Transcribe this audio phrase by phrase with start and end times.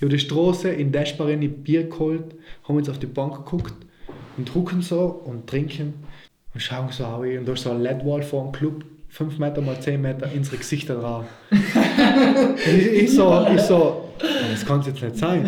[0.00, 2.34] über die Straße in Deschbarin Bier geholt,
[2.64, 3.74] haben uns auf die Bank geguckt
[4.36, 5.94] und drucken so und trinken
[6.54, 7.20] und schauen so auf.
[7.20, 10.58] Und da ist so ein LED-Wall vor dem Club, 5 Meter mal 10 Meter unsere
[10.58, 11.24] Gesichter drauf.
[11.50, 15.46] ich, ich, so, ich so, das kann es jetzt nicht sein.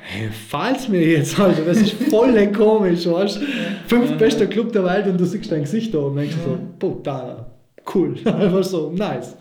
[0.00, 3.40] Hey, fall's mir jetzt, Alter, das ist voll komisch, weißt du?
[3.86, 7.46] Fünf bester Club der Welt und du siehst dein Gesicht da und denkst so, brutal,
[7.94, 9.36] cool, einfach so, nice.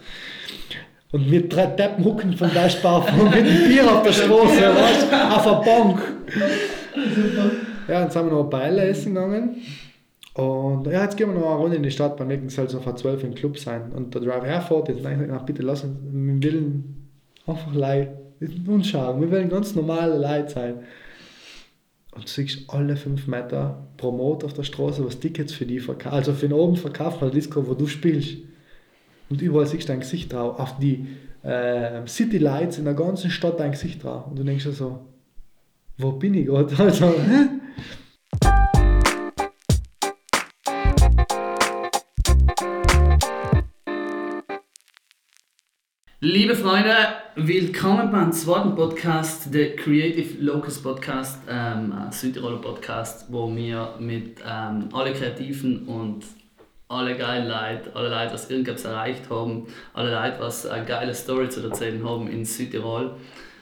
[1.12, 5.14] Und wir drei Deppen hucken von der Spar mit einem Bier auf der Straße, weißt
[5.32, 6.02] auf der Bank.
[7.88, 9.56] Ja, dann sind wir noch ein Beile essen gegangen.
[10.34, 12.76] Und ja, jetzt gehen wir noch eine Runde in die Stadt, beim nächsten soll es
[12.76, 13.94] auf 12 im Club sein.
[13.94, 17.08] Und der Driver herfährt, jetzt ich, ach, bitte lass uns, wir wollen
[17.48, 18.26] einfach Leute
[18.68, 20.74] uns schauen, wir wollen ganz normale Leute sein.
[22.14, 26.16] Und du siehst alle 5 Meter Promot auf der Straße, was Tickets für die verkaufen,
[26.16, 28.38] also für den oben verkauft, weil Disco, wo du spielst.
[29.30, 31.08] Und überall siehst du dein Gesicht drauf, auf die
[31.42, 34.28] äh, City Lights in der ganzen Stadt dein Gesicht drauf.
[34.28, 35.06] Und du denkst dir so,
[35.98, 36.76] wo bin ich gerade?
[36.78, 37.14] Also,
[46.22, 46.96] Liebe Freunde,
[47.36, 54.40] willkommen beim zweiten Podcast, der Creative Locus Podcast, ähm, ein Südtiroler Podcast, wo wir mit
[54.44, 56.26] ähm, alle Kreativen und
[56.88, 61.50] alle geilen Leute, alle Leute, was irgendwas erreicht haben, alle Leute, was eine geile Story
[61.50, 63.16] zu erzählen haben in Südtirol.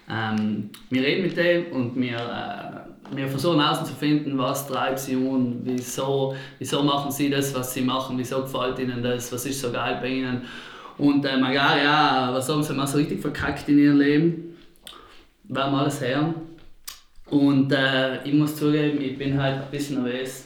[0.09, 5.61] Ähm, wir reden mit denen und wir, äh, wir versuchen herauszufinden, was treibt sie um,
[5.63, 9.71] wieso, wieso machen sie das, was sie machen, wieso gefällt ihnen das, was ist so
[9.71, 10.41] geil bei ihnen.
[10.97, 14.57] Und ähm, ja, ja, was haben sie mal so richtig verkackt in ihrem Leben.
[15.45, 16.35] Werden wir alles hören.
[17.29, 20.45] Und äh, ich muss zugeben, ich bin halt ein bisschen nervös.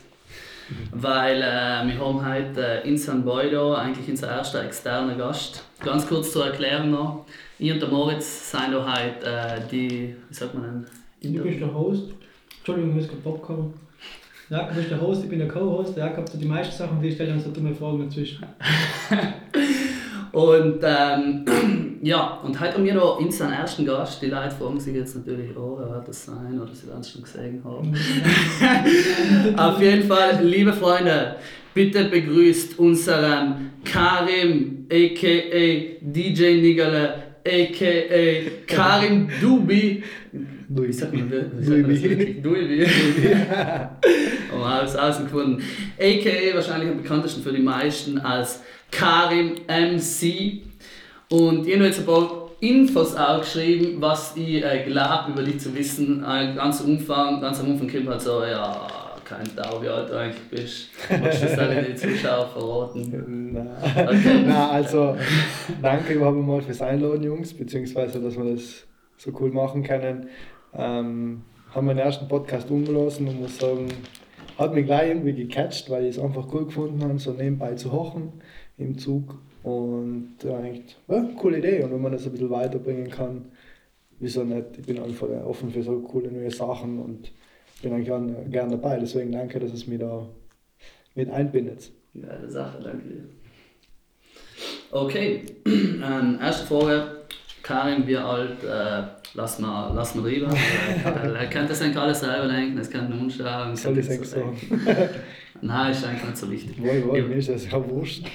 [0.91, 5.63] Weil äh, wir haben heute äh, Insan Boy da, eigentlich unser erster externer Gast.
[5.83, 7.25] Ganz kurz zur Erklärung noch.
[7.59, 10.85] Ich und der Moritz sind da heute äh, die, wie sagt man
[11.21, 11.33] denn?
[11.33, 12.11] Du bist der Host.
[12.57, 13.73] Entschuldigung, ich muss gerade Popcorn.
[14.49, 15.97] Jakob ist der Host, ich bin der Co-Host.
[15.97, 18.45] Jakob hat die meisten Sachen, die stellt dann so dumme Fragen dazwischen.
[20.37, 24.21] Und ähm, ja, und heute haben wir noch unseren ersten Gast.
[24.21, 26.61] Die Leute fragen sich jetzt natürlich, oh, wer wird das sein?
[26.61, 27.91] Oder sie werden es schon gesehen haben.
[29.57, 31.37] Auf jeden Fall, liebe Freunde,
[31.73, 35.97] bitte begrüßt unseren Karim, a.k.a.
[36.01, 38.51] DJ Nigale, a.k.a.
[38.67, 40.03] Karim Dubi.
[40.69, 40.87] Dubi.
[40.87, 41.31] Wie sagt man?
[41.31, 42.43] Wie sagt man?
[42.43, 42.85] Dubi.
[44.53, 45.63] oh, habe es ausgefunden.
[45.97, 46.55] A.k.a.
[46.55, 48.61] wahrscheinlich am bekanntesten für die meisten als
[48.91, 50.61] Karim MC.
[51.29, 55.75] Und ich habe jetzt ein paar Infos aufgeschrieben, was ich äh, glaube, über dich zu
[55.75, 56.23] wissen.
[56.23, 58.87] Ein ganz Umfang, ganz am Anfang kommt halt so, ja,
[59.23, 60.89] kein Tau, wie alt du eigentlich bist.
[61.09, 63.51] Magst du das alle die Zuschauer verraten?
[63.53, 64.07] Nein.
[64.07, 64.43] Okay.
[64.47, 65.17] Na, also
[65.81, 68.85] danke überhaupt mal fürs Einladen, Jungs, beziehungsweise dass wir das
[69.17, 70.27] so cool machen können.
[70.73, 73.87] Ähm, haben den ersten Podcast umgelassen und muss sagen,
[74.57, 77.91] hat mich gleich irgendwie gecatcht, weil ich es einfach cool gefunden habe, so nebenbei zu
[77.91, 78.33] hochen
[78.77, 79.39] im Zug.
[79.63, 81.83] Und ja, eigentlich, ja, coole Idee.
[81.83, 83.45] Und wenn man das ein bisschen weiterbringen kann,
[84.19, 84.77] wieso nicht?
[84.79, 87.31] Ich bin einfach offen für so coole neue Sachen und
[87.81, 88.97] bin eigentlich gern, gern dabei.
[88.99, 90.27] Deswegen danke, dass es mich da
[91.15, 91.91] mit einbindet.
[92.13, 93.23] Geile Sache, danke dir.
[94.91, 97.17] Okay, ähm, erste Frage.
[97.61, 98.63] Karin, wie alt?
[98.63, 99.03] Äh,
[99.37, 100.49] lass mal, lass mal rüber.
[101.05, 103.75] Er kann das eigentlich alles selber denken, das kann nur schauen.
[103.75, 104.57] Soll ich es sagen?
[105.61, 106.81] Nein, ist eigentlich nicht so wichtig.
[106.81, 108.27] Wohl, wohl, mir ist das ja wurscht.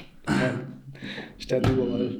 [1.39, 2.17] Steht überall.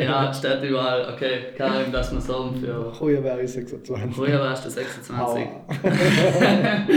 [0.00, 1.12] Ja, steht überall.
[1.14, 2.92] Okay, Karin, lass mal sagen für.
[2.94, 4.14] Früher wäre ich 26.
[4.14, 5.18] Früher warst du 26.
[5.18, 5.38] Aua.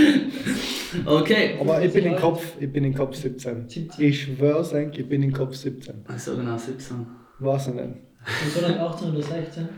[1.05, 1.55] Okay.
[1.57, 3.69] Aber ich bin im Kopf, ich bin im Kopf 17.
[3.69, 4.05] 17.
[4.05, 6.03] Ich schwör's eigentlich, ich bin im Kopf 17.
[6.17, 7.07] So genau 17.
[7.39, 7.78] Was denn?
[7.79, 9.69] Und so dann 18 oder 16.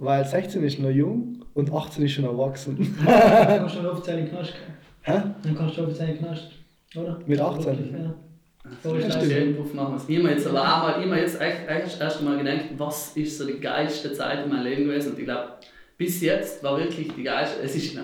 [0.00, 2.96] Weil 16 ist noch jung und 18 ist schon erwachsen.
[3.04, 4.74] Dann kannst du offiziell in den Knast gehen.
[5.02, 5.22] Hä?
[5.42, 6.48] Dann kannst du offiziell in den Knast.
[6.96, 7.18] Oder?
[7.26, 7.66] Mit 18?
[7.66, 8.14] Wirklich, Ja.
[8.82, 9.24] So ist das.
[9.26, 9.56] stimmt.
[9.56, 10.08] Beruf machen wir es.
[10.08, 12.64] Ich habe mir jetzt aber auch mal, ich jetzt echt, echt das erste Mal gedacht,
[12.78, 15.12] was ist so die geilste Zeit in meinem Leben gewesen?
[15.12, 15.50] Und ich glaube,
[15.98, 17.60] bis jetzt war wirklich die geilste.
[17.62, 17.98] Es ist,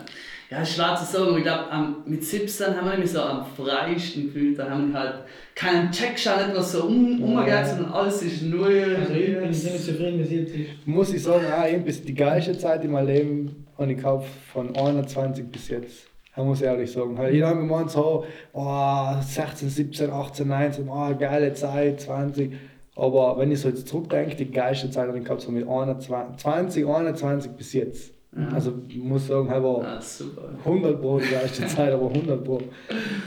[0.51, 1.65] ja, es ist schwer zu sagen, aber ich glaube,
[2.05, 4.59] mit 17 haben wir mich so am freiesten gefühlt.
[4.59, 5.15] Da haben wir halt
[5.57, 8.97] keinen Checkschein, etwas so um, umgegangen, sondern alles ist null.
[9.01, 10.87] Also ich bin ziemlich zufrieden, jetzt ist.
[10.87, 14.29] Muss ich sagen, auch eben bis die geilste Zeit in meinem Leben habe ich gekauft
[14.53, 16.07] von 21 bis jetzt.
[16.37, 17.19] Ich muss ehrlich sagen.
[17.19, 22.53] Weil jeder hat gemeint, so, oh, 16, 17, 18, 19, oh, geile Zeit, 20.
[22.95, 26.37] Aber wenn ich so jetzt zurückdenke, die geilste Zeit habe ich gehabt, so mit 21,
[26.37, 28.16] 20, 21 bis jetzt.
[28.39, 28.49] Ja.
[28.49, 30.51] Also ich muss sagen, ich war Ah, super.
[30.65, 32.61] 100 Pro die geilste Zeit, aber 100 Pro.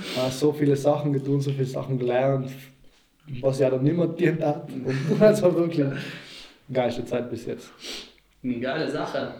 [0.03, 2.51] Ich habe so viele Sachen getan, so viele Sachen gelernt,
[3.41, 4.69] was ja dann niemand dient hat.
[4.85, 5.87] Und also wirklich
[6.71, 7.71] geilste Zeit bis jetzt.
[8.43, 9.33] Eine geile Sache.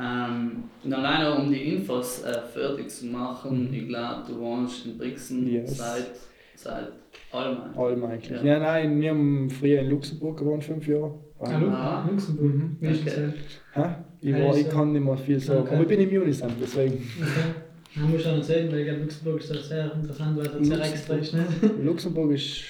[0.00, 4.96] Ähm, und alleine um die Infos äh, fertig zu machen, ich glaube, du wohnst in
[4.96, 5.50] Brixen Mhm.
[5.54, 5.76] Yes.
[5.76, 6.06] seit,
[6.54, 6.92] seit
[7.32, 7.76] allem.
[7.76, 8.30] Allem eigentlich.
[8.40, 8.46] Ja.
[8.46, 8.58] Ja.
[8.60, 11.18] nein, wir haben früher in Luxemburg gewohnt, fünf Jahre.
[11.40, 12.08] Ah, Ah.
[12.08, 12.46] Luxemburg.
[12.54, 12.76] Mhm.
[12.80, 13.32] Okay.
[13.74, 13.84] das?
[14.20, 15.60] Ich, Ja, war, ich kann nicht mehr viel sagen.
[15.60, 15.74] Okay.
[15.74, 16.94] Aber ich bin im Unisem, deswegen.
[16.94, 18.00] Okay.
[18.06, 20.80] Muss ich auch noch sehen, weil ich glaube, Luxemburg ist sehr interessant, weil es sehr
[20.80, 21.34] extra ist.
[21.34, 21.46] Ne?
[21.82, 22.62] Luxemburg ist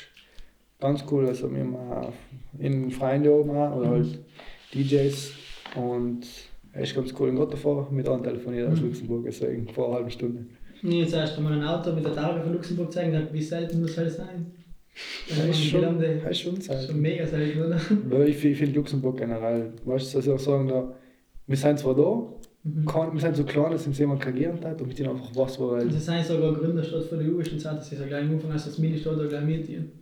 [0.81, 1.27] ganz cool.
[1.27, 2.13] Also wir haben
[2.59, 4.19] in Freunde oben auch, oder halt
[4.75, 5.33] DJs.
[5.77, 6.21] Und
[6.73, 7.33] er ist ganz cool.
[7.35, 8.87] Gerade davor mit an telefoniert aus Mhm.
[8.87, 10.47] Luxemburg, deswegen vor einer halben Stunde.
[10.83, 13.97] Nee, jetzt erst einmal ein Auto mit der Targa von Luxemburg zeigen, wie selten muss
[13.97, 14.47] das sein?
[15.29, 17.81] Das ist schon, schon, das ist schon schon mega selten, oder?
[18.09, 20.93] Weil ich finde find Luxemburg generell, weißt du, dass ich auch sagen, da,
[21.49, 22.23] wir sind zwar da,
[22.65, 22.85] Mhm.
[22.87, 25.57] kann, wir sind so klein, dass uns jemand regieren hat und mit denen einfach was
[25.59, 28.33] Und weil sie sind sogar Gründerstadt von der ist Zeit, dass sie so gleich am
[28.33, 29.93] Anfang als das Mini-Stadt oder gleich mitgehen.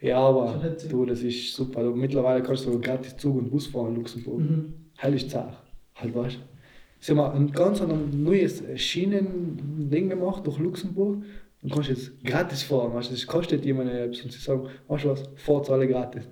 [0.00, 0.60] Ja, aber
[0.90, 1.82] du, das ist super.
[1.82, 4.40] Du, mittlerweile kannst du sogar gratis Zug und Bus fahren in Luxemburg.
[4.40, 4.74] Mhm.
[5.00, 5.62] Heilig Zach.
[5.94, 6.40] Halt weißt du.
[7.00, 7.82] Sie haben ein ganz
[8.12, 11.22] neues Schienending gemacht durch Luxemburg
[11.62, 12.92] und kannst jetzt gratis fahren.
[12.92, 16.24] Weißt du, das kostet jemanden etwas und sie sagen, weißt du was, fahrt alle gratis.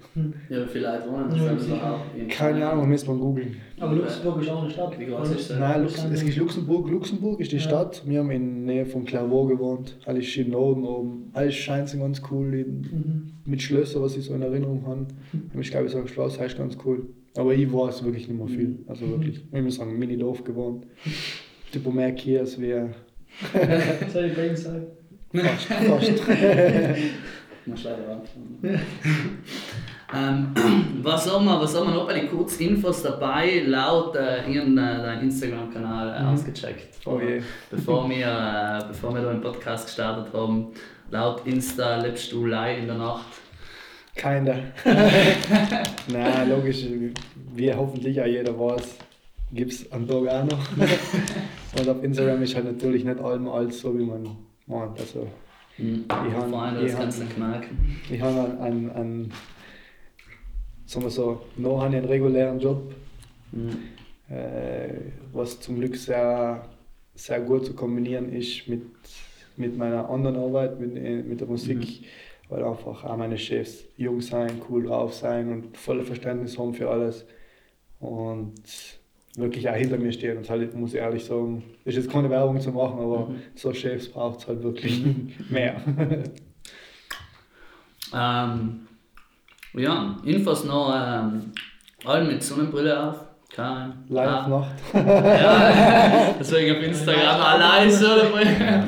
[0.49, 1.67] Ja, vielleicht wohnen Ja, das
[2.17, 3.56] in- Keine Ahnung, müssen wir googeln.
[3.79, 4.99] Aber Luxemburg ist auch eine Stadt.
[4.99, 5.59] Wie groß ist das?
[5.61, 6.91] Nein, Lux es ist Luxemburg.
[6.91, 7.62] Luxemburg ist die Ja.
[7.62, 8.03] Stadt.
[8.06, 9.97] Wir haben in der Nähe von Clairvaux gewohnt.
[10.05, 11.31] Alles in Norden oben.
[11.32, 12.47] Alles scheint ganz cool.
[12.49, 13.32] Mhm.
[13.44, 15.06] Mit Schlössern, was ich so in Erinnerung habe.
[15.61, 17.06] Ich glaube, ich sage, Schloss heißt ganz cool.
[17.37, 18.81] Aber ich weiß wirklich nicht mehr viel.
[18.88, 20.87] Also wirklich, ich muss sagen, Mini-Dorf gewohnt.
[21.73, 22.91] Tipo mehr hier als wir.
[24.12, 24.87] Soll ich bei Ihnen sagen?
[25.32, 25.67] Fast.
[25.67, 26.12] fast.
[27.67, 28.81] Muss leider anfangen.
[30.15, 30.55] ähm,
[31.03, 33.62] was soll man noch bei den Kurzinfos dabei?
[33.67, 36.29] Laut äh, ihren äh, dein Instagram-Kanal äh, Mhm.
[36.29, 36.99] ausgecheckt.
[37.06, 37.41] Oh je.
[37.71, 38.27] Bevor wir,
[38.82, 40.69] äh, bevor wir da den Podcast gestartet haben.
[41.11, 43.27] Laut Insta lebst du live in der Nacht.
[44.17, 44.56] Keiner.
[46.12, 46.85] Nein, logisch,
[47.55, 48.97] wie hoffentlich auch jeder weiß,
[49.53, 50.59] gibt es am Tag auch noch.
[51.79, 54.25] Und auf Instagram ist halt natürlich nicht allem alles so, wie man
[54.70, 54.99] meint.
[55.00, 55.26] Also,
[55.78, 56.05] Mhm.
[56.08, 57.96] Ich hab- Freunde, das ich kannst du hab- nicht merken.
[58.11, 59.32] ich habe einen, einen, einen,
[60.84, 62.93] sagen wir so, noch habe einen regulären Job,
[63.52, 64.34] Mhm.
[64.34, 64.88] äh,
[65.32, 66.69] was zum Glück sehr,
[67.14, 68.82] sehr gut zu kombinieren ist mit,
[69.56, 72.05] mit meiner anderen Arbeit, mit, äh, mit der Musik,
[72.50, 76.90] weil einfach auch meine Chefs jung sein, cool drauf sein und volle Verständnis haben für
[76.90, 77.25] alles
[78.00, 78.55] und
[79.37, 82.61] wirklich auch hinter mir stehen und halt, muss ich ehrlich sagen, ist jetzt keine Werbung
[82.61, 83.37] zu machen, aber Mhm.
[83.55, 85.03] so Chefs braucht es halt wirklich
[85.50, 85.77] mehr.
[88.12, 88.88] Ähm,
[89.75, 91.53] ja, Infos noch, ähm,
[92.05, 93.17] alle mit Sonnenbrille auf.
[93.55, 93.93] Kein.
[94.09, 94.71] Live Ah, Nacht.
[94.94, 98.50] Ja, deswegen auf Instagram allein Sonnenbrille.
[98.59, 98.85] Ja,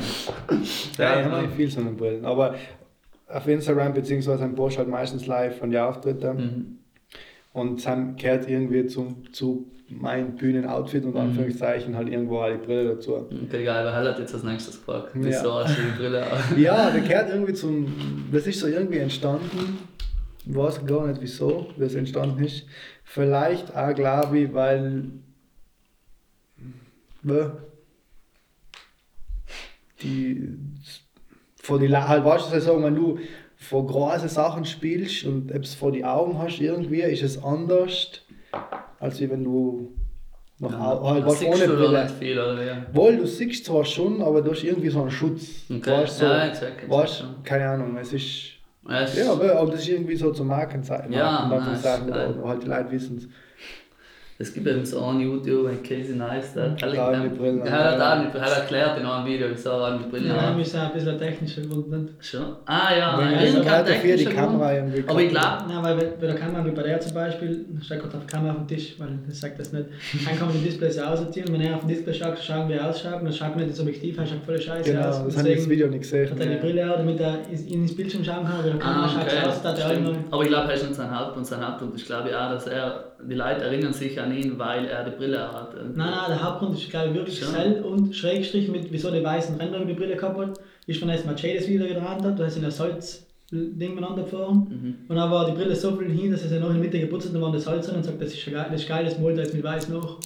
[0.61, 2.55] ich Ja, habe nicht viel Sonnenbrillen, aber
[3.29, 4.43] auf Instagram bzw.
[4.43, 6.79] ein Post halt meistens live von der Auftritte Mhm.
[7.53, 11.17] Und dann gehört irgendwie zum, zu meinem Bühnenoutfit und Mhm.
[11.21, 13.15] Anführungszeichen halt irgendwo die Brille dazu.
[13.15, 15.13] Okay, geil, weil Hell hat jetzt als nächstes gefragt.
[15.15, 15.21] Ja.
[15.23, 16.25] Wieso hast du die Brille?
[16.57, 17.93] Ja, der gehört irgendwie zum,
[18.31, 19.77] das ist so irgendwie entstanden,
[20.45, 22.65] ich weiß gar nicht wieso das entstanden ist.
[23.05, 25.05] Vielleicht auch glaube ich, weil
[30.01, 30.57] die
[31.61, 33.19] vor die halt weißt du sagen, wenn du
[33.63, 38.21] vor große Sachen spielst und etwas vor die Augen hast irgendwie, ist es anders,
[38.99, 39.91] als wenn du
[40.59, 42.03] noch au- halt was ohne du Brille.
[42.03, 42.95] nicht viel, oder wie?
[42.95, 45.41] Wohl, du siehst zwar schon, aber du hast irgendwie so einen Schutz.
[45.69, 48.51] Okay, Weißt, so, ja, check weißt, keine Ahnung, es ist.
[48.87, 51.11] Ja, es- Ja, aber das ist irgendwie so zum Markenzeichen.
[51.13, 52.09] Ja, Marken- nice, Markenzeichen,
[52.39, 53.27] oder halt die Leute wissen es.
[54.43, 57.61] Es gibt eben so einen YouTube, ein Casey Nice, der hat Da mit Brillen.
[57.61, 60.41] Er hat auch mit- er hat erklärt in einem Video, wieso er mit Brille Ja,
[60.49, 60.57] hat.
[60.57, 61.61] wir sind ein bisschen technischer.
[61.61, 62.13] Nicht?
[62.19, 62.41] Schon?
[62.65, 64.25] Ah ja, Wenn ein also halt dafür die.
[64.25, 65.03] Kamera irgendwie.
[65.07, 68.17] Aber ich glaube, Nein, weil bei der Kamera, wie bei der zum Beispiel, steht gerade
[68.17, 69.85] auf der Kamera auf dem Tisch, weil das sagt das nicht.
[70.25, 72.73] Dann kann man die Displays ja aussortieren, wenn er auf dem Display schaut, schauen wie
[72.73, 75.23] er ausschaut, und dann schaut man nicht das Objektiv, er schaut voll scheiße Genau, aus.
[75.25, 76.29] das habe ich das Video nicht gesehen.
[76.29, 78.77] hat er die Brille auch, damit er ins- in ins Bildschirm schauen kann, aber der
[78.77, 79.35] Kamera Ah, schaut okay.
[79.41, 80.15] es aus, dass er immer.
[80.31, 81.47] Aber ich glaube, er ist nicht sein Hauptpunkt.
[81.47, 84.85] Sein Hauptpunkt ist, glaube ich, auch, dass er, die Leute erinnern sich an ihn, weil
[84.85, 85.75] er die Brille hat.
[85.75, 87.55] Nein, nein, der Hauptgrund ist, glaube ich, wirklich Schon.
[87.55, 91.09] hell und Schrägstrich mit, wieso die weißen Ränder über die Brille gehabt hat, ist, wenn
[91.09, 94.67] er das Mercedes wieder gedreht hat, da ist in der Salz-Ding miteinander gefahren.
[94.69, 94.95] Mhm.
[95.07, 96.99] Und dann war die Brille so viel hin, dass er sie noch in der Mitte
[96.99, 99.05] geputzt hat, dann war das Salz drin und sagt, das ist geil, das ist geil,
[99.05, 100.19] das malt er jetzt mit weiß noch.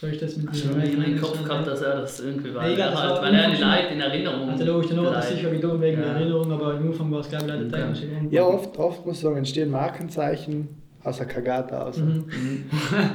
[0.00, 2.68] So ist das mit Ich habe in meinem Kopf gehabt, dass er das irgendwie war.
[2.68, 5.28] Ja, das halt, war weil er die Leute in Erinnerung Also logisch, dann war das
[5.28, 6.12] sicher wie du wegen der Ja.
[6.14, 8.32] Erinnerung, aber im Anfang war es glaube ich leider der Grund.
[8.32, 11.98] Ja, oft, oft muss ich sagen, entstehen Markenzeichen aus der Kagata aus.
[11.98, 12.24] Mhm.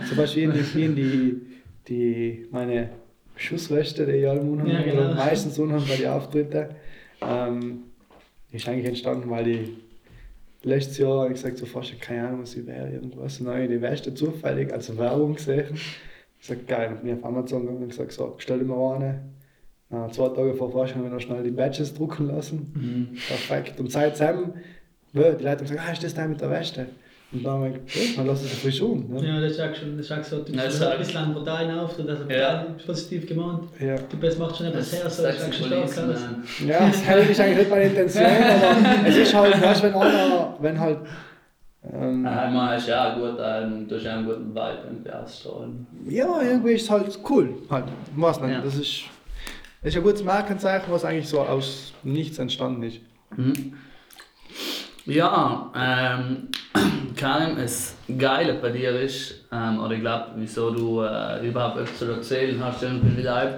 [0.08, 1.42] Zum Beispiel in die, in die,
[1.88, 2.90] die meine
[3.36, 5.06] Schussweste, die ich alle Monate Ja, genau.
[5.06, 6.68] oder meistens unhaben bei den Auftritten,
[7.22, 7.84] ähm,
[8.52, 9.70] ist eigentlich entstanden, weil ich
[10.64, 13.40] letztes Jahr ich gesagt, so fast keine Ahnung, was ich wäre, irgendwas.
[13.40, 15.76] Und dann habe ich die Weste zufällig als Werbung gesehen
[16.40, 19.22] Ich sag, geil, dann bin ich auf Amazon gegangen und gesagt, so, bestell mal eine.
[19.90, 22.72] Na, zwei Tage vor Fasching haben wir noch schnell die Badges drucken lassen.
[22.74, 23.18] Mhm.
[23.28, 23.80] Perfekt.
[23.80, 24.54] Und seitdem,
[25.14, 26.88] die Leute haben gesagt, ah, ist das der mit der Weste?
[27.34, 29.06] Und dann wir gesagt, ja, dann lass es frisch um.
[29.10, 29.28] Ne?
[29.28, 31.78] Ja, das ist auch schon, das ist auch so, du bist ein bisschen an Portalen
[31.78, 32.66] auf, das ist Ja.
[32.86, 33.64] positiv gemeint.
[33.82, 33.96] Ja.
[33.98, 36.10] Du bist, macht schon etwas her, so das ist schon stark.
[36.66, 36.96] Ja, das
[37.30, 41.00] ist eigentlich nicht meine Intention, aber es ist halt, weißt, wenn einer, wenn halt,
[41.94, 44.78] ähm, Ja, ich meine, ist ja auch gut, ähm, du hast ja einen guten Vibe
[44.88, 45.88] irgendwie ausstrahlen.
[46.10, 47.56] ja, irgendwie ist es halt cool.
[47.70, 48.62] Halt, was nicht, Ja.
[48.62, 49.02] das ist,
[49.84, 53.00] das ist ein gutes Markenzeichen, was eigentlich so aus nichts entstanden ist.
[53.36, 53.74] Mhm.
[55.08, 56.50] Ja, ähm,
[57.16, 61.98] Karim, das Geile bei dir ist, ähm, oder ich glaube, wieso du äh, überhaupt etwas
[61.98, 63.56] zu erzählen hast, irgendwie vielleicht.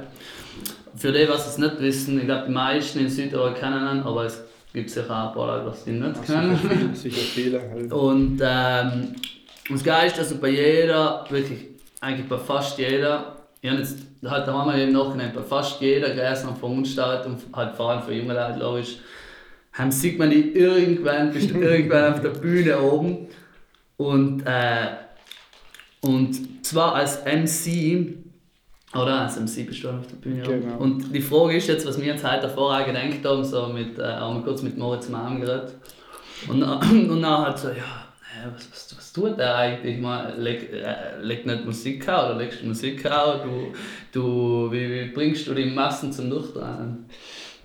[0.96, 4.25] Für die, was es nicht wissen, ich glaube, die meisten in Südtirol kennen ihn, aber
[4.25, 6.56] es gibt sicher auch ein paar Leute, die ihn nicht kennen.
[6.56, 7.62] Sicher viele, sicher viele.
[7.72, 7.91] Halt.
[7.94, 9.15] Und ähm,
[9.72, 11.65] das Geile ist, dass du bei jeder, wirklich,
[12.00, 16.56] eigentlich bei fast jeder, ich habe jetzt halt wir eben nachgenommen, bei fast jeder Gräser
[16.56, 16.88] von und
[17.53, 18.98] halt vor allem für junge Leute logisch,
[19.73, 23.27] haben, sieht man die irgendwann, bist du irgendwann auf der Bühne oben
[23.97, 24.88] und, äh,
[26.01, 28.15] und zwar als MC,
[28.93, 30.61] oder als MC bist du auf der Bühne oben.
[30.61, 30.77] Genau.
[30.77, 33.99] Und die Frage ist jetzt, was wir jetzt heute davor auch gedacht haben, so mit,
[33.99, 35.73] äh, haben wir kurz mit Moritz Mann geredet
[36.47, 39.99] und, dann- und dann halt so, ja, äh, was, was, was tut der eigentlich?
[39.99, 43.43] Mal, leg, äh, leg nicht Musik auf oder legst du Musik auf?
[43.43, 43.73] Du,
[44.13, 47.05] du, wie, wie bringst du die Massen zum Durchdrehen?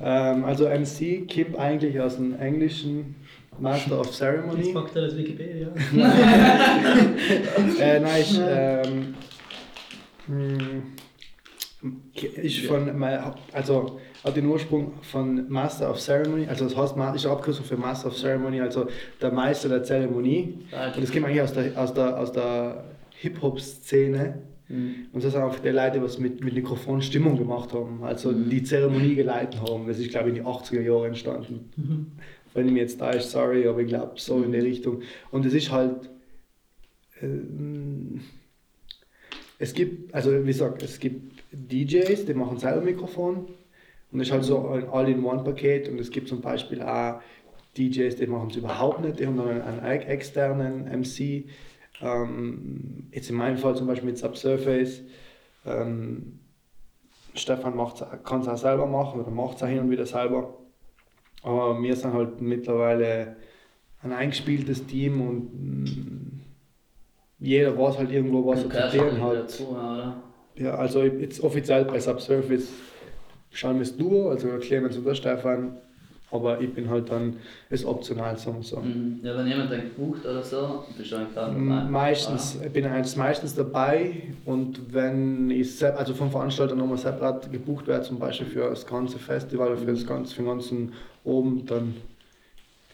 [0.00, 3.14] Ähm, also MC kommt eigentlich aus dem englischen
[3.58, 4.72] Master of Jetzt Ceremony.
[4.72, 5.68] packt er das Wikipedia.
[7.80, 9.14] äh, nein, ich, ähm,
[10.26, 10.82] hm,
[12.36, 13.02] ist von,
[13.52, 17.76] also hat den Ursprung von Master of Ceremony, also das heißt, ist eine Abkürzung für
[17.76, 18.86] Master of Ceremony, also
[19.20, 20.58] der Meister der Zeremonie.
[20.94, 24.38] Und das kommt eigentlich aus der, aus der, aus der Hip-Hop-Szene.
[24.74, 24.94] Mhm.
[25.12, 28.50] Und das sind einfach die Leute, die mit, mit Mikrofon Stimmung gemacht haben, also Mhm.
[28.50, 29.86] die Zeremonie geleitet haben.
[29.86, 31.70] Das ist, glaube ich, in den 80er Jahren entstanden.
[32.52, 35.02] Wenn ich mir jetzt da ist, sorry, aber ich glaube, so in die Richtung.
[35.30, 36.10] Und es ist halt.
[37.20, 38.20] ähm,
[39.58, 43.46] es gibt, also wie gesagt, es gibt DJs, die machen selber Mikrofon.
[44.10, 45.88] Und das ist halt so ein All-in-One-Paket.
[45.88, 47.20] Und es gibt zum Beispiel auch
[47.78, 51.44] DJs, die machen es überhaupt nicht, die haben dann einen, einen externen MC.
[52.00, 55.02] Ähm, jetzt in meinem Fall zum Beispiel mit Subsurface.
[55.66, 56.40] Ähm,
[57.34, 57.74] Stefan
[58.22, 60.54] kann es auch selber machen oder macht es auch hin und wieder selber.
[61.42, 63.36] Aber wir sind halt mittlerweile
[64.02, 66.40] ein eingespieltes Team und mm,
[67.40, 69.34] jeder weiß halt irgendwo, was er zu tun hat.
[69.34, 69.76] dazu?
[70.56, 72.68] Ja, also jetzt offiziell bei Subsurface
[73.50, 75.76] schauen wir es Duo, also Clemens und der Stefan.
[76.34, 77.36] Aber ich bin halt dann
[77.70, 78.80] ist optional, sagen wir so.
[78.80, 79.20] Mhm.
[79.22, 81.50] Ja, wenn jemand dann gebucht oder so, bist du eigentlich dabei.
[81.88, 87.86] Meistens, ich bin eigentlich meistens dabei und wenn ich also vom Veranstalter nochmal separat gebucht
[87.86, 91.64] werde, zum Beispiel für das ganze Festival oder für, das ganze, für den ganzen oben,
[91.66, 91.94] dann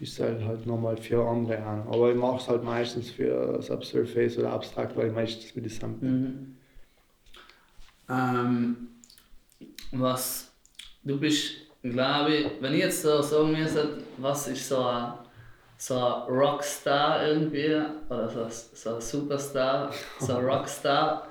[0.00, 1.82] ist es halt, halt nochmal für andere an.
[1.88, 5.96] Aber ich mache es halt meistens für Subsurface oder Abstract, weil ich meistens mit dem
[6.00, 6.56] Mhm.
[8.08, 8.88] Ähm,
[9.92, 10.52] was
[11.04, 15.12] du bist, glaube ich, wenn ich jetzt so sagen müsste, was ist so ein,
[15.76, 17.74] so ein Rockstar irgendwie,
[18.08, 21.26] oder so, ein- so ein Superstar, so ein Rockstar,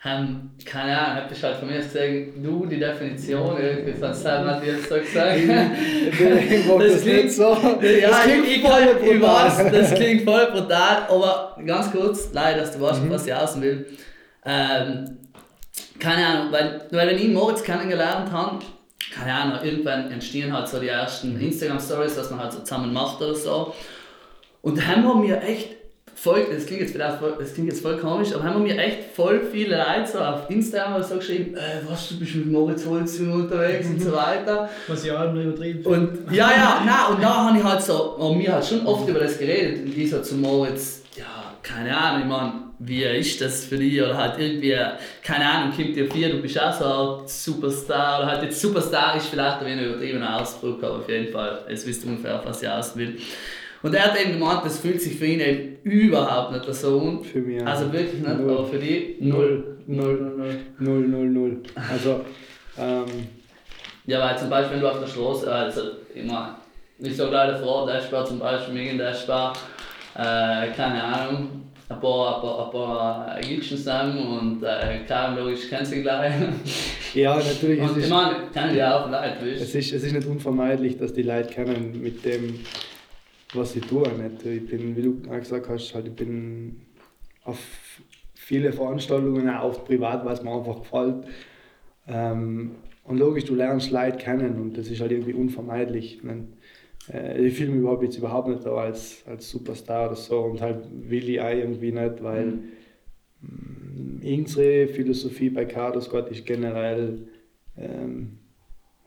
[0.00, 4.46] haben, keine Ahnung, hab ich halt von mir gesehen, du die Definition irgendwie von Sam
[4.46, 5.36] hat jetzt so gesagt.
[5.38, 7.56] Ich Das das klingt- so.
[7.82, 9.46] Ja, das klingt ich, ich, voll ich brutal.
[9.48, 13.10] weiß, das klingt voll brutal, aber ganz kurz, leider, dass du weißt, Mhm.
[13.10, 13.86] was ich außen will.
[14.44, 15.18] Ähm,
[15.98, 18.58] keine Ahnung, weil, weil wenn ich Moritz kennengelernt habe,
[19.16, 21.40] keine Ahnung, irgendwann entstehen halt so die ersten.
[21.40, 23.74] Instagram-Stories, was man halt so zusammen macht oder so.
[24.62, 25.76] Und da haben wir mir echt
[26.14, 28.82] voll, das klingt jetzt vielleicht voll, das klingt jetzt voll komisch, aber haben wir mir
[28.82, 32.50] echt voll viele Leute so auf Instagram oder so geschrieben, äh, was, du bist mit
[32.50, 34.68] Moritz Holzing unterwegs und so weiter.
[34.88, 38.16] Was ich auch noch übertrieben Und ja, ja, na und da habe ich halt so,
[38.16, 41.02] und wir halt schon oft über das geredet und ich so zu Moritz,
[41.66, 44.76] keine Ahnung, ich meine, wie ist das für dich oder halt irgendwie,
[45.22, 49.16] keine Ahnung, kommt dir vier, du bist auch so ein Superstar oder halt jetzt Superstar
[49.16, 52.68] ist vielleicht ein wenig übertriebener Ausdruck, aber auf jeden Fall, es wisst ungefähr, was ich
[52.68, 53.16] aus will.
[53.82, 57.22] Und er hat eben gemeint, das fühlt sich für ihn eben überhaupt nicht so an.
[57.24, 57.66] Für mich auch.
[57.66, 58.50] Also wirklich nicht, Null.
[58.50, 60.56] aber für die null, null, null, null.
[60.78, 61.62] Null, null, null.
[61.90, 62.20] Also,
[62.78, 63.04] ähm,
[64.06, 65.80] Ja, weil zum Beispiel, wenn du auf der Straße, also
[66.14, 66.58] immer,
[66.98, 69.52] ich sage leider vor, der Spar zum Beispiel, der Spar,
[70.16, 71.48] äh, keine Ahnung,
[71.88, 76.32] ein paar, ein paar, ein paar Jüdchen zusammen und äh, klar, logisch, kennst du gleich.
[77.14, 80.02] ja, natürlich ist Und ich es, meine, kennen die auch Leute, es, weißt ist, es
[80.04, 82.60] ist nicht unvermeidlich, dass die Leute kennen mit dem,
[83.54, 84.04] was sie tun.
[84.22, 84.44] Nicht?
[84.44, 86.80] Ich bin, wie du gesagt hast, halt, ich bin
[87.44, 87.58] auf
[88.34, 91.24] viele Veranstaltungen, auch oft privat, was mir einfach gefällt.
[92.08, 96.16] Ähm, und logisch, du lernst Leute kennen und das ist halt irgendwie unvermeidlich.
[96.16, 96.55] Ich, mein,
[97.12, 100.60] äh, ich fühle mich überhaupt jetzt überhaupt nicht da als, als Superstar oder so und
[100.60, 102.62] halt will ich auch irgendwie nicht, weil Mhm.
[103.42, 107.26] mh, unsere Philosophie bei Kados Gott ist generell
[107.76, 108.38] ähm,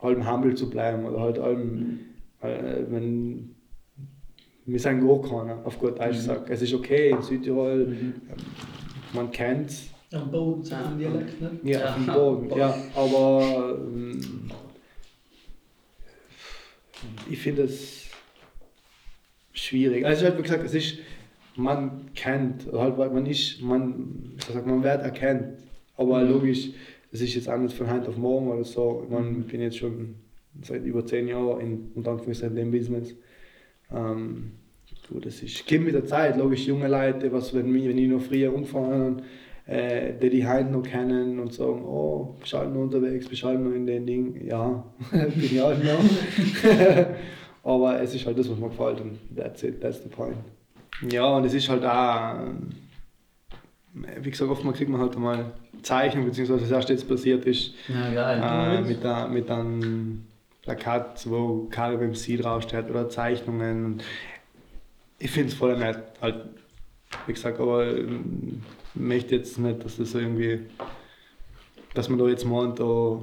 [0.01, 1.99] halt humble zu bleiben oder halt allem, Mhm.
[2.41, 3.55] äh, wenn
[4.65, 6.13] wir sind gar keiner, auf gut Deutsch Mhm.
[6.13, 6.49] gesagt.
[6.49, 8.13] Es ist okay in Südtirol, Mhm.
[9.13, 11.51] man kennt es, Am Boden, so am Dialekt, ne?
[11.63, 11.89] ja, Ja.
[11.89, 14.19] auf dem Boden, ja, aber ähm,
[17.29, 18.07] ich finde es
[19.53, 20.05] schwierig.
[20.05, 20.99] Also halt, wie gesagt, es ist,
[21.55, 25.57] man kennt, halt, weil man ist, man, ich sag, man wird erkannt,
[25.97, 26.29] aber Mhm.
[26.31, 26.69] logisch,
[27.11, 29.01] es ist jetzt nicht von heute auf morgen oder so.
[29.03, 30.15] Ich, mein, ich bin jetzt schon
[30.61, 33.15] seit über zehn Jahren in, unter Anführungszeichen dem Business.
[33.91, 34.51] Ähm,
[35.07, 38.21] du, das ist, geht mit der Zeit, logisch, junge Leute, was, wenn, wenn ich noch
[38.21, 39.23] früher umgefahren habe,
[39.69, 43.59] äh, die die heute noch kennen und sagen, oh, bist halt noch unterwegs, bist halt
[43.59, 44.47] noch in den Ding.
[44.47, 45.99] Ja, bin ich halt noch.
[47.63, 50.37] Aber es ist halt das, was mir gefällt und that's it, that's the point.
[51.11, 52.69] Ja, und es ist halt auch, ähm,
[54.21, 55.51] wie gesagt, oftmals kriegt man halt einmal
[55.83, 60.25] Zeichen, beziehungsweise das erste jetzt passiert ist, Ja, äh, mit, der, mit einem
[60.63, 64.01] Plakat, wo Karim MC draufsteht oder Zeichnungen.
[65.19, 66.45] Ich finde es voll nett, halt,
[67.27, 68.61] wie gesagt, aber ähm,
[68.95, 70.67] möchte jetzt nicht, dass das irgendwie,
[71.93, 73.19] dass man da jetzt meint, da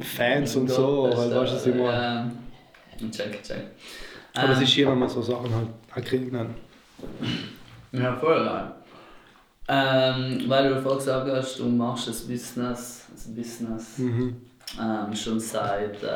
[0.00, 2.32] Fans und so, halt, weißt du, was ich meine.
[3.00, 3.62] ähm, check, check.
[4.34, 6.34] Aber es Ähm, ist schön, wenn man so Sachen halt auch kriegt.
[6.34, 6.54] Dann.
[7.92, 8.72] Ja, voll geil.
[9.68, 14.36] Ähm, weil du vorhin gesagt hast, du machst das Business, das Business Mhm.
[14.80, 16.06] ähm, schon seit, äh,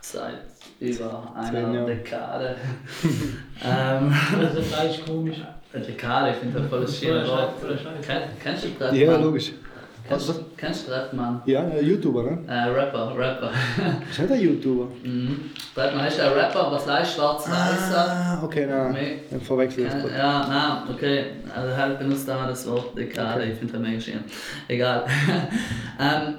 [0.00, 0.42] seit
[0.78, 1.86] über einer.
[1.86, 2.56] Dekade.
[3.64, 5.38] ähm, Also, das ist komisch.
[5.74, 7.52] Dekade, ich finde das voll das schöne Voller Wort.
[8.42, 8.94] Kennst du Trettmann?
[8.94, 9.52] Ja, logisch.
[10.08, 11.42] Kennst, kennst du Trettmann?
[11.44, 12.38] Ja, ein YouTuber, ne?
[12.48, 13.50] Äh, Rapper, Rapper.
[14.10, 14.86] Ist nicht ein YouTuber.
[15.04, 15.50] mhm.
[15.74, 18.06] Trettmann ist ein Rapper, was leicht schwarz-weißer.
[18.08, 18.92] Ah, okay, nein.
[18.92, 19.36] Nee.
[19.36, 20.14] Ich verwechsel das Kein- kurz.
[20.16, 21.24] Ja, nein, okay.
[21.54, 24.24] Also halt benutzt da das Wort Dekade, ich finde das mega schön.
[24.68, 25.04] Egal.
[26.00, 26.34] ähm,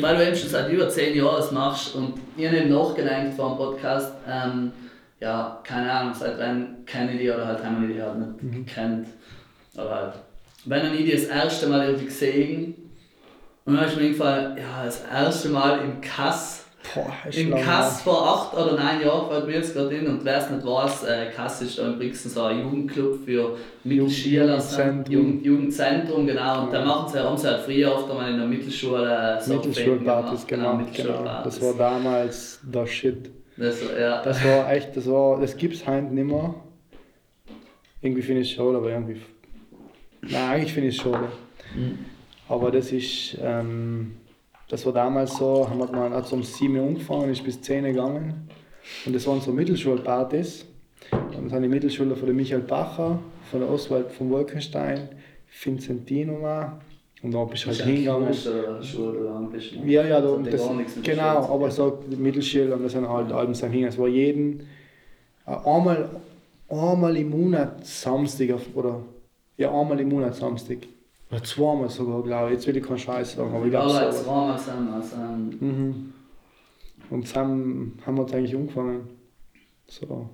[0.00, 3.32] weil du eben schon seit über zehn Jahren das machst und ich habe eben nachgedacht
[3.34, 4.72] vor dem Podcast, ähm,
[5.20, 8.42] ja, keine Ahnung, seit wann kenne ich die oder halt haben wir die halt nicht
[8.42, 8.66] Mhm.
[8.66, 9.06] gekannt.
[9.76, 10.12] Aber halt,
[10.66, 12.74] wenn ich die das erste Mal irgendwie gesehen
[13.64, 18.28] und dann ist mir eingefallen, ja, das erste Mal im Kass Boah, im Kass vor
[18.28, 21.30] acht oder neun Jahren fällt mir jetzt gerade hin und wer es nicht weiß, äh,
[21.34, 25.12] Kass ist da in Brixen so ein Jugendclub für Mittelschüler, Jugendzentrum.
[25.12, 26.62] Jugend, Jugendzentrum, genau.
[26.64, 26.84] Und da Ja.
[26.84, 30.62] machen sie, haben sie halt früher oft einmal in der Mittelschule so Mittelschulpartys, genau.
[30.76, 30.84] genau.
[30.84, 31.54] Mittelschulpartys.
[31.58, 33.30] Das war damals der Shit.
[33.56, 34.22] Das, ja.
[34.22, 36.54] Das war echt, das war, das gibt's heute nicht mehr.
[38.02, 39.20] Irgendwie finde ich es schade, aber irgendwie.
[40.22, 41.28] Nein, eigentlich finde ich es schade.
[41.74, 41.98] Mhm.
[42.48, 44.16] Aber das ist, ähm,
[44.68, 47.84] das war damals so, haben wir mal, hat um 7 Uhr angefangen, ist bis 10
[47.84, 48.48] Uhr gegangen.
[49.04, 50.66] Und das waren so Mittelschulpartys.
[51.10, 53.18] Und das sind die Mittelschüler von der Michael Bacher,
[53.50, 55.08] von der Oswald von Wolkenstein,
[55.62, 56.80] Vincentino mal.
[57.26, 58.28] Und da bist du halt hingegangen.
[58.28, 59.88] Oder ein bisschen.
[59.88, 63.08] Ja, ja, da, ja das, mit genau, Schule aber so die Mittelschüler und das sind
[63.08, 63.84] halt Alben sind hin.
[63.84, 64.60] Es war jeden
[65.44, 66.08] äh, einmal,
[66.68, 69.00] einmal im Monat Samstag oder
[69.56, 70.78] ja einmal im Monat Samstag.
[71.32, 72.54] Oder zweimal sogar, glaube ich.
[72.54, 74.22] Jetzt will ich keinen Scheiß sagen, aber ich glaube Aber so.
[74.22, 76.12] zweimal sind wir, sind Mhm.
[77.10, 79.08] Und zusammen haben wir uns eigentlich umgefangen.
[79.88, 80.28] So.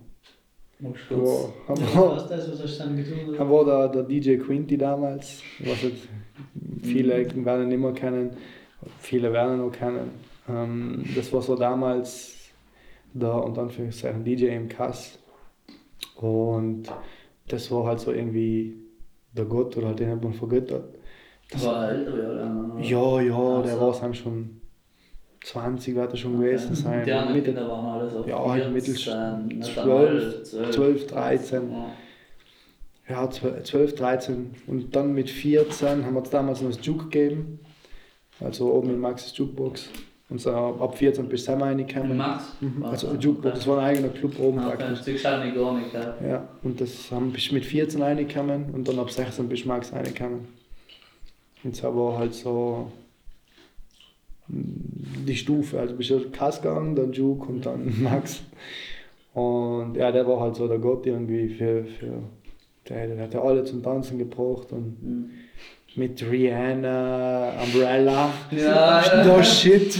[0.82, 3.34] Wir Ja, haben Ja, wir, was ist das, was dann getan?
[3.36, 5.94] Da war der, der DJ Quinty damals, was halt
[6.82, 8.30] viele werden ihn nicht mehr kennen,
[8.98, 10.10] viele werden ihn noch kennen.
[10.48, 12.34] Ähm, das war so damals
[13.14, 15.18] der und Anführungszeichen DJ im Kass.
[16.16, 16.84] Und
[17.48, 18.74] das war halt so irgendwie
[19.32, 20.94] der Gott oder halt den hat man vergöttert.
[21.50, 22.80] Das war ältere, oder?
[22.80, 24.61] Ja, ja, der war dann schon
[25.44, 27.04] 20 wird er schon gewesen sein.
[27.04, 29.46] Die anderen Mitte Kinder waren alle so Ja, halt 14, Mittelstand.
[29.58, 31.72] nicht 12, einmal 12, 13.
[31.72, 31.86] Ja.
[33.08, 34.54] Ja, 12, 13.
[34.68, 37.58] Und dann mit 14 haben wir uns damals noch das Juke gegeben.
[38.40, 39.88] Also oben in Maxis Jukebox.
[40.30, 42.16] Und so ab 14 bis Sam Mit reingekommen.
[42.16, 42.44] Max?
[42.60, 42.84] Mhm.
[42.84, 43.16] Also Okay.
[43.20, 45.12] Jukebox, das war ein eigener Club oben Okay, praktisch.
[45.12, 46.14] das schaut nicht gar nicht, gell?
[46.26, 50.46] Ja, und das haben bis mit 14 reingekommen und dann ab 16 bis Max reingekommen.
[51.64, 52.90] Und so war halt so
[55.26, 55.78] die Stufe.
[55.80, 58.42] Also bist du gegangen, dann Juke und dann Max.
[59.34, 62.22] Und ja, der war halt so der Gott irgendwie für, für
[62.88, 65.30] der, der hat ja alle zum Tanzen gebraucht und Mhm.
[65.96, 68.30] mit Rihanna, Umbrella.
[68.50, 69.24] Ja, ja.
[69.24, 69.98] No shit.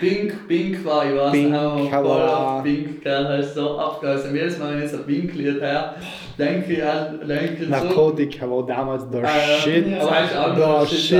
[0.00, 3.78] Pink, Pink war, ich weiß Pink, nicht, aber voll auf Pink, gell, das ist so
[3.78, 4.34] abgegangen.
[4.34, 5.94] Jedes Mal, wenn ich so Pink-Lied höre,
[6.38, 7.70] denke ich an, denke ich so.
[7.70, 9.56] Narkotika war damals der Ah, ja.
[9.58, 9.86] Shit.
[9.86, 11.18] Du, Der andere Shit.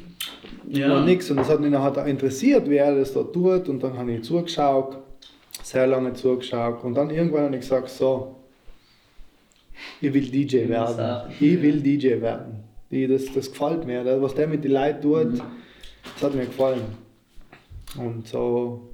[0.74, 0.98] Ja.
[0.98, 1.30] Und nix.
[1.30, 3.70] Und das hat mich dann interessiert, wie er das da tut.
[3.70, 4.98] Und dann habe ich zugeschaut,
[5.62, 6.84] sehr lange zugeschaut.
[6.84, 8.36] Und dann irgendwann habe ich gesagt, so,
[10.02, 11.32] ich will DJ werden.
[11.40, 12.64] Ich will DJ werden.
[12.90, 14.04] Ich, das, das gefällt mir.
[14.04, 15.42] Das, was der mit den Leuten tut, Mhm.
[16.16, 16.82] das hat mir gefallen.
[17.98, 18.90] Und so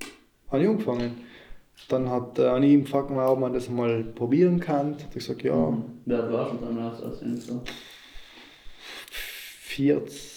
[0.52, 1.12] habe ich angefangen.
[1.88, 4.94] Dann hat äh, ihn gefragt, ob man das mal probieren kann.
[4.96, 7.62] Hat er gesagt, ja, Wer war schon dann aus, aus so?
[9.12, 10.29] 14,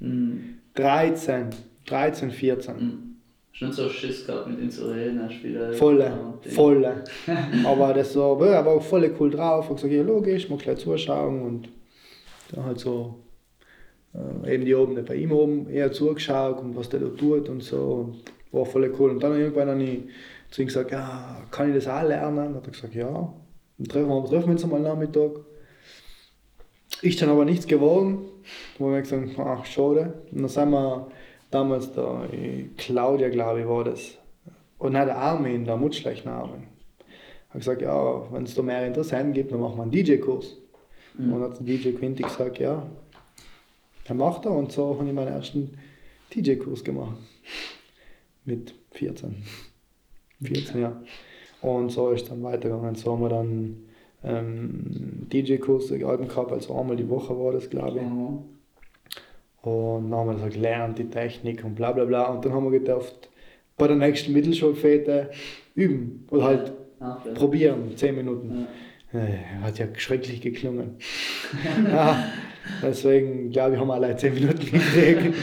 [0.00, 0.58] Mhm.
[0.74, 1.50] 13,
[1.86, 2.76] 13, 14.
[2.76, 3.16] Mhm.
[3.52, 5.22] Hast du nicht so Schiss gehabt mit ihm zu reden?
[5.22, 5.72] Hast du wieder.
[5.72, 7.04] Volle, volle.
[7.64, 9.70] Aber das so, er war auch voll cool drauf.
[9.70, 11.68] Hat gesagt, ja logisch, muss gleich zuschauen und
[12.52, 13.14] dann halt so
[14.14, 17.62] äh, eben die oben, bei ihm oben eher zugeschaut und was der da tut und
[17.62, 18.16] so und
[18.52, 19.10] war voll cool.
[19.10, 20.02] Und dann irgendwann habe ich
[20.50, 22.54] zu ihm gesagt, ja, kann ich das auch lernen?
[22.54, 23.32] Hat er gesagt, ja.
[23.78, 25.32] Dann treffen wir, treffen wir uns einmal Nachmittag.
[27.02, 28.18] Ist dann aber nichts geworden,
[28.78, 30.22] wo wir gesagt haben, ach schade.
[30.32, 31.10] Und dann sind wir
[31.50, 32.26] damals da,
[32.76, 34.18] Claudia glaube ich war das,
[34.78, 36.64] und nein, der Armin, der Mutschleichen Armin.
[37.50, 40.56] Hat gesagt, ja, wenn es da mehr Interessenten gibt, dann machen wir einen DJ-Kurs.
[41.16, 41.32] Mhm.
[41.32, 42.86] Und dann hat DJ Quinty gesagt, ja,
[44.06, 44.52] dann macht er.
[44.52, 45.78] Und so habe ich meinen ersten
[46.34, 47.16] DJ-Kurs gemacht.
[48.44, 49.42] Mit 14.
[50.42, 51.02] 14, ja.
[51.62, 52.94] Und so ist dann weitergegangen.
[52.94, 53.85] So haben wir dann
[54.26, 58.02] ähm, DJ-Kurse gehabt, also einmal die Woche war das, glaube ich.
[58.04, 58.38] Mhm.
[59.62, 62.24] Und dann haben wir das gelernt, die Technik und bla bla bla.
[62.26, 63.28] Und dann haben wir gedacht,
[63.76, 65.30] bei der nächsten Mittelschulfete
[65.74, 67.34] üben oder halt Ah, okay.
[67.34, 68.66] probieren, 10 Minuten.
[69.12, 69.20] Ja.
[69.20, 70.96] Äh, Hat ja schrecklich geklungen.
[71.90, 72.24] ja,
[72.82, 75.34] deswegen glaube ich, haben wir allein 10 Minuten gekriegt.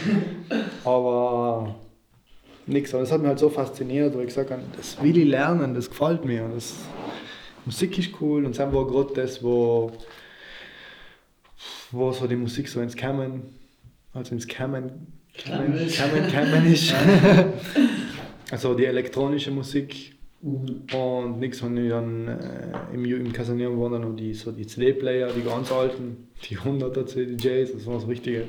[0.84, 1.76] Aber
[2.66, 2.92] nichts.
[2.92, 5.74] Aber das hat mich halt so fasziniert, weil ich gesagt habe, das will ich lernen,
[5.74, 6.50] das gefällt mir.
[6.52, 6.74] Das,
[7.64, 9.92] Musik ist cool und dann war gerade das, wo,
[11.90, 13.42] wo so die Musik so ins Kämmen,
[14.12, 16.30] also ins Kämmen, Kämmen, Kämmen ist.
[16.32, 16.94] Kämmen, ist.
[18.50, 20.82] also die elektronische Musik Mhm.
[20.94, 24.66] und nichts haben wir dann äh, im, im Kasanieren waren dann noch die, so die
[24.66, 28.44] CD-Player, die ganz alten, die 100er CDJs, das waren so richtige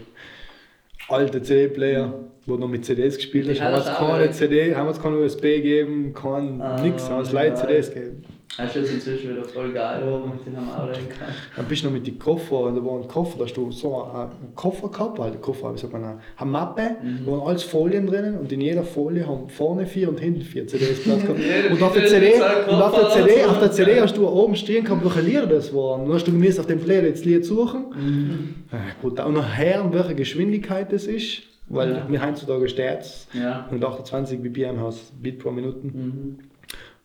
[1.07, 2.13] alte CD-Player,
[2.47, 3.61] wo noch mit CDs gespielt hast.
[3.61, 4.31] Haben wir keine?
[4.31, 8.25] CD, haben wir keine USB gegeben, kein Ah, nix, haben wir leider CDs gegeben.
[8.57, 11.27] Das ist jetzt inzwischen wieder voll geil, wo man mit denen reden kann.
[11.57, 14.03] Dann bist du noch mit den Koffer, da war ein Koffer, da hast du so
[14.03, 17.25] einen Koffer gehabt, halt, ein Koffer, wie sagt man, eine Mappe, Mhm.
[17.25, 20.65] da waren alles Folien drinnen und in jeder Folie haben vorne vier und hinten vier
[20.67, 21.39] CDs Platz gehabt.
[21.71, 24.85] Und auf der CD, und auf der CD, auf der CD hast du oben stehen
[24.85, 26.05] gehabt, welche Lieder das waren.
[26.05, 27.85] Dann hast du gemäß auf dem Player das Lied suchen.
[27.93, 28.55] Mhm.
[28.71, 32.05] Äh, Gut, auch noch her, welche Geschwindigkeit das ist, weil Ja.
[32.07, 33.67] mir heutzutage steht es Ja.
[33.69, 35.87] und 28 BPM hast, Beat pro Minuten.
[35.87, 36.39] Mhm.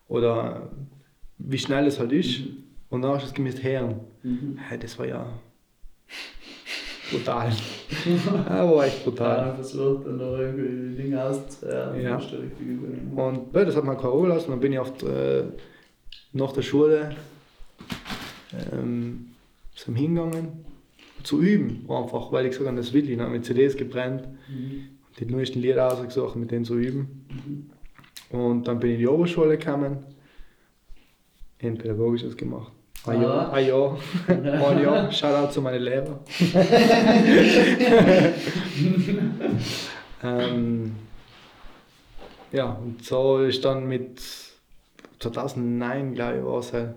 [0.07, 0.69] Oder
[1.47, 2.41] wie schnell es halt ist.
[2.89, 4.01] Und dann hast du es gemäß hören.
[4.23, 4.57] Mhm.
[4.67, 5.25] Hey, das war ja
[7.11, 7.51] brutal.
[8.49, 9.55] ja, war echt Ja, brutal.
[9.55, 12.01] versucht dann noch irgendwie die Dinge auszuhören.
[12.01, 12.17] Ja.
[12.17, 12.31] Das.
[13.15, 14.51] Und ja, das hat man keine lassen.
[14.51, 15.43] Dann bin ich die, äh,
[16.33, 17.15] nach der Schule
[18.73, 19.27] ähm,
[19.75, 20.49] zum Hingegangen
[21.23, 23.17] zu üben, einfach, weil ich gesagt habe, das will ich.
[23.17, 24.87] Dann habe ich CDs gebrannt, Mhm.
[25.19, 27.25] die neuesten Lieder ausgesucht, mit denen zu üben.
[28.29, 29.97] Und dann bin ich in die Oberschule gekommen,
[31.61, 32.71] in Pädagogisches gemacht.
[33.05, 33.53] Ein Jahr, Ah.
[33.53, 33.97] ein Jahr,
[34.27, 35.11] ein Jahr.
[35.11, 36.19] Shoutout zu meinen Lehrern.
[40.23, 40.95] ähm,
[42.51, 44.21] ja, und so ist dann mit
[45.19, 46.93] 2009, glaube ich, war es halt,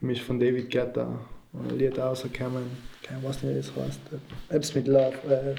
[0.00, 1.18] mich von David Guetta
[1.54, 2.62] ein Lied rausgekommen.
[3.02, 4.00] Ich weiß nicht, wie das heißt.
[4.48, 5.12] Etwas mit Love.
[5.28, 5.54] Äh,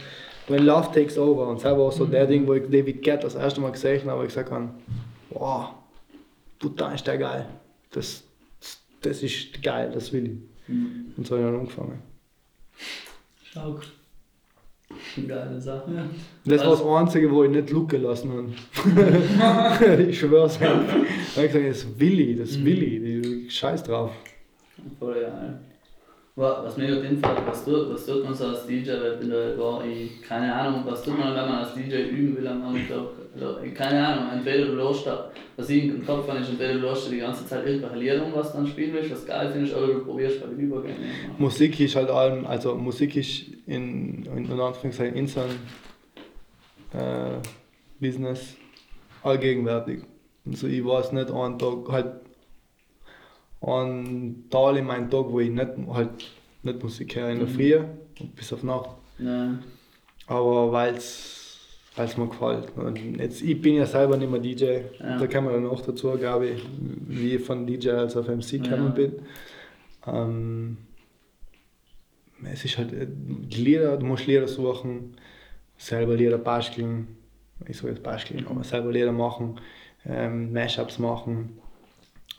[0.52, 1.48] When Love Takes Over.
[1.48, 4.20] Und das war so der Ding, wo ich David Guetta das erste Mal gesehen habe,
[4.20, 4.70] wo ich gesagt habe,
[5.30, 5.70] wow,
[6.60, 7.46] brutal ist der geil.
[7.92, 8.24] Das,
[9.04, 10.70] das ist geil, das will ich.
[10.70, 11.14] Mhm.
[11.16, 12.02] Und so habe ich dann angefangen.
[13.44, 13.80] Schau.
[15.28, 16.10] Geile Sache.
[16.46, 20.02] Das war das Einzige, wo ich nicht Look gelassen habe.
[20.04, 20.68] ich schwör's mir.
[20.68, 24.12] Da habe ich gesagt, das will ich, das will ich, ich scheiß drauf.
[25.00, 25.60] Voll geil.
[26.36, 29.30] Wa- Was mich gerade interessiert, was tut, was tut man so als DJ, weil bin
[29.30, 32.60] da gar ich, keine Ahnung, was tut man, wenn man als DJ üben will am
[32.60, 33.04] Nachmittag?
[33.64, 36.80] Ich- keine Ahnung, entweder du lässt da, was ich im Kopf habe, ist entweder du
[36.88, 39.88] lässt die ganze Zeit irgendwelche Lieder, was du dann spielen willst, was geil findest, oder
[39.94, 40.98] du probierst bei den Übergängen.
[41.38, 45.52] Musik ist halt allem, also Musik ist in, in, in Anführungszeichen in seinem
[46.94, 47.38] äh,
[48.00, 48.56] Business
[49.22, 50.02] allgegenwärtig.
[50.48, 52.08] Also ich weiß nicht, einen Tag, halt
[53.66, 56.10] einen Teil in meinem Tag, wo ich nicht halt
[56.64, 57.80] nicht Musik hören in der Früh,
[58.36, 58.90] bis auf Nacht.
[59.20, 59.58] Ja.
[60.28, 62.76] Aber weil es mir gefällt.
[62.76, 65.18] Und jetzt, ich bin ja selber nicht mehr DJ, Ja.
[65.20, 66.64] da kann man dann auch dazu, glaube ich,
[67.08, 68.90] wie ich von DJ als auf MC gekommen Ja.
[68.90, 69.14] bin.
[70.08, 70.78] Ähm,
[72.52, 75.16] es ist halt, die Lieder, du musst Lieder suchen,
[75.78, 77.08] selber Lieder basteln,
[77.68, 79.60] ich sage jetzt basteln, aber selber Lieder machen,
[80.06, 81.58] ähm, Mashups machen,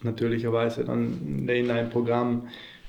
[0.04, 2.48] natürlicherweise dann in ein Programm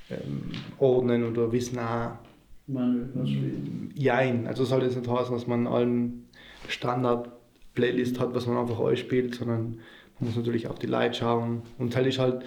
[0.10, 2.20] ähm, ordnen oder wissen, ah,
[2.68, 3.92] Man was spielen.
[3.96, 6.26] Jein, also soll das nicht heißen, dass man allen
[6.68, 9.80] Standard-Playlist hat, was man einfach spielt, sondern
[10.20, 11.62] man muss natürlich auf die Leute schauen.
[11.78, 12.44] Und halt ist halt,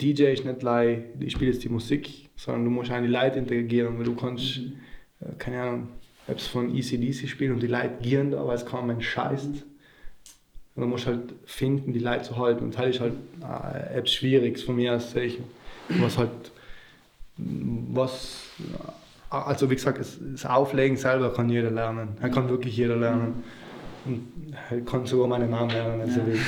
[0.00, 3.38] DJ ist nicht gleich, ich spiele jetzt die Musik, sondern du musst in die Leute
[3.38, 4.58] interagieren, weil du kannst,
[5.20, 5.88] äh, keine Ahnung,
[6.26, 9.66] etwas von ECDC spielen und die Leute gieren da, weil es kaum Mensch scheißt.
[10.80, 12.64] Und du musst halt finden, die Leute zu halten.
[12.64, 13.12] Und halt ist halt
[13.42, 15.44] äh, etwas Schwieriges von mir aus solchen,
[15.88, 16.30] was halt
[17.36, 18.46] was,
[19.28, 22.16] also wie gesagt, das, das Auflegen selber kann jeder lernen.
[22.22, 23.42] Er kann wirklich jeder lernen.
[24.06, 26.40] Und er kann sogar meine Mama lernen, wenn sie will.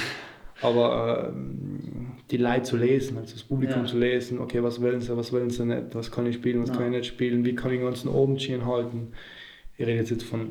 [0.62, 3.86] Aber ähm, die Leute zu lesen, also das Publikum Ja.
[3.86, 6.70] zu lesen, okay, was wollen sie, was wollen sie nicht, was kann ich spielen, was
[6.70, 6.76] Ja.
[6.76, 9.12] kann ich nicht spielen, wie kann ich den ganzen Abend schön halten.
[9.76, 10.48] Ich rede jetzt, jetzt von,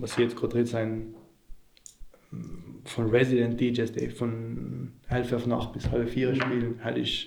[0.00, 1.14] was ich jetzt gerade rede, sein
[2.84, 7.26] von Resident DJs, die von 11 auf Nacht bis halb vier spielen, halt ist,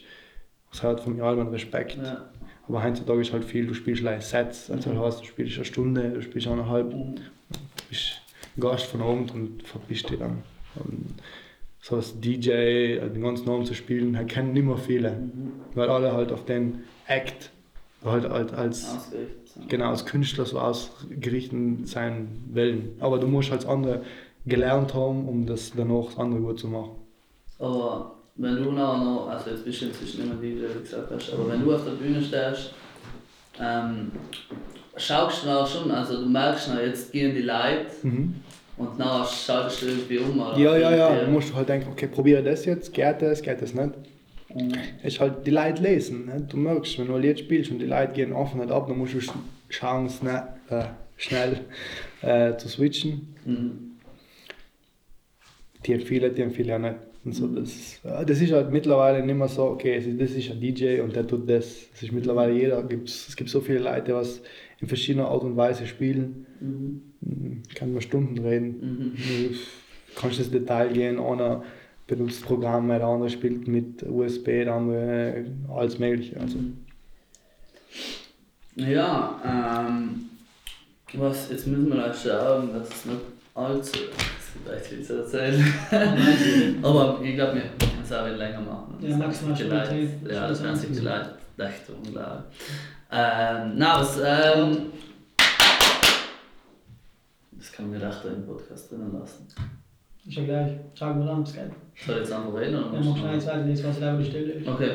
[0.72, 1.98] das hat von mir allem Respekt.
[1.98, 2.30] Ja.
[2.68, 5.00] Aber heutzutage ist halt viel, du spielst like Sets, also Mhm.
[5.00, 7.16] heißt, du spielst eine Stunde, du spielst eineinhalb, Mhm.
[7.16, 8.22] du bist
[8.60, 10.44] Gast von Abend und verpisst dich dann.
[10.76, 11.14] Und
[11.82, 15.52] so als DJ äh, den ganzen Abend zu spielen, halt kennen nicht mehr viele, Mhm.
[15.76, 17.52] weil alle halt auf den Act
[18.06, 19.12] halt, halt als,
[19.70, 22.94] genau, als Künstler so ausgerichtet sein wollen.
[23.00, 24.04] Aber du musst als andere
[24.46, 26.92] gelernt haben, um das danach das andere gut zu machen.
[27.60, 31.34] Aber wenn du noch, noch also jetzt bist du inzwischen immer wie du gesagt hast,
[31.34, 32.74] aber wenn du auf der Bühne stehst,
[33.62, 34.12] ähm,
[34.98, 38.36] schaust du noch schon, also du merkst noch, jetzt gehen die Leute Mhm.
[38.78, 40.40] und dann schaltest du irgendwie um.
[40.40, 41.26] Oder Ja, ja, ja.
[41.26, 43.92] Du musst halt denken, okay, probiere das jetzt, geht das, geht das nicht.
[44.54, 44.72] Mhm.
[45.04, 46.26] ist halt die Leute lesen.
[46.26, 46.46] Ne?
[46.48, 48.98] Du merkst, wenn du ein Lied spielst und die Leute gehen offen nicht ab, dann
[49.00, 49.32] musst du sch-
[49.70, 50.84] schauen, schnell, äh,
[51.18, 51.62] schnell
[52.22, 53.36] äh, zu switchen.
[53.46, 53.93] Mhm.
[55.86, 56.96] Die empfehlen, die empfehlen ja nicht.
[57.26, 61.00] Und so, das, das ist halt mittlerweile nicht mehr so, okay, das ist ein DJ
[61.02, 61.88] und der tut das.
[61.94, 64.42] Es ist mittlerweile jeder, gibt's, es gibt so viele Leute, die was
[64.82, 66.46] in verschiedener Art und Weise spielen.
[66.60, 67.02] Mhm.
[67.22, 69.14] Mhm, Kann man Stunden reden.
[69.16, 69.16] Mhm.
[70.14, 71.64] Du kannst ins Detail gehen, einer
[72.08, 76.38] benutzt Programme, der andere spielt mit USB, der andere alles Mögliche.
[76.40, 76.58] Also,
[78.76, 80.26] Ja, ähm,
[81.14, 83.22] was, jetzt müssen wir mal schauen, dass es nicht
[83.56, 84.00] allzu,
[84.76, 85.74] echt viel zu erzählen.
[86.82, 88.98] Aber ich glaube, wir können es auch wieder länger machen.
[89.02, 90.28] Ja, maximal Leute- zehn.
[90.30, 91.04] Ja, das werden sich die 20.
[91.06, 92.44] Leute echt unglaublich.
[93.12, 94.78] Ähm, na, was, ähm,
[97.52, 99.48] das kann man echt im Podcast drinnen lassen.
[100.26, 100.72] Ist ja gleich.
[100.96, 101.64] Schauen wir an, das geht.
[102.06, 104.26] Soll ich jetzt einfach reden oder Ja, mach schnell jetzt weiter, jetzt was leider die
[104.26, 104.68] Stelle ist.
[104.68, 104.92] Okay.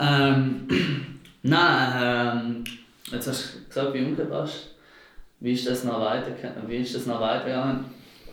[0.00, 0.68] Ähm,
[1.42, 2.64] na, ähm,
[3.12, 4.74] jetzt hast du gesagt, wie umgepasst.
[5.40, 6.30] Wie ist das noch weiter,
[6.66, 7.84] wie ist das noch weitergegangen?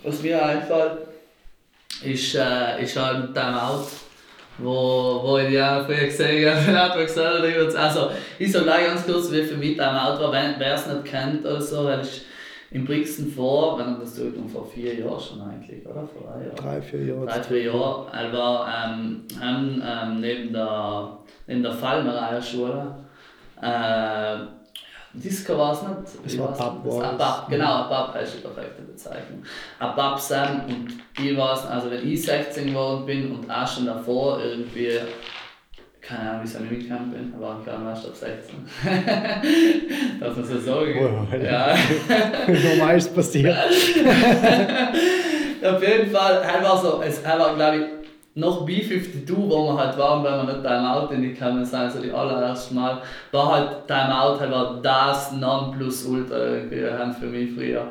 [0.04, 0.98] Was mir einfällt,
[2.04, 3.88] ist, äh, ist halt ein Timeout,
[4.58, 7.80] wo, wo ich ja früher gesehen habe, dann hat man gesagt, oder?
[7.80, 11.46] also ich sage gleich ganz kurz, wie für mich Timeout war, wer es nicht kennt
[11.46, 12.26] oder so, weil ich
[12.74, 16.08] in Brixen vor, wenn man das tut, um vor vier Jahren schon eigentlich, oder?
[16.08, 17.26] Vor drei Jahren drei, vier Jahre.
[17.28, 18.08] drei, vier Jahre.
[18.12, 22.96] Er war ähm, haben, ähm, neben der, neben der Fallmeierschule.
[23.62, 24.38] Äh,
[25.14, 25.94] Disco war es nicht.
[26.26, 26.60] Es Wie war Ein es.
[26.60, 26.84] Pub,
[27.50, 29.44] genau, ein Pub ist die perfekte Bezeichnung.
[29.80, 30.88] Ein Pub Sam und
[31.24, 34.98] ich war es, also wenn ich 16 geworden bin und auch schon davor irgendwie,
[36.02, 38.56] keine Ahnung, wie ich mitgekommen bin, war ich nicht erst ab 16.
[40.20, 40.96] Darf man so sagen?
[41.00, 41.28] Wow.
[41.42, 41.76] Ja.
[42.78, 43.56] Normal ist passiert.
[45.64, 47.84] Auf jeden Fall, er war so, es er war glaube ich
[48.36, 52.02] noch B52, wo wir halt waren, wenn wir nicht Timeout in die Kamera sein, so
[52.02, 57.86] die allererste Mal, war halt Timeout, halt war das Nonplusultra irgendwie haben für mich früher.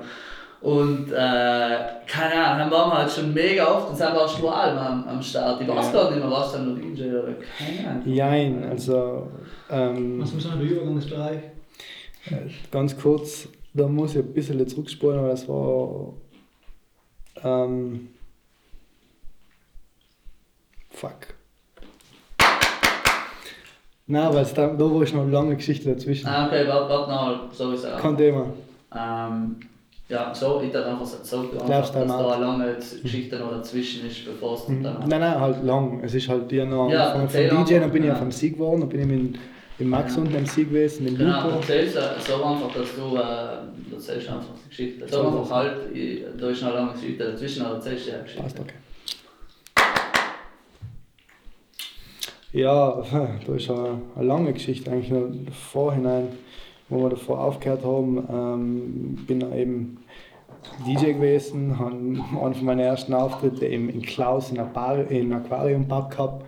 [0.60, 1.76] Und äh,
[2.06, 5.08] keine Ahnung, dann waren wir halt schon mega oft und dann warst du allem am,
[5.08, 5.60] am Start.
[5.60, 5.92] Ich weiß Ja.
[5.92, 8.02] gar nicht mehr, warst du dann noch DJ oder keine Ahnung.
[8.06, 9.28] Jein, also
[9.70, 11.38] ähm, Was muss man der Übergangsbereich?
[12.70, 16.12] ganz kurz, da muss ich ein bisschen zurückspulen, aber das war.
[17.42, 18.08] Ähm,
[21.02, 21.34] fuck.
[24.06, 26.26] Nein, weil da, da war ich noch eine lange Geschichte dazwischen.
[26.28, 28.46] Ah, okay, warte, warte noch, so ist es Kein Thema.
[28.94, 29.56] Ähm,
[30.08, 34.24] ja, so, ich dachte einfach so, so dass da eine lange Geschichte noch dazwischen ist,
[34.24, 34.82] bevor es Mhm.
[34.82, 36.00] dann Nein, nein, halt lang.
[36.04, 38.14] Es ist halt die noch Ja, von, von DJ, dann bin ich ja.
[38.14, 39.38] auf MC geworden, dann bin ich mit
[39.78, 41.56] im Max und im Sieg gewesen, im Genau, Lupo.
[41.56, 45.08] erzähl's äh, so einfach, dass du äh, erzählst einfach die Geschichte.
[45.08, 48.18] So einfach halt, ich- da ist noch eine lange Geschichte dazwischen, aber erzählst du ja
[48.20, 48.42] Geschichte.
[48.42, 48.74] Passt, okay.
[52.52, 53.02] Ja,
[53.46, 56.28] da ist eine, eine lange Geschichte eigentlich noch Vorhinein,
[56.88, 58.18] wo wir davor aufgehört haben.
[58.30, 59.98] Ähm, bin eben
[60.86, 65.88] DJ gewesen, habe einen von meinen ersten Auftritte im, in Klaus in einem in Aquarium
[65.88, 66.44] Pub gehabt.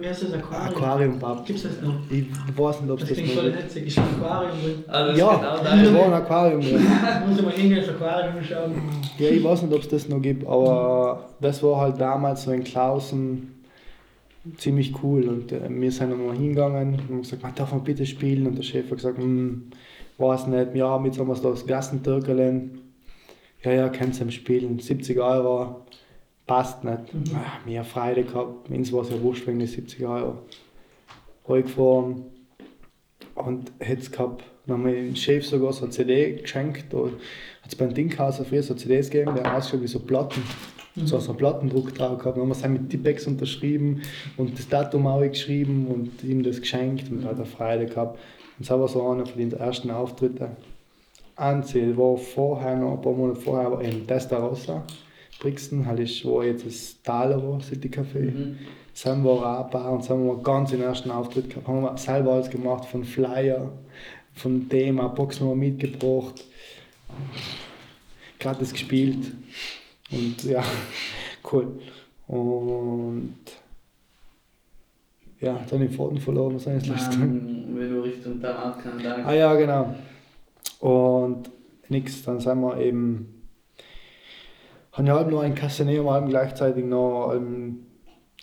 [0.00, 0.74] Wie heißt das Aquarium?
[0.76, 1.44] Aquarium Pub.
[1.44, 1.94] Gibt's das noch?
[2.10, 3.62] Ich weiß nicht, ob es Das das klingt noch voll gibt.
[3.64, 3.86] hetzig.
[3.88, 4.84] Ist ein Aquarium drin.
[4.86, 5.94] Also, Ja, genau da dein.
[5.94, 6.86] war ein Aquarium drin.
[7.28, 8.72] Muss ich mal hingehen, das Aquarium schauen.
[9.18, 12.52] Ja, ich weiß nicht, ob es das noch gibt, aber das war halt damals so
[12.52, 13.52] in Klausen
[14.56, 15.28] ziemlich cool.
[15.28, 18.46] Und äh, wir sind dann mal hingegangen und haben gesagt, man darf man bitte spielen?
[18.46, 19.70] Und der Chef hat gesagt, hm,
[20.18, 22.80] weiß nicht, ja, jetzt haben wir das Gassentürkelen.
[23.62, 25.86] Ja, ja, kannst du spielen, 70 Euro,
[26.46, 27.00] passt nicht.
[27.34, 30.38] Ah, wir haben Freude gehabt, uns war es ja wurscht wegen den 70 Euro.
[31.48, 32.24] Reingefahren
[33.34, 34.44] und hätte es gehabt.
[34.66, 36.86] Dann haben wir dem Chef sogar so eine CD geschenkt.
[36.92, 37.10] Da hat
[37.68, 40.42] es beim Dinghaus früher so CDs gegeben, der hat ausgeschaut wie so Platten.
[41.04, 42.36] So so einen Plattendruck drauf gehabt.
[42.36, 44.02] Dann haben wir es mit Tippex unterschrieben
[44.36, 48.18] und das Datum auch geschrieben und ihm das geschenkt und hat er Freude gehabt.
[48.58, 50.48] Und das war so einer von den ersten Auftritten.
[51.36, 54.82] Anziel war vorher noch, ein paar Monate vorher, war in Testarossa.
[55.38, 58.32] Brixen, halt ist, wo jetzt das Thaler war, City Café.
[58.32, 58.58] Mhm.
[58.94, 61.68] Sam war auch ein paar und haben wir ganz den ersten Auftritt gehabt.
[61.68, 63.70] Haben wir selber alles gemacht, von Flyer,
[64.32, 66.42] von Thema, Boxen haben wir mitgebracht.
[68.38, 69.32] Gerade das gespielt.
[70.10, 70.62] Und ja,
[71.52, 71.80] cool.
[72.28, 73.34] Und
[75.40, 77.00] ja, dann den Faden verloren, was eigentlich.
[77.12, 78.82] Ähm, wenn du Richtung dann.
[79.24, 79.94] Ah ja, genau.
[80.80, 81.50] Und
[81.88, 83.48] nix, dann sind wir eben,
[84.92, 87.86] haben ja halb noch einen Castaneo, halb gleichzeitig noch einen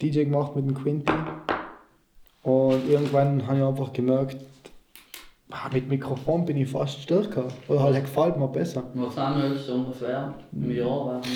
[0.02, 1.13] DJ gemacht mit dem Quinty.
[2.43, 4.38] Und irgendwann habe ich einfach gemerkt,
[5.53, 7.47] ah, mit Mikrofon bin ich fast stärker.
[7.67, 8.83] Oder halt gefällt mir besser.
[8.93, 10.33] Was haben wir jetzt ungefähr?
[10.51, 11.31] Im Jahr waren wir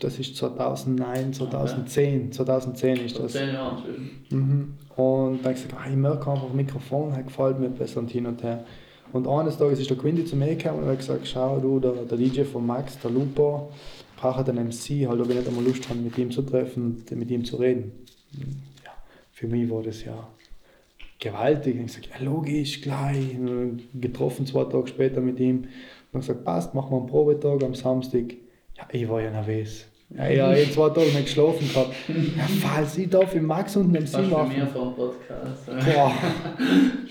[0.00, 3.32] Das ist 2009, 2010, 2010 ist das.
[3.32, 4.26] zehn Jahren inzwischen.
[4.30, 4.74] Mhm.
[4.96, 8.10] Und dann habe ich gesagt, ah, ich merke einfach, Mikrofon halt gefällt mir besser und
[8.10, 8.64] hin und her.
[9.12, 11.92] Und eines Tages ist der Quinty zu mir gekommen und hat gesagt, schau du, der,
[11.92, 13.70] der DJ von Max, der Lupo,
[14.16, 17.18] braucht einen MC, halt, ob ich nicht einmal Lust habe, mit ihm zu treffen und
[17.18, 17.92] mit ihm zu reden.
[18.84, 18.92] Ja,
[19.32, 20.28] für mich war das ja
[21.20, 21.78] gewaltig.
[21.78, 23.36] Und ich gesagt, ja logisch, gleich.
[23.94, 25.58] Getroffen zwei Tage später mit ihm.
[25.58, 25.68] Und
[26.12, 28.34] dann gesagt, passt, machen wir einen Probetag am Samstag.
[28.76, 29.86] Ja, ich war ja nervös.
[30.16, 31.94] Ja, ich habe eh zwei Tage nicht geschlafen gehabt.
[32.08, 34.58] Ja, falls ich darf im Max und dem Was Sie für machen.
[34.58, 35.66] mir vom Podcast.
[35.66, 36.12] Boah.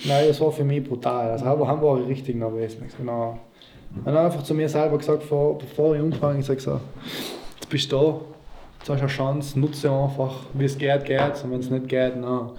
[0.05, 1.31] Nein, das war für mich brutal.
[1.31, 2.73] Also haben, haben wir richtig nervös.
[2.73, 3.39] Ich na.
[3.95, 6.79] Und dann einfach zu mir selber gesagt, vor, bevor ich anfange, ich sage so,
[7.55, 8.21] jetzt bist du da,
[8.79, 11.87] jetzt hast du eine Chance, nutze einfach, wie es geht, geht und wenn es nicht
[11.87, 12.51] geht, dann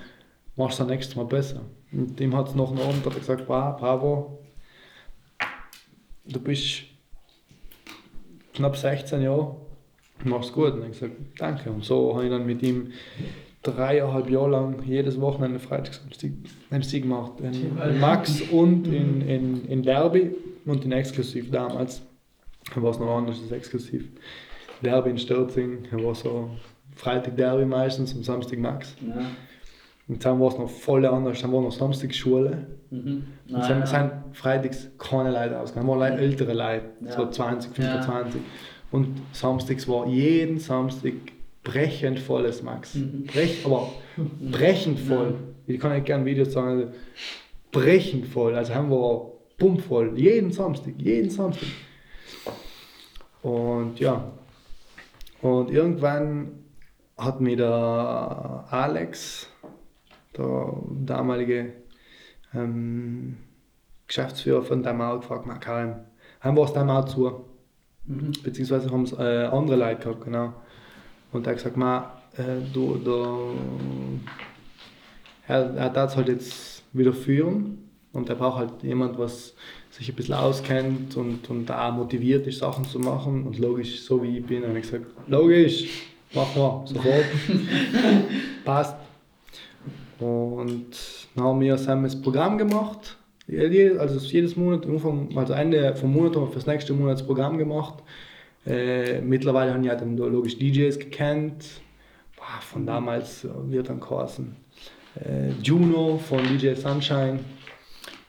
[0.60, 1.62] machst du es nächstes Mal besser.
[1.90, 4.38] Und ihm hat es nach einem Abend hat gesagt, wow, bravo,
[6.26, 6.82] du bist
[8.54, 9.56] knapp 16 Jahre,
[10.24, 10.74] machst gut.
[10.74, 11.70] Und ich gesagt, danke.
[11.70, 12.92] Und so habe ich dann mit ihm
[13.62, 16.30] dreieinhalb Jahre lang jedes Wochenende Freitagssamstag
[16.70, 17.40] MC gemacht.
[17.40, 20.30] In, Max und in, in, in Derby
[20.66, 22.02] und in Exklusiv damals.
[22.74, 24.08] Da war es noch anders als Exklusiv.
[24.82, 26.50] Derby in Stürzing, da war so
[26.94, 28.94] Freitag Derby meistens und Samstag Max.
[29.06, 29.26] Ja.
[30.10, 31.40] Und dann war es noch voll anders.
[31.40, 32.66] Dann war noch Samstag Schule.
[32.90, 33.22] Mhm.
[33.48, 33.86] Und sind, ja.
[33.86, 35.88] sind freitags keine Leute ausgegangen.
[35.88, 37.12] waren Leute, ältere Leute, Ja.
[37.12, 38.02] so 20, Ja.
[38.02, 38.40] 25.
[38.90, 41.12] Und samstags war jeden Samstag
[41.62, 42.96] brechend volles Max.
[42.96, 43.24] Mhm.
[43.32, 43.92] Brech, aber
[44.50, 45.34] brechend voll.
[45.68, 46.92] Ich kann nicht gerne Videos sagen, also
[47.70, 48.56] brechend voll.
[48.56, 50.18] Also haben wir pumpvoll.
[50.18, 51.68] Jeden Samstag, jeden Samstag.
[53.42, 54.24] Und ja.
[55.40, 56.48] Und irgendwann
[57.16, 59.48] hat mir der Alex,
[60.36, 61.72] der damalige
[62.54, 63.36] ähm,
[64.06, 65.94] Geschäftsführer von Damau gefragt, na Karim,
[66.40, 67.44] haben wir es Damau zu?
[68.04, 68.32] Mhm.
[68.42, 70.52] Beziehungsweise haben es äh, andere Leute gehabt, genau.
[71.32, 73.54] Und er hat gesagt, ma, äh, du, du,
[75.46, 79.54] er, er darf es halt jetzt wieder führen und er braucht halt jemand, was
[79.90, 83.46] sich ein bisschen auskennt und, und auch motiviert ist, Sachen zu machen.
[83.46, 85.88] Und logisch, so wie ich bin, habe ich gesagt, logisch,
[86.32, 87.24] machen wir, sofort.
[88.64, 88.96] Passt.
[90.20, 90.90] Und
[91.34, 93.16] dann haben wir zusammen das Programm gemacht.
[93.48, 94.86] Also jedes Monat,
[95.34, 98.02] also Ende vom Monat haben wir fürs nächste Monat das Programm gemacht.
[98.66, 101.64] Äh, mittlerweile haben ja dann da logisch DJs gekannt.
[102.36, 104.54] Boah, von damals wird dann geheißen.
[105.16, 107.40] Äh, Juno von DJ Sunshine,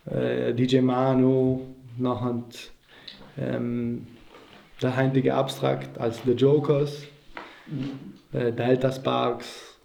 [0.06, 1.60] äh, DJ Manu,
[1.96, 2.42] nachher
[3.38, 4.06] ähm,
[4.80, 7.04] der heutige Abstrakt als The Jokers,
[8.32, 9.78] äh, Delta Sparks,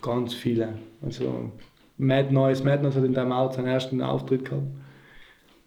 [0.00, 0.78] ganz viele.
[1.02, 1.50] Also
[1.98, 4.66] Mad Noise, Mad Noise hat in Time Out seinen ersten Auftritt gehabt.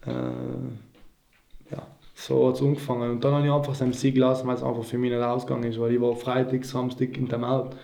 [0.05, 3.11] Äh, ja, so hat es angefangen.
[3.11, 5.63] Und dann habe ich einfach seinen Sieg gelassen, weil es einfach für mich nicht ausgegangen
[5.69, 7.75] ist, weil ich war Freitag, Samstag in Time Out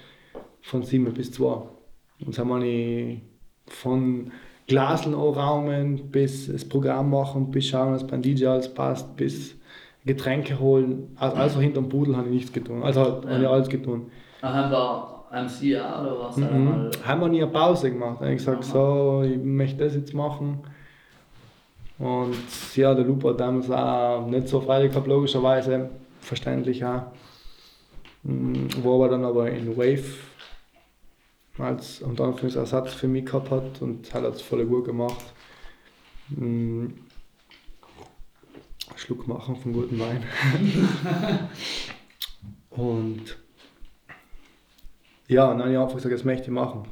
[0.62, 1.62] von 7 bis 2.
[2.26, 3.20] Und dann habe ich
[3.68, 4.32] von
[4.68, 9.56] Glaseln anraumen, bis das Programm machen, bis schauen, dass beim DJ alles passt, bis
[10.06, 11.16] Getränke holen.
[11.18, 12.84] Also, also hinterm Pudel habe ich nichts getan.
[12.84, 13.50] Also halt, habe ich Ja.
[13.52, 14.04] alles getan.
[14.42, 14.72] Ah, Haben
[15.32, 16.38] wir MC auch oder was?
[16.38, 16.90] Mhm.
[17.06, 18.18] Haben wir nie eine Pause gemacht.
[18.22, 20.60] Ich habe gesagt, so, ich möchte das jetzt machen.
[21.98, 25.90] Und ja, der Lupo hat damals auch nicht so Freude gehabt, logischerweise,
[26.22, 27.04] verständlich auch.
[28.24, 30.04] Mhm, Wo er dann aber in Wave
[31.58, 35.34] als und dann als Ersatz für mich gehabt hat und hat es voll gut gemacht.
[36.30, 36.94] Mhm.
[38.96, 40.24] Schluck machen von gutem Wein.
[42.70, 43.38] und
[45.30, 46.84] ja, und dann habe ich einfach gesagt, das möchte ich machen.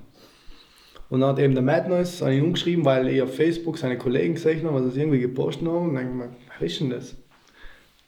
[1.09, 3.97] Und dann hat eben der Mad Noise an ihn umgeschrieben, weil ich auf Facebook seine
[3.97, 5.89] Kollegen gesehen habe, was sie irgendwie gepostet haben.
[5.89, 7.15] Und dann habe ich gedacht, was ist denn das?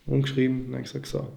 [0.05, 1.27] Umgeschrieben und dann habe ich gesagt, so,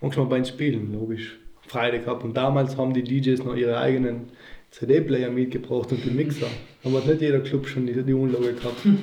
[0.00, 0.92] du mal bei uns spielen?
[0.92, 1.38] Logisch.
[1.66, 2.24] Freitag gehabt.
[2.24, 4.28] Und damals haben die DJs noch ihre eigenen
[4.70, 6.46] CD-Player mitgebracht und den Mixer.
[6.84, 8.84] Aber hat nicht jeder Club schon die, die Unlage gehabt.
[8.84, 8.98] Dann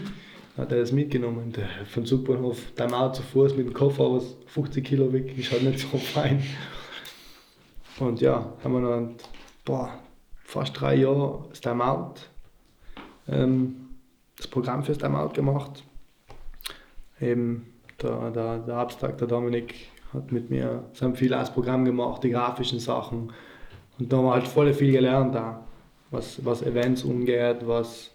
[0.58, 1.52] hat er das mitgenommen.
[1.52, 5.52] Der, von Superhof, dein Auto zu Fuß mit dem Koffer, was 50 Kilo weg ist,
[5.52, 6.42] halt nicht so fein.
[8.00, 9.16] Und ja, haben wir dann
[9.64, 9.90] boah,
[10.44, 12.16] fast drei Jahre das Timeout,
[13.28, 13.88] ähm,
[14.38, 15.84] das Programm fürs Timeout gemacht.
[17.22, 19.76] Eben der, der, der Abstract, der Dominik,
[20.14, 23.32] hat mit mir sein viel als Programm gemacht, die grafischen Sachen.
[23.98, 25.66] Und da haben wir halt voll viel gelernt da,
[26.12, 28.12] was, was Events umgeht, was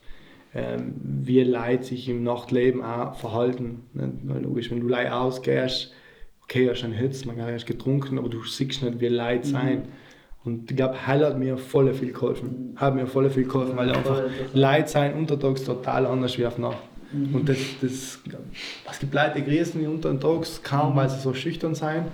[0.55, 3.85] ähm, wie Leute sich im Nachtleben auch verhalten.
[3.95, 4.12] Ne?
[4.24, 5.93] Weil Logisch, wenn du Leute ausgehst,
[6.51, 9.83] okay, hast einen Hitz, man hast getrunken, aber du siehst nicht, wie Leute sein.
[10.45, 12.73] Und ich glaube, Hell hat mir voll viel geholfen.
[12.77, 14.23] Hat mir voll viel geholfen, weil einfach
[14.53, 16.79] Leute sein untertags total anders wie auf Nacht.
[17.13, 18.21] Und das, das,
[18.91, 22.07] es gibt Leute, die grüßen untertags kaum, weil sie so schüchtern sein.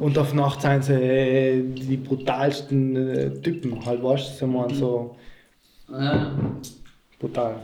[0.00, 4.70] Und auf Nacht sind sie äh, die brutalsten äh, Typen, halt, weißt du, mhm.
[4.70, 5.16] so
[5.90, 6.32] Ja.
[7.20, 7.56] brutal.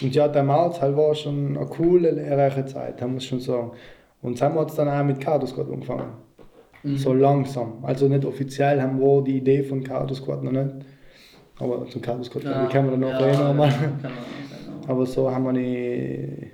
[0.00, 3.40] Und ja, der Maut halt war schon eine coole, lehrreiche Zeit, da muss ich schon
[3.40, 3.72] sagen.
[4.22, 6.12] Und dann hat es dann auch mit Cardo Squad angefangen.
[6.96, 7.84] So langsam.
[7.84, 10.70] Also nicht offiziell haben wir die Idee von Cardo Squad noch nicht.
[11.58, 13.32] Aber zum Cardo Squad, ja, können wir dann noch ja, reden.
[13.32, 13.72] ja, kann man.
[14.88, 16.50] Aber so haben wir die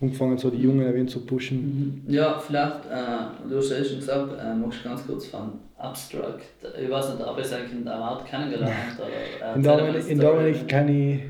[0.00, 2.04] angefangen, so die Jungen ein wenig zu pushen.
[2.06, 5.52] Ja, vielleicht, äh, du hast ja eh schon gesagt, äh, magst du ganz kurz von
[5.78, 6.42] Abstract,
[6.80, 10.08] ich weiß nicht, ob ich es eigentlich in der Art kennengelernt oder äh, In Dominik,
[10.08, 10.20] in.
[10.20, 11.20] Dominik kenne ich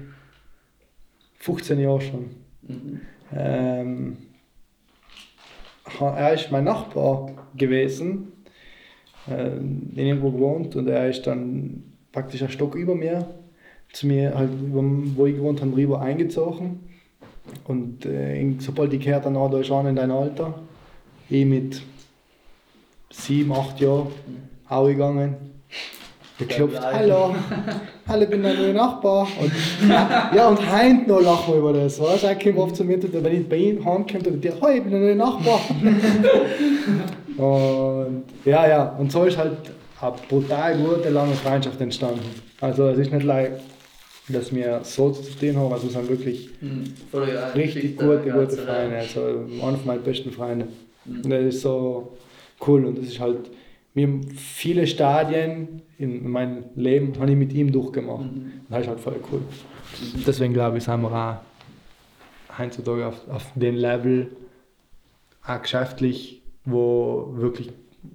[1.39, 2.31] 15 Jahre schon.
[2.63, 3.01] Mhm.
[3.33, 4.17] Ähm,
[6.01, 8.33] er ist mein Nachbar gewesen,
[9.29, 11.83] ähm, in irgendwo gewohnt und er ist dann
[12.13, 13.27] praktisch ein Stock über mir,
[13.93, 16.81] zu mir halt, wo ich gewohnt habe, rüber eingezogen.
[17.65, 20.63] Und äh, sobald ich gehört habe, da ist einer in dein Alter,
[21.29, 21.83] ich mit
[23.11, 24.09] sieben, acht Jahren,
[24.69, 25.37] auch gegangen.
[26.37, 27.33] Geklopft, hallo,
[28.09, 29.29] hallo, ich bin dein neuer Nachbar.
[29.41, 29.53] Und,
[30.35, 32.01] ja, und heint noch lachen wir über das.
[32.01, 32.25] Weißt?
[32.25, 34.93] Er kommt oft zu mir, wenn ich bei ihm heimkomme, und der, hey, ich bin
[34.93, 35.61] dein neuer Nachbar.
[37.37, 39.53] und ja, ja, und so ist halt
[40.01, 42.21] eine brutal gute, lange Freundschaft entstanden.
[42.61, 43.53] Also es ist nicht leicht,
[44.29, 46.95] dass wir so zu tun haben, also wir sind wirklich Mhm.
[47.13, 47.39] Geil.
[47.55, 48.97] richtig gute, gute Freunde.
[48.97, 49.21] Also
[49.63, 50.67] einer von meinen besten Freunde.
[51.05, 51.17] Mhm.
[51.25, 52.17] Und das ist so
[52.67, 53.39] cool und das ist halt,
[53.95, 58.25] wir haben viele Stadien in meinem Leben habe ich mit ihm durchgemacht.
[58.25, 58.53] Mhm.
[58.69, 59.43] Das ist halt voll cool.
[60.27, 64.37] Deswegen glaube ich, sind wir auch heutzutage auf, auf dem Level,
[65.47, 67.73] auch geschäftlich, wo wirklich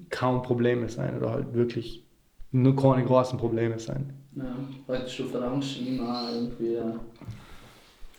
[0.09, 2.03] kaum Probleme sein oder halt wirklich
[2.51, 4.13] nur keine großen Probleme sein.
[4.35, 4.55] Ja,
[4.87, 6.93] heute du verlangst immer irgendwie, äh,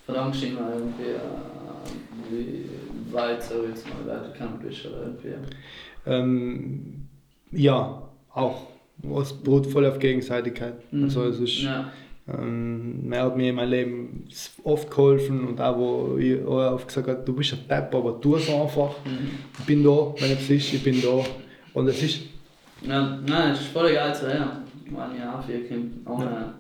[0.07, 5.35] verlangst immer irgendwie, äh, wie weit so jetzt mal weitergekommen bist oder irgendwie.
[6.07, 7.00] Ähm,
[7.53, 8.63] ja, auch.
[9.21, 10.75] Es beruht voll auf Gegenseitigkeit.
[10.93, 11.05] Mhm.
[11.05, 11.91] Also es ist, Ja,
[12.29, 14.25] ähm, er hat mir in meinem Leben
[14.63, 18.21] oft geholfen und auch wo ich auch oft gesagt habe, du bist ein Depp, aber
[18.21, 18.91] tu es einfach.
[19.05, 19.31] mhm.
[19.59, 21.25] Ich bin da, wenn es ist, ich bin da.
[21.73, 22.21] Und es ist,
[22.83, 24.65] ja, nein, es ist voll geil zu hören.
[24.87, 26.55] Wenn ich auch viel kommt, ohne,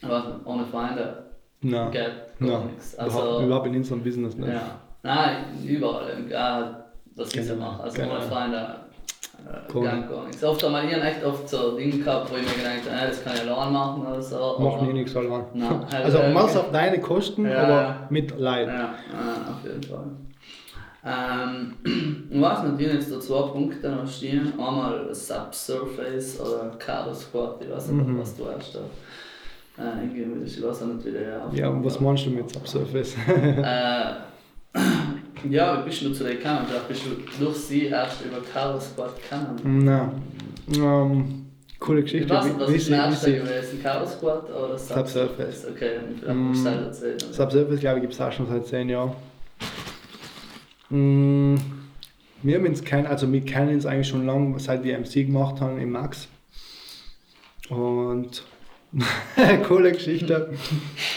[0.00, 1.24] ich weiß nicht, ohne Freunde
[1.60, 2.06] nein, gar
[2.38, 2.94] nein, nichts.
[2.94, 4.48] überhaupt, Also, überhaupt in unserem Business nicht.
[4.48, 6.84] ja, nein, überall, egal,
[7.16, 7.82] was ich so Genau, mache.
[7.84, 8.12] Also genau.
[8.14, 8.83] ohne Freunde äh,
[9.72, 9.88] Cool.
[10.26, 10.42] nichts.
[10.44, 13.22] Oft haben wir echt oft so Dinge gehabt, wo ich mir gedacht habe, äh, das
[13.24, 14.56] kann ich allein machen oder so.
[14.58, 15.44] Mach nie nichts allein.
[15.52, 18.68] Nein, Also äh, mach's auf deine Kosten, Ja, aber mit Leid.
[18.68, 18.90] Ja, ja,
[19.50, 20.04] auf jeden Fall.
[21.06, 21.74] Ähm,
[22.30, 24.52] ich weiß nicht, ich habe jetzt da zwei Punkte noch stehen.
[24.58, 28.18] Einmal Subsurface oder Cardo Squad, ich weiß nicht, Mhm.
[28.20, 28.80] was du hast da.
[29.82, 30.06] Äh,
[30.46, 33.16] ich weiß auch nicht, wie der Ja, und was meinst du mit Subsurface?
[33.26, 34.14] äh,
[35.50, 36.60] Ja, wie bist du zu der gekommen?
[36.66, 39.84] Vielleicht bist du durch sie erst über Carlos Squad gekommen.
[39.84, 40.10] Nein.
[40.74, 41.46] Ähm,
[41.78, 42.30] coole Ich Geschichte.
[42.34, 43.82] was Wie- ist wie der sie- erste wie sie- gewesen?
[43.82, 45.66] Carlos Squad oder Subsurface.
[45.70, 45.90] Okay,
[46.20, 47.32] vielleicht musst du das erzählen.
[47.32, 49.12] Subsurface, glaube ich, gibt es auch schon seit 10 Jahren.
[50.90, 51.56] Mm,
[52.42, 55.60] wir haben uns kennen, also wir kennen uns eigentlich schon lange, seit wir MC gemacht
[55.60, 56.28] haben im Max.
[57.70, 58.44] Und
[59.68, 60.50] coole Geschichte.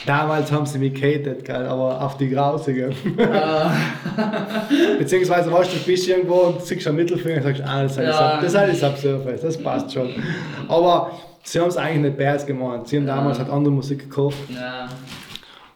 [0.06, 2.90] Damals haben sie mich gehatet, geil, aber auf die grausige.
[3.32, 3.72] Ah,
[4.98, 8.10] Beziehungsweise weißt du, bist irgendwo und ziehst am Mittelfinger und sagst, ah, das ist eine
[8.10, 8.36] Ja.
[8.42, 10.10] Das ist eine Subsurface, das passt schon.
[10.68, 11.12] Aber
[11.44, 12.88] sie haben es eigentlich nicht bad gemeint.
[12.88, 13.16] Sie haben Ja.
[13.18, 14.38] damals halt andere Musik gekauft.
[14.50, 14.88] ja.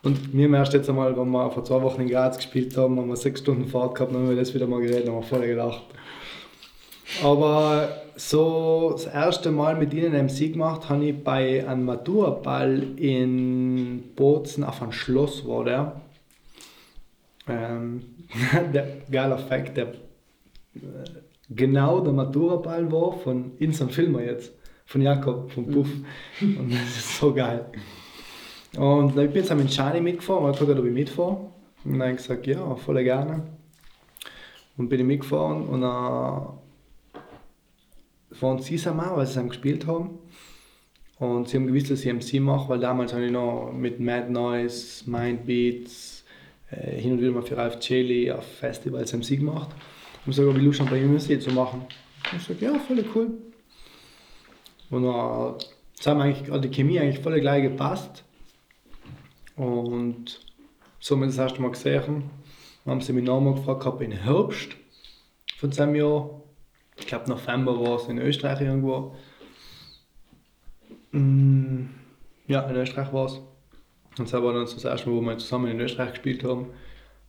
[0.04, 3.08] Und haben erst jetzt einmal, wenn wir vor zwei Wochen in Graz gespielt haben, haben
[3.10, 5.46] wir sechs Stunden Fahrt gehabt, dann haben wir das wieder mal geredet, haben wir voll
[5.46, 5.84] gelacht.
[7.24, 14.04] Aber so das erste Mal mit ihnen MC gemacht habe ich bei einem Matura-Ball in
[14.16, 16.02] Bozen auf einem Schloss war der.
[17.48, 18.04] Ähm,
[18.74, 20.80] der geiler Fact, der äh,
[21.50, 24.54] genau der Matura-Ball war von Insan Filmer jetzt,
[24.86, 25.90] von Jakob, vom Puff.
[26.42, 27.66] Und das ist so geil.
[28.78, 31.38] Und ich bin jetzt mit Shani mitgefahren, weil ich gefragt, ob ich mitfahre.
[31.84, 33.44] Und dann habe ich gesagt, ja, voll gerne.
[34.78, 36.61] Und bin ich mitgefahren und dann
[38.42, 40.20] es auch, weil sie es gespielt haben.
[41.20, 44.32] Und sie haben gewusst, dass ich MC mache, weil damals habe ich noch mit Mad
[44.32, 46.24] Noise, Mindbeats,
[46.72, 49.70] äh, hin und wieder mal für Ralph Chili auf Festivals MC gemacht.
[50.26, 51.82] Und ich sage, ob ich Lust habe, bei MC zu machen.
[52.32, 53.32] Und ich sage, ja, voll cool.
[54.90, 55.56] Und dann
[56.02, 58.24] das haben eigentlich, hat die Chemie eigentlich voll gleich gepasst.
[59.56, 60.40] Und
[61.00, 62.24] so haben wir das erste Mal gesehen.
[62.84, 64.70] Wir haben sie mich nochmal gefragt, gehabt, im Herbst
[65.60, 66.41] von diesem Jahr.
[67.02, 69.16] Ich glaube November war es in Österreich irgendwo.
[71.12, 71.86] Mm,
[72.48, 73.34] Ja, in Österreich war es.
[74.18, 76.68] Und das war dann das erste Mal, wo wir zusammen in Österreich gespielt haben.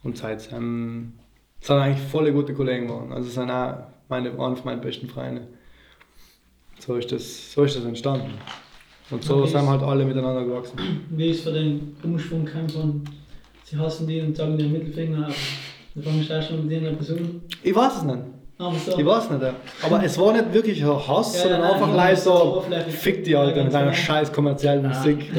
[0.02, 1.14] Und seitdem
[1.60, 3.12] sind eigentlich voll gute Kollegen geworden.
[3.12, 3.74] Also es sind auch
[4.08, 5.46] meine, einer von meinen besten Freunde.
[6.80, 8.32] So ist das, so ist das entstanden.
[9.10, 9.50] Und so Okay.
[9.52, 10.78] sind wir halt alle miteinander gewachsen.
[11.10, 13.04] Wie ist für den Umschwung kam von,
[13.64, 15.34] sie hassen die und sagen dir Mittelfinger ab.
[15.94, 17.42] Da fangen wir schon mit denen etwas um.
[17.62, 18.18] Ich weiß es nicht.
[18.62, 18.98] Aber so.
[18.98, 19.42] Ich weiß nicht.
[19.42, 19.54] ja.
[19.82, 23.34] Aber es war nicht wirklich ein Hass, Ja, sondern nein, einfach leise so, fick die
[23.36, 23.96] Alter, mit einer genau.
[23.96, 24.88] scheiß kommerziellen Ah.
[24.96, 25.30] Musik.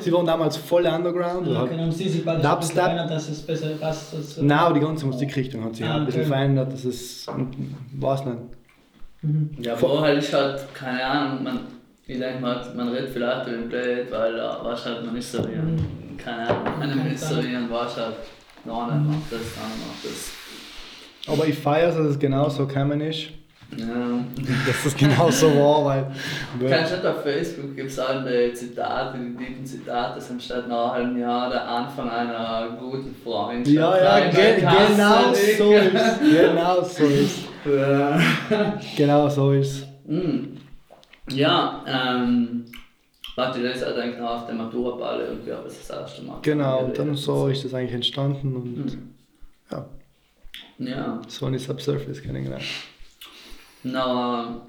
[0.00, 1.46] Sie waren damals voll underground.
[1.46, 2.82] Ja, dann haben sie sich bald Dubstep.
[2.82, 4.14] verändert, dass es besser passt.
[4.42, 6.30] Nein, aber die ganze Musikrichtung hat sich Ah, ein bisschen okay.
[6.30, 6.72] verändert.
[6.72, 7.26] Das ist,
[7.98, 8.38] weiß nicht.
[9.22, 9.50] Mhm.
[9.60, 11.60] Ja, vorher ist halt, keine Ahnung, man,
[12.06, 15.30] ich denke mal, man redet vielleicht über den Blöd, weil da weißt halt, man ist
[15.30, 18.16] so wie ein, keine Ahnung, man Keine ist so wie ein weißt halt,
[18.64, 20.32] der eine macht das, andere macht das.
[21.26, 23.28] Aber ich feiere es, dass es genau so gekommen ist.
[23.76, 23.86] Ja.
[24.66, 26.06] Dass es genau so war, weil.
[26.68, 30.68] Kennst du nicht auf Facebook gibt es auch die Zitate, die tiefen Zitate, es entsteht
[30.68, 33.74] nach einem Jahr der Anfang einer guten Freundschaft.
[33.74, 38.20] Ja, ja, ge genau so ist Genau so ist Ja.
[38.96, 40.56] Genau so ist Mm.
[41.30, 42.64] Ja, ähm,
[43.36, 46.22] warte, das ist halt eigentlich noch auf der Matura-Ball irgendwie, aber es ist das erste
[46.22, 46.38] Mal.
[46.42, 49.11] Genau, und dann so ist das eigentlich entstanden und Mhm.
[50.86, 52.64] Ja, Ja, so habe ich Subsurface kennengelernt.
[53.82, 54.60] na,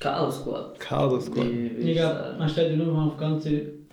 [0.00, 0.78] Chaos Squad.
[0.78, 1.46] Cardo Squad.
[1.46, 3.44] Glaube, man stellt dir nur mal auf ganz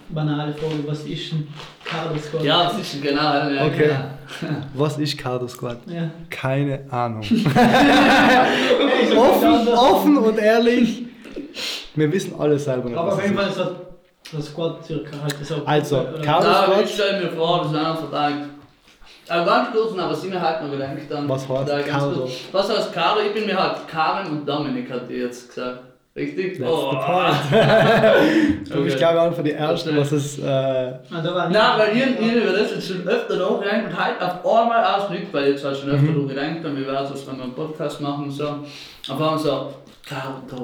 [0.10, 1.48] banale Frage, was ist ein
[1.84, 2.44] Carlos Squad?
[2.44, 3.22] Ja, es ist genau.
[3.22, 3.88] Ja, Okay.
[3.88, 4.56] Genau.
[4.74, 5.78] Was ist Cardo Squad?
[5.86, 6.10] Ja.
[6.32, 7.22] Keine Ahnung.
[9.16, 11.04] Offen, offen, offen und ehrlich,
[11.96, 12.98] wir wissen alle selber nicht.
[12.98, 13.36] Aber was auf jeden.
[13.36, 13.70] Fall ist das,
[14.34, 15.64] das Squad circa halt so.
[15.66, 16.84] Also, Na, Squad?
[16.84, 18.46] ich stelle mir vor, das ist einfach.
[19.28, 21.28] Aber ganz kurz, aber sie mir halt noch gedacht dann.
[21.30, 22.32] Was heißt da kurz.
[22.52, 23.22] Was heißt Carlo?
[23.26, 25.80] Ich bin mir halt Karen und Dominik, hat die jetzt gesagt.
[26.16, 26.58] Richtig?
[26.60, 28.70] That's the point.
[28.72, 30.40] Du bist, glaube ich, einer von den Ersten, was es.
[30.40, 34.00] Äh, Ah, da war Nein, weil ihr, ihr über das jetzt schon öfter nachgedacht und
[34.06, 36.24] halt auf einmal ausnickt, weil jetzt halt schon öfter Mhm.
[36.24, 36.28] mhm.
[36.30, 38.46] gedacht und wie wäre es, wenn wir einen Podcast machen und so.
[38.48, 38.64] Auf
[39.10, 39.74] einmal so,
[40.08, 40.56] Caro, da,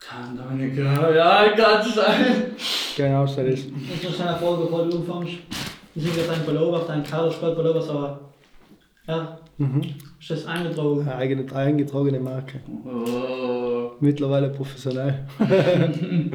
[0.00, 2.56] kann Dominik, ja, ja, kann sein.
[2.96, 3.66] genau so ist.
[3.66, 5.38] Ich muss eine Frage, bevor du anfängst.
[5.98, 8.18] Ich sehe gerade dein Pullover, dein Carlos Squad Pullover, so.
[9.08, 9.80] Ja, Mhm.
[10.20, 11.00] ist das eingetragen?
[11.00, 12.60] Eine eigene, eingetragene Marke.
[12.84, 13.90] Oh.
[14.00, 15.26] Mittlerweile professionell.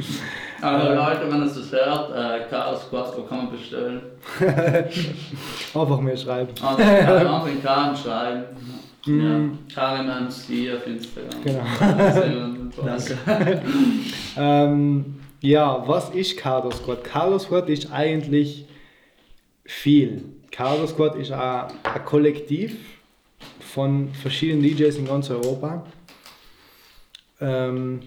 [0.61, 4.01] Also Leute, wenn ihr das hört, äh, Chaos Squad, wo kann man bestellen?
[5.73, 6.53] Einfach mir schreiben.
[6.61, 8.43] Also, einfach in Karen schreiben.
[9.05, 9.57] Mhm.
[9.67, 11.43] Ja, Karin MC auf Instagram.
[11.43, 11.63] Genau.
[12.85, 13.61] Danke.
[14.37, 17.03] Ähm, ja, was ist Cardo Squad?
[17.03, 18.65] Cardo Squad ist eigentlich
[19.65, 20.23] viel.
[20.51, 21.71] Cardo Squad ist ein,
[22.05, 22.77] Kollektiv
[23.59, 25.85] von verschiedenen DJs in ganz Europa.
[27.41, 28.01] Ähm,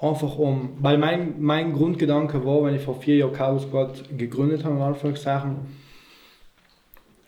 [0.00, 4.64] einfach um, weil mein, mein Grundgedanke war, wenn ich vor vier Jahren Chaos Squad gegründet
[4.64, 5.56] habe, in Anführungszeichen,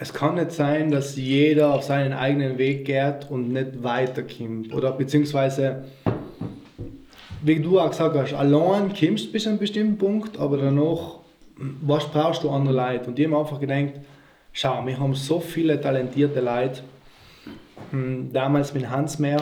[0.03, 4.75] es kann nicht sein, dass jeder auf seinen eigenen Weg geht und nicht weiterkommt.
[4.75, 5.85] Oder beziehungsweise,
[7.43, 11.22] wie du auch gesagt hast, allein kommst bis zu einem bestimmten Punkt, aber danach,
[11.83, 13.07] was brauchst du andere Leute?
[13.09, 14.01] Und die haben einfach gedacht,
[14.53, 16.83] schau, wir haben so viele talentierte Leute.
[17.91, 19.41] Hm, Damals mit Hans Mehr,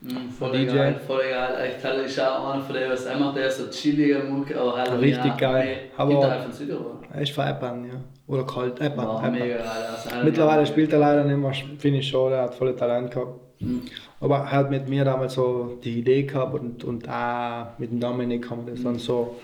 [0.00, 0.66] Mhm, voll DJ.
[0.74, 1.70] geil, voll geil.
[1.74, 4.60] Ich kann ich auch einer von denen, was er macht, der ist so chillige Mucke,
[4.60, 5.76] aber halt Richtig ja, geil.
[5.96, 6.92] Aber Aber- Hinterhalb von Südtirol.
[7.10, 7.94] er ist von Eppern, ja.
[8.26, 9.06] Oder kalt, Eppern.
[9.06, 9.32] War Eppern.
[9.32, 9.66] mega geil.
[9.66, 13.40] Also Mittlerweile spielt er leider nicht mehr, finde ich schon, er hat volle Talent gehabt.
[13.60, 13.82] Mhm.
[14.20, 17.98] Aber er hat mit mir damals so die Idee gehabt und, und auch mit dem
[18.00, 19.36] Dominik haben wir das dann so,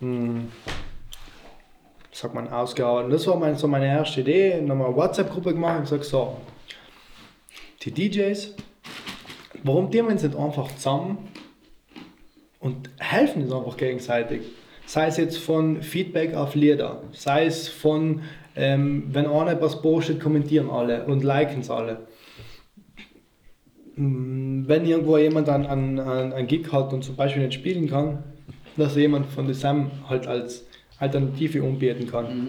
[0.00, 0.40] mh,
[2.18, 2.46] sagt man.
[2.46, 4.54] Und Das war mein, so meine erste Idee.
[4.54, 6.36] Eine WhatsApp-Gruppe gemacht und gesagt, so,
[7.82, 8.56] die DJs,
[9.62, 11.28] warum tun wir uns nicht einfach zusammen
[12.60, 14.42] und helfen uns einfach gegenseitig?
[14.84, 18.22] Sei es jetzt von Feedback auf Lieder, sei es von,
[18.56, 22.08] ähm, wenn einer etwas postet, kommentieren alle und liken es alle.
[23.96, 27.88] Mm, Wenn irgendwo jemand an, an, an einen Gig hat und zum Beispiel nicht spielen
[27.88, 28.24] kann,
[28.76, 30.67] dass jemand von der Sam halt als
[30.98, 32.26] Alternative umbieten kann.
[32.38, 32.48] Mhm.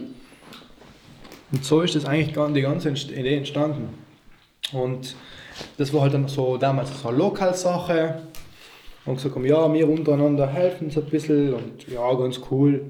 [1.52, 3.89] Und so ist das eigentlich gar- die ganze Idee entstanden.
[4.72, 5.16] Und
[5.78, 8.22] das war halt dann so damals so eine Lokalsache.
[9.06, 12.82] Und gesagt haben, ja, wir untereinander helfen uns ein bisschen und ja, ganz cool.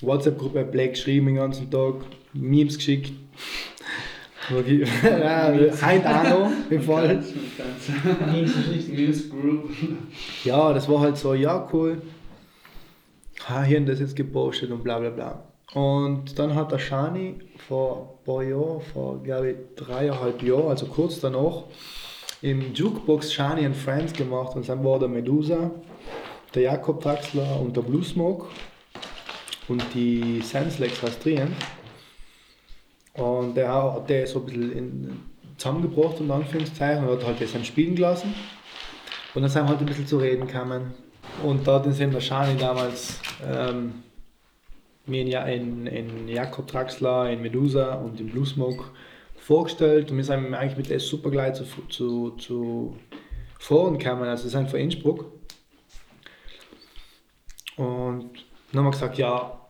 [0.00, 1.94] WhatsApp-Gruppe Black geschrieben den ganzen Tag,
[2.32, 3.12] Memes geschickt.
[4.50, 5.52] Ja,
[6.06, 7.22] auch noch im Fall.
[10.44, 12.00] Ja, das war halt so, ja, cool.
[13.48, 15.42] Haben das jetzt gepostet und bla bla bla.
[15.74, 17.36] Und dann hat der Shani
[17.68, 21.64] vor ein paar Jahren, vor glaube ich dreieinhalb Jahren, also kurz danach,
[22.40, 25.70] im Jukebox Shani and Friends gemacht und dann war der Medusa,
[26.54, 28.46] der Jakob Traxler und der Blue Smoke
[29.68, 31.54] und die Senslex Rastrien.
[33.14, 35.20] Und der hat der so ein bisschen in,
[35.56, 38.32] zusammengebracht, in Anführungszeichen, und hat halt das dann spielen gelassen.
[39.34, 40.94] Und dann sind wir halt ein bisschen zu reden gekommen.
[41.42, 44.02] Und eben der Shani damals ähm,
[45.06, 48.84] mir in, in, in Jakob Traxler, in Medusa und in Blue Smoke
[49.36, 50.10] vorgestellt.
[50.10, 52.96] Und wir sind eigentlich mit der super gleich zu, zu, zu
[53.58, 54.24] Foren gekommen.
[54.24, 55.32] Also wir sind von Innsbruck.
[57.76, 58.30] Und
[58.72, 59.60] dann haben wir gesagt, ja,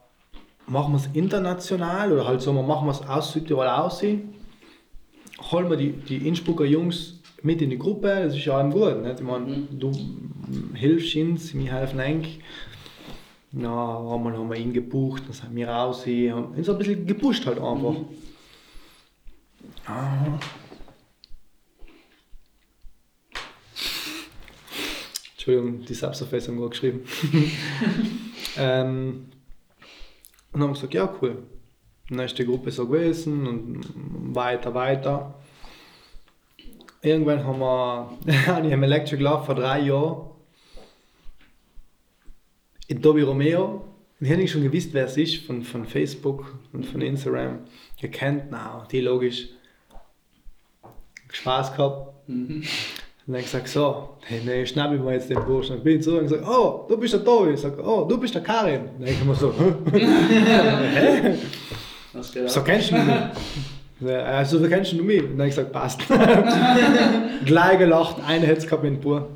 [0.66, 4.02] machen wir es international oder halt so, machen wir es aus Südtirol aus.
[4.02, 9.02] Holen wir die, die Innsbrucker Jungs mit in die Gruppe, das ist ja allem gut.
[9.02, 9.20] Nicht?
[9.20, 9.78] Ich meine, Mhm.
[9.78, 9.92] du
[10.74, 12.40] hilfst uns, wir helfen eigentlich.
[13.52, 17.06] Ja, einmal haben wir ihn gebucht, dann sind wir raus, haben ihn so ein bisschen
[17.06, 17.96] gepusht halt einfach.
[19.86, 20.38] Ah.
[25.32, 27.00] Entschuldigung, die Subsurface haben gerade geschrieben.
[28.58, 29.26] ähm,
[30.52, 31.38] und haben gesagt, ja cool.
[32.10, 35.37] Und dann ist die Gruppe so gewesen und weiter, weiter.
[37.02, 38.18] Irgendwann haben wir,
[38.66, 40.28] ich im Electric Love vor drei Jahren
[42.88, 43.84] in Tobi Romeo,
[44.18, 47.60] wir haben nicht schon gewusst, wer es ist, von, von Facebook und von Instagram.
[48.00, 49.48] Ihr kennt, na, die logisch.
[51.30, 52.28] Spaß gehabt.
[52.28, 52.64] Mhm.
[53.26, 55.76] Und dann ich gesagt, so, hey, nee, schnapp ich mir jetzt den Burschen.
[55.76, 57.52] Dann bin ich zurück und gesagt, oh, du bist der Tobi.
[57.52, 58.86] Ich sage, oh, du bist der Karin.
[58.86, 59.52] Dann denke ich mir so,
[59.92, 61.34] hä?
[62.46, 63.06] So kennst du mich.
[63.06, 63.32] Ja,
[64.06, 65.22] Also, so kennst du mich.
[65.22, 66.00] Und dann habe ich gesagt, passt.
[67.44, 69.28] Gleich gelacht, eine hätte es gehabt mit dem Bur.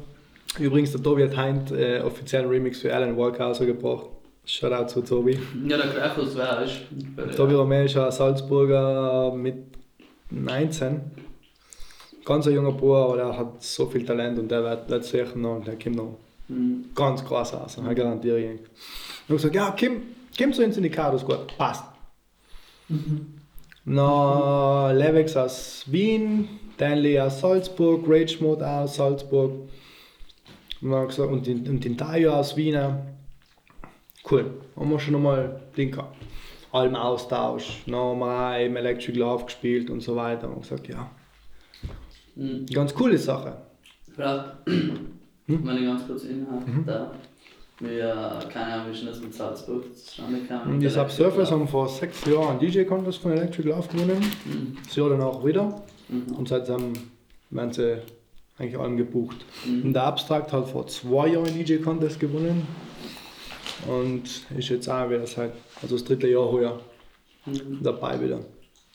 [0.59, 4.07] Übrigens, der Tobi hat heute äh, offiziellen Remix für Alan Walker rausgebracht.
[4.45, 5.39] Shoutout zu Tobi.
[5.67, 6.85] Ja, der Querfuß wäre ich.
[7.37, 9.55] Tobi Romeo ist ein Salzburger mit
[10.31, 11.01] 19.
[12.25, 15.63] Ganz ein junger Bub, aber der hat so viel Talent und der wird, sicher noch,
[15.65, 16.87] der kommt noch Mhm.
[16.95, 17.79] ganz krass aus.
[17.79, 18.51] Ich garantiere ich.
[18.51, 20.03] Und ich habe gesagt, ja, komm,
[20.37, 21.85] komm zu uns in die Kados, gut, passt.
[23.85, 29.53] Na, Levex aus Wien, Danley aus Salzburg, Rage Mode aus Salzburg.
[30.81, 32.77] Und, den, und den Tayo aus Wien.
[34.29, 36.17] Cool, haben wir schon nochmal Ding gehabt.
[36.73, 40.49] Allem Austausch, nochmal im Electric Love gespielt und so weiter.
[40.49, 41.11] Und gesagt, ja,
[42.35, 42.65] Mhm.
[42.73, 43.59] ganz coole Sache.
[44.15, 45.61] Vielleicht, Hm?
[45.67, 46.85] wenn ich ganz kurz inhalte, Mhm.
[46.87, 47.11] da.
[47.83, 50.71] Wir, keine Ahnung, wie schon das mit Salzburg zustande kam.
[50.71, 54.25] Und die Subsurfers haben vor sechs Jahren einen DJ-Contest von Electric Love gewonnen.
[54.45, 54.77] Mhm.
[54.85, 55.83] Das Jahr danach wieder.
[56.09, 56.37] Mhm.
[56.37, 56.93] Und seitdem
[57.51, 57.99] werden sie
[58.59, 59.45] eigentlich allem gebucht.
[59.67, 59.83] Mhm.
[59.87, 62.67] Und der Abstract hat vor zwei Jahren einen DJ-Contest gewonnen.
[63.89, 64.23] Und
[64.57, 65.53] ist jetzt auch wieder seit,
[65.83, 66.81] also das dritte Jahr heuer
[67.45, 67.83] Mhm.
[67.83, 68.41] dabei wieder.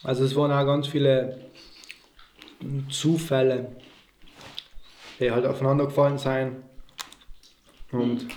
[0.03, 1.37] Also es waren auch ganz viele
[2.89, 3.75] Zufälle,
[5.19, 6.57] die halt aufeinander gefallen sind.
[7.91, 8.27] Und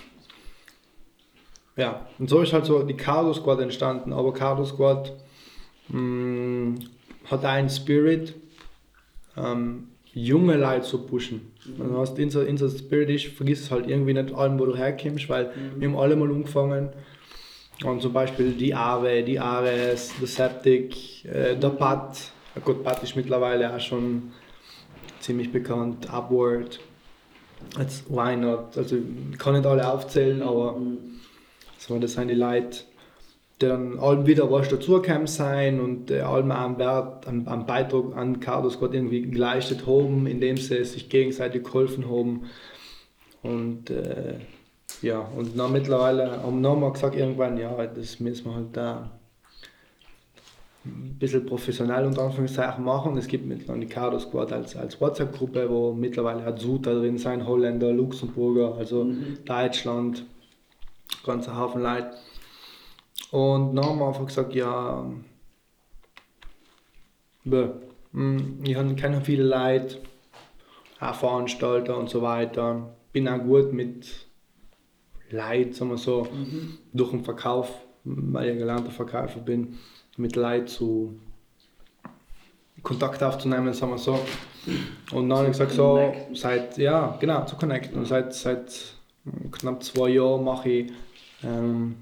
[1.77, 4.13] ja, und so ist halt so die Cardo Squad entstanden.
[4.13, 5.13] Aber Cardo Squad
[5.89, 6.79] mh,
[7.29, 8.35] hat einen Spirit,
[9.37, 11.53] ähm, junge Leute zu pushen.
[11.79, 15.29] Also hast unser, unser Spirit ist, vergiss es halt irgendwie nicht allem, wo du herkommst,
[15.29, 16.89] weil wir haben alle mal angefangen.
[17.83, 22.31] Und zum Beispiel die Aave, die Ares, der Septic, äh, der Pat.
[22.63, 24.33] Gut, Pat ist mittlerweile auch schon
[25.19, 26.13] ziemlich bekannt.
[26.13, 26.79] Upward,
[27.79, 28.77] jetzt Why Not.
[28.77, 30.77] Also ich kann nicht alle aufzählen, aber
[31.81, 32.83] so, das sind die Leute,
[33.59, 38.15] die dann allem wieder was dazugekommen sein und äh, allem einen Wert, einen, einen Beitrag
[38.15, 42.43] an Cardos Gott irgendwie geleistet haben, indem sie sich gegenseitig geholfen haben.
[43.41, 44.35] Und äh,
[45.01, 49.09] ja, und dann mittlerweile haben wir nochmal gesagt, irgendwann, ja, das müssen wir halt da
[50.85, 53.17] ein bisschen professionell unter Anführungszeichen machen.
[53.17, 57.47] Es gibt mittlerweile die Cardo Squad als, als WhatsApp-Gruppe, wo mittlerweile hat Suter drin sein,
[57.47, 59.07] Holländer, Luxemburger, also
[59.45, 60.25] Deutschland,
[61.25, 62.11] ganzer Haufen Leute.
[63.31, 65.05] Und dann haben wir einfach gesagt, ja,
[67.45, 69.99] hm, ich habe- kenne viele Leute,
[70.99, 72.93] auch Veranstalter und so weiter.
[73.13, 74.27] Bin auch gut mit
[75.29, 76.27] Leid, sagen wir so,
[76.93, 77.69] durch den Verkauf,
[78.03, 79.77] weil ich ein gelernter Verkäufer bin,
[80.17, 81.17] mit Leid zu
[82.83, 84.19] Kontakt aufzunehmen, sagen wir so.
[85.11, 87.97] Und dann habe ich gesagt, so, seit, ja, genau, zu connecten.
[87.99, 88.95] Und seit, seit
[89.51, 90.91] knapp zwei Jahren mache ich
[91.43, 91.95] ähm,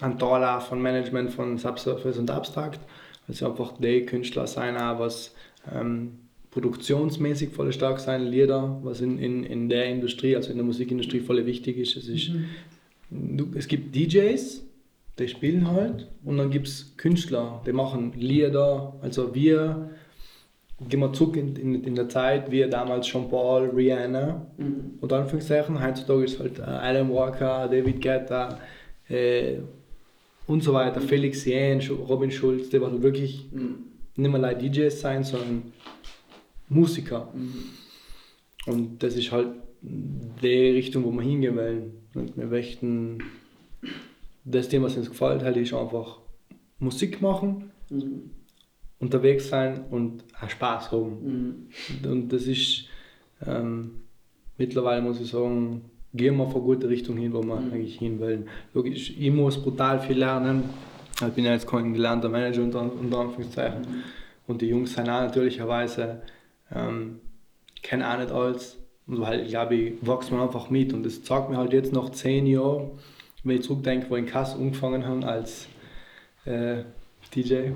[0.00, 2.80] einen Teil auch von Management von Subsurface und Abstract.
[3.28, 5.34] Also einfach die Künstler sein, auch was
[5.72, 6.18] ähm,
[6.50, 11.20] produktionsmäßig voll stark sein, Lieder, was in, in, in der Industrie, also in der Musikindustrie
[11.20, 11.96] voll wichtig ist.
[11.96, 12.32] Es, ist
[13.10, 14.62] du, es gibt DJs,
[15.18, 19.90] die spielen halt und dann gibt es Künstler, die machen Lieder, also wir
[20.88, 24.98] gehen wir zurück in, in, in der Zeit, wie damals Jean Paul, Rihanna Mhm.
[25.00, 28.58] und Anführungszeichen, heutzutage ist halt äh, Alan Walker, David Guetta
[29.08, 29.56] äh,
[30.46, 33.76] und so weiter, Felix Jähn, Robin Schulz, die waren wirklich Mhm.
[34.16, 35.72] nicht mehr like DJs sein, sondern
[36.68, 37.28] Musiker.
[38.66, 39.48] Und das ist halt
[39.92, 41.92] die Richtung, wo wir hingehen wollen.
[42.14, 43.18] Und wir möchten
[44.44, 46.18] das Thema, was uns gefällt, halt ist einfach
[46.78, 48.30] Musik machen, Mhm.
[48.98, 51.68] unterwegs sein und Spaß haben.
[52.02, 52.10] Mhm.
[52.10, 52.86] Und das ist
[53.46, 54.02] ähm,
[54.58, 55.82] mittlerweile, muss ich sagen,
[56.12, 58.48] gehen wir von gute Richtung hin, wo wir eigentlich hin wollen.
[58.74, 60.64] Logisch, ich muss brutal viel lernen.
[61.20, 63.86] Ich bin ja jetzt kein gelernter Manager unter, unter Anführungszeichen.
[64.46, 66.22] Und die Jungs sind auch natürlicherweise,
[66.74, 67.20] ähm,
[67.82, 68.78] kennen auch nicht alles.
[69.06, 70.92] Und halt, ich glaube, ich wachse mir einfach mit.
[70.92, 72.92] Und das zeigt mir halt jetzt nach zehn Jahren,
[73.44, 75.68] wenn ich zurückdenke, wo ich in Kass angefangen habe als
[76.46, 76.84] äh,
[77.34, 77.70] DJ.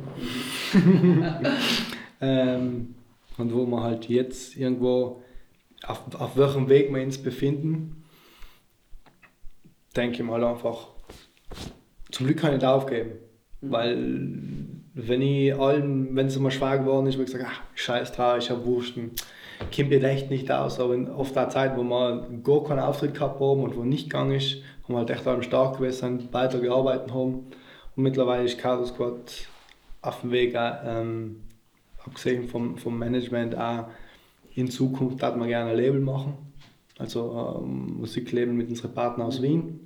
[2.25, 2.95] ähm,
[3.37, 5.23] und wo wir halt jetzt irgendwo,
[5.87, 8.05] auf, auf welchem Weg wir uns befinden,
[9.97, 10.89] denke ich mal einfach,
[12.11, 13.13] zum Glück kann ich nicht aufgeben.
[13.61, 13.99] Weil
[14.95, 18.39] wenn ich allen, wenn es immer schwer geworden ist, habe ich gesagt, ach, scheiß drauf,
[18.39, 20.79] ich habe Wurst, kommt mir echt nicht aus.
[20.79, 24.11] Aber in, auf der Zeit, wo wir gar keinen Auftritt gehabt haben und wo nicht
[24.11, 27.47] gegangen ist, haben wir halt echt allem stark gewesen weiter gearbeitet haben.
[27.97, 29.49] Und mittlerweile ist Cardo Squad
[30.03, 31.44] auf dem Weg, auch, ähm,
[32.07, 33.89] abgesehen vom, vom Management, auch
[34.55, 36.35] in Zukunft hat man gerne ein Label machen.
[36.99, 39.81] Also ähm, Musiklabel mit unseren Partnern aus Wien.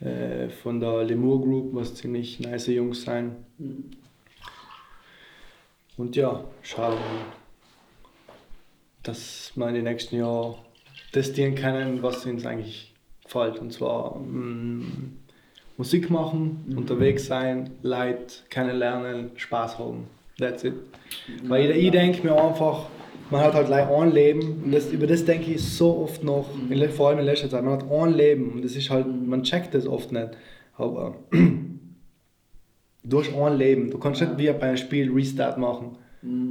[0.00, 3.36] Äh, von der Lemur Group, was ziemlich nice Jungs sein.
[5.96, 6.98] Und ja, schauen,
[9.02, 10.54] dass wir in den nächsten Jahren
[11.12, 13.58] testieren können, was uns eigentlich gefällt.
[13.58, 15.18] Und zwar mm,
[15.76, 20.06] Musik machen, unterwegs sein, Leute kennenlernen, Spaß haben.
[20.40, 20.74] That's it.
[21.44, 22.86] Weil ich, ich denke mir einfach,
[23.30, 26.46] man hat halt gleich ein Leben und das, über das denke ich so oft noch,
[26.68, 27.62] in, le- vor allem in letzter Zeit.
[27.62, 30.30] Man hat ein Leben und das ist halt, man checkt das oft nicht.
[30.76, 31.16] Aber
[33.04, 35.96] du hast ein Leben, du kannst nicht wie bei einem Spiel Restart machen.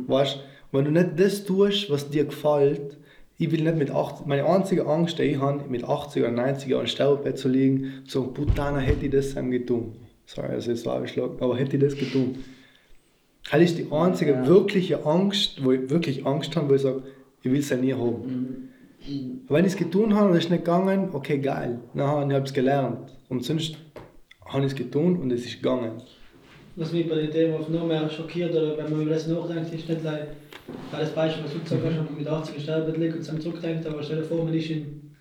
[0.07, 0.39] Weißt
[0.71, 2.97] wenn du nicht das tust, was dir gefällt,
[3.39, 6.69] ich will nicht mit 80, meine einzige Angst, die ich habe, mit 80 oder 90
[6.69, 9.93] Jahren Sterbebett zu liegen und zu sagen, Putana, hätte ich das ihm getan.
[10.27, 12.35] Sorry, das ist so abgeschlagen, aber hätte ich das getan.
[13.51, 14.47] Das ist die einzige Ja.
[14.47, 17.03] wirkliche Angst, wo ich wirklich Angst habe, wo ich sage,
[17.41, 18.69] ich will es ja nie haben.
[19.47, 21.79] Wenn ich es getan habe und es ist nicht gegangen, okay, geil.
[21.95, 23.15] Dann habe ich es gelernt.
[23.29, 23.75] Und sonst
[24.45, 25.93] habe ich es getan und es ist gegangen.
[26.75, 29.89] Was mich bei Idee oft noch mehr schockiert, oder wenn man über das nachdenkt, ist
[29.89, 30.27] nicht like,
[30.91, 34.03] das Beispiel, was du gesagt hast, mit 80 im Sterbebett liegt und dann zurückdenkt, aber
[34.03, 35.11] stell dir vor, man ist in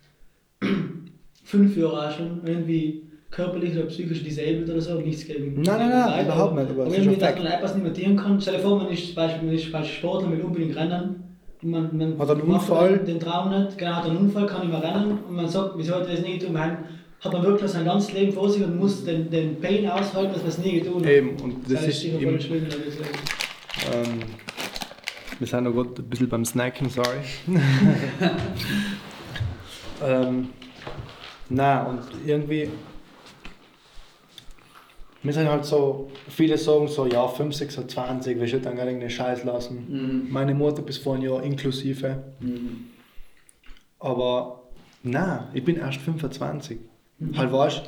[1.43, 5.61] fünf Jahren auch schon irgendwie körperlich oder psychisch disabled oder so, nichts gegen.
[5.61, 7.43] Nein, nein, nein, überhaupt nicht, aber Aber ist Fakt.
[7.43, 8.41] man etwas nicht mehr tun kann.
[8.41, 11.29] Stell dir vor, man ist zum Beispiel, man ist Sportler, will unbedingt rennen
[11.61, 12.99] man, man Hat einen macht Unfall?
[12.99, 15.95] Den Traum nicht, genau, hat einen Unfall, kann nicht mehr rennen und man sagt, wieso
[15.95, 16.53] hat er das nie getan?
[16.53, 16.77] Man
[17.21, 20.41] hat man wirklich sein ganzes Leben vor sich und muss den, den Pain aushalten, dass
[20.41, 21.05] man es nie getan hat.
[21.05, 22.67] Eben, und das ist schlimm, das Leben.
[23.93, 24.19] ähm,
[25.37, 27.19] wir sind noch gerade ein bisschen beim Snacken, sorry.
[30.05, 30.49] ähm,
[31.49, 32.69] na und irgendwie,
[35.21, 39.09] wir sind halt so, viele sagen so, ja, 5, 26, wir sollten dann gar irgendeinen
[39.09, 39.85] Scheiß lassen.
[39.89, 40.31] Mhm.
[40.31, 42.23] Meine Mutter bis vor einem Jahr inklusive.
[42.39, 42.87] Mhm.
[43.99, 44.63] Aber
[45.03, 46.79] nein, ich bin erst 25.
[47.35, 47.81] Halt weißt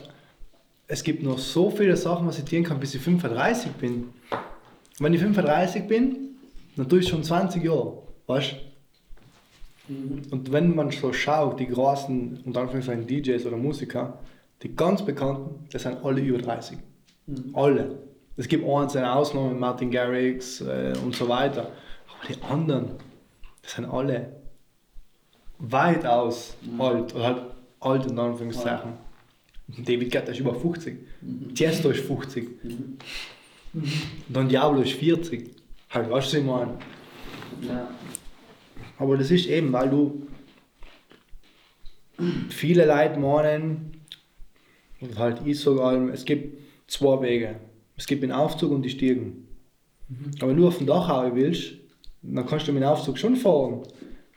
[0.88, 4.10] es gibt noch so viele Sachen, was ich tun kann, bis ich 35 bin.
[5.00, 6.36] Wenn ich 35 bin,
[6.76, 8.04] dann tue ich schon 20 Jahre.
[8.28, 8.56] Weißt
[9.88, 10.22] Mhm.
[10.32, 14.20] Und wenn man so schaut, die großen, unter Anführungszeichen DJs oder Musiker,
[14.62, 16.78] die ganz bekannten, das sind alle über 30.
[17.28, 17.52] Mhm.
[17.54, 18.00] Alle.
[18.38, 21.72] Es gibt einzelne Ausnahmen, Martin Garrix äh, und so weiter.
[22.08, 22.92] Aber die anderen,
[23.62, 24.36] das sind alle
[25.60, 27.14] weitaus alt.
[27.14, 27.42] Oder halt
[27.80, 28.94] alt in Anführungszeichen.
[29.68, 30.98] David Guetta ist über 50.
[31.56, 32.48] Tiesto ist 50.
[34.28, 35.52] Don Diablo ist 40.
[35.90, 36.78] Halt, weißt du, was ich meine?
[37.62, 37.88] Ja.
[38.98, 40.28] Aber das ist eben, weil du
[42.50, 43.92] viele Leute meinen,
[45.00, 46.61] und halt ich allem, es gibt
[46.92, 47.56] zwei Wege.
[47.96, 49.48] Es gibt den Aufzug und die Stiegen.
[50.40, 51.74] Aber wenn du auf dem Dach hauen willst,
[52.22, 53.82] dann kannst du mit dem Aufzug schon fahren.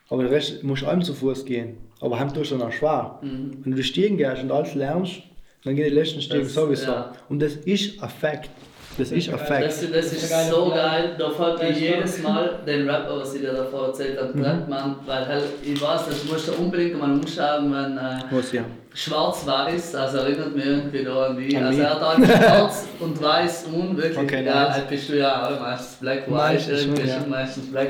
[0.08, 1.76] Aber den Rest musst du allem zu Fuß gehen.
[2.00, 3.18] Aber heim tust du dann auch schwer.
[3.22, 3.58] Mhm.
[3.62, 5.22] Wenn du die Stiegen gehst und alles lernst,
[5.64, 6.90] dann gehen die letzten Stiegen Das- sowieso.
[6.92, 7.12] ja.
[7.28, 8.50] Und das ist ein Fact.
[8.96, 9.38] Das ist ein.
[9.38, 9.64] Fact.
[9.64, 12.22] Das, das ist so geil, da fällt mir jedes.
[12.22, 14.40] Mal den Rapper, was ich dir davor erzählt habe, Mhm.
[14.40, 18.62] Blattmann, weil halt, ich weiß, das musst du unbedingt mal umschauen, wenn äh, Was ja.
[18.94, 21.86] schwarz-weiß, also erinnert mich irgendwie da an die, An also mich?
[21.86, 24.74] er hat halt schwarz und weiß und wirklich, Okay, ja, nice.
[24.74, 27.16] halt bist du ja auch meistens black, white, Meistens ja.
[27.28, 27.88] meistens black.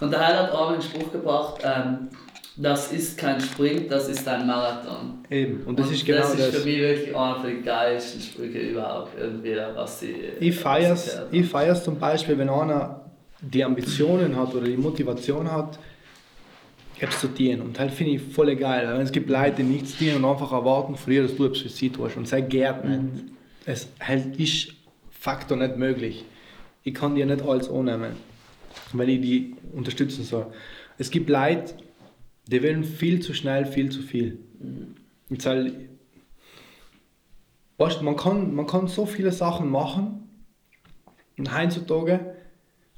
[0.00, 2.08] Und der Heil hat auch einen Spruch gebracht, ähm,
[2.56, 5.24] das ist kein Sprint, das ist ein Marathon.
[5.28, 5.62] Eben.
[5.64, 6.36] Und das ist genau das.
[6.36, 6.48] das.
[6.48, 10.14] ist für mich wirklich einer der geilsten Sprüche überhaupt, irgendwie, was sie...
[10.38, 13.00] Ich was sie gehört ich feier's zum Beispiel, wenn einer
[13.40, 15.78] die Ambitionen hat oder die Motivation hat,
[16.98, 17.60] etwas zu tun.
[17.60, 18.86] Und halt finde ich voll geil.
[18.86, 21.58] Weil es gibt Leute, die nichts tun und einfach erwarten von dir, dass du etwas
[21.58, 22.16] für sie tust.
[22.16, 23.24] Und sei gern nicht.
[23.66, 24.72] Es halt ist
[25.10, 26.24] Faktor nicht möglich.
[26.82, 28.12] Ich kann dir nicht alles annehmen,
[28.92, 30.46] wenn ich die unterstützen soll.
[30.98, 31.74] Es gibt Leute,
[32.46, 34.38] die wollen viel zu schnell, viel zu viel.
[35.30, 35.74] Und halt,
[37.78, 40.28] weißt, man, kann, man kann so viele Sachen machen
[41.38, 42.34] und heutzutage,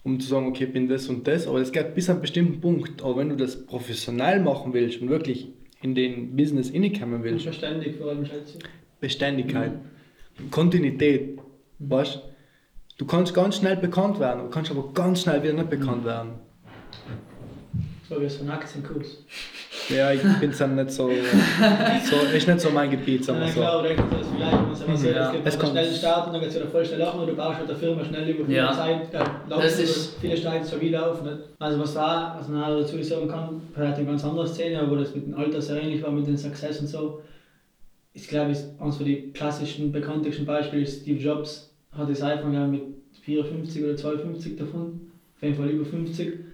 [0.02, 2.20] um zu sagen, okay, ich bin das und das, aber das geht bis zu einem
[2.20, 3.02] bestimmten Punkt.
[3.02, 5.48] Aber wenn du das professionell machen willst und wirklich
[5.82, 8.64] in den Business reinkommen Und willst, verständig vor allem, schätze ich.
[9.00, 9.72] Beständigkeit,
[10.50, 11.38] Kontinuität,
[11.78, 12.22] weißt
[12.98, 16.45] du, kannst ganz schnell bekannt werden, du kannst aber ganz schnell wieder nicht bekannt werden.
[18.08, 19.24] So wie so ein Aktienkurs.
[19.88, 21.08] Ja, ich bin dann nicht so,
[22.10, 23.60] so, ist nicht so mein Gebiet, sagen wir Ja, so.
[23.60, 25.94] klar, oder das vielleicht, wenn man sagt, so, Ja, es gibt es einen kommt- schnellen
[25.94, 28.04] Start und dann geht es wieder voll schnell nach und du baust mit der Firma
[28.04, 28.72] schnell über viele Ja.
[28.72, 31.22] Zeit, dann Das läuft ist- es, viele steigen so wieder auf.
[31.22, 31.36] Nicht?
[31.58, 34.90] Also was da, was man auch dazu sagen kann, vielleicht eine ganz andere Szene, aber
[34.92, 37.20] wo das mit dem Alter sehr ähnlich war, mit den Success und so,
[38.12, 42.54] ich glaube, ist eines von den klassischen, bekanntesten Beispiele ist Steve Jobs, hat das iPhone
[42.54, 42.82] ja mit
[43.22, 45.00] 54 oder 52 davon,
[45.36, 46.45] auf jeden Fall über 50.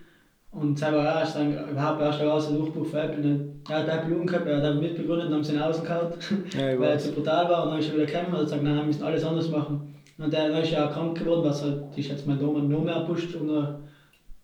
[0.53, 3.49] Und selber auch erst dann überhaupt erst der große Durchbruch für Apple.
[3.71, 6.13] Er hat Apple umgehabt, er hat Apple mitbegründet und haben sie ihn rausgehauen,
[6.55, 7.65] Ja, ich weil er zu brutal war.
[7.65, 9.95] Und dann ist er wieder gekommen und hat gesagt, nein, wir müssen alles anders machen.
[10.19, 12.85] Und der dann ist ja auch krank geworden, was halt, ist jetzt mal da noch
[12.85, 13.79] mehr pusht, um da,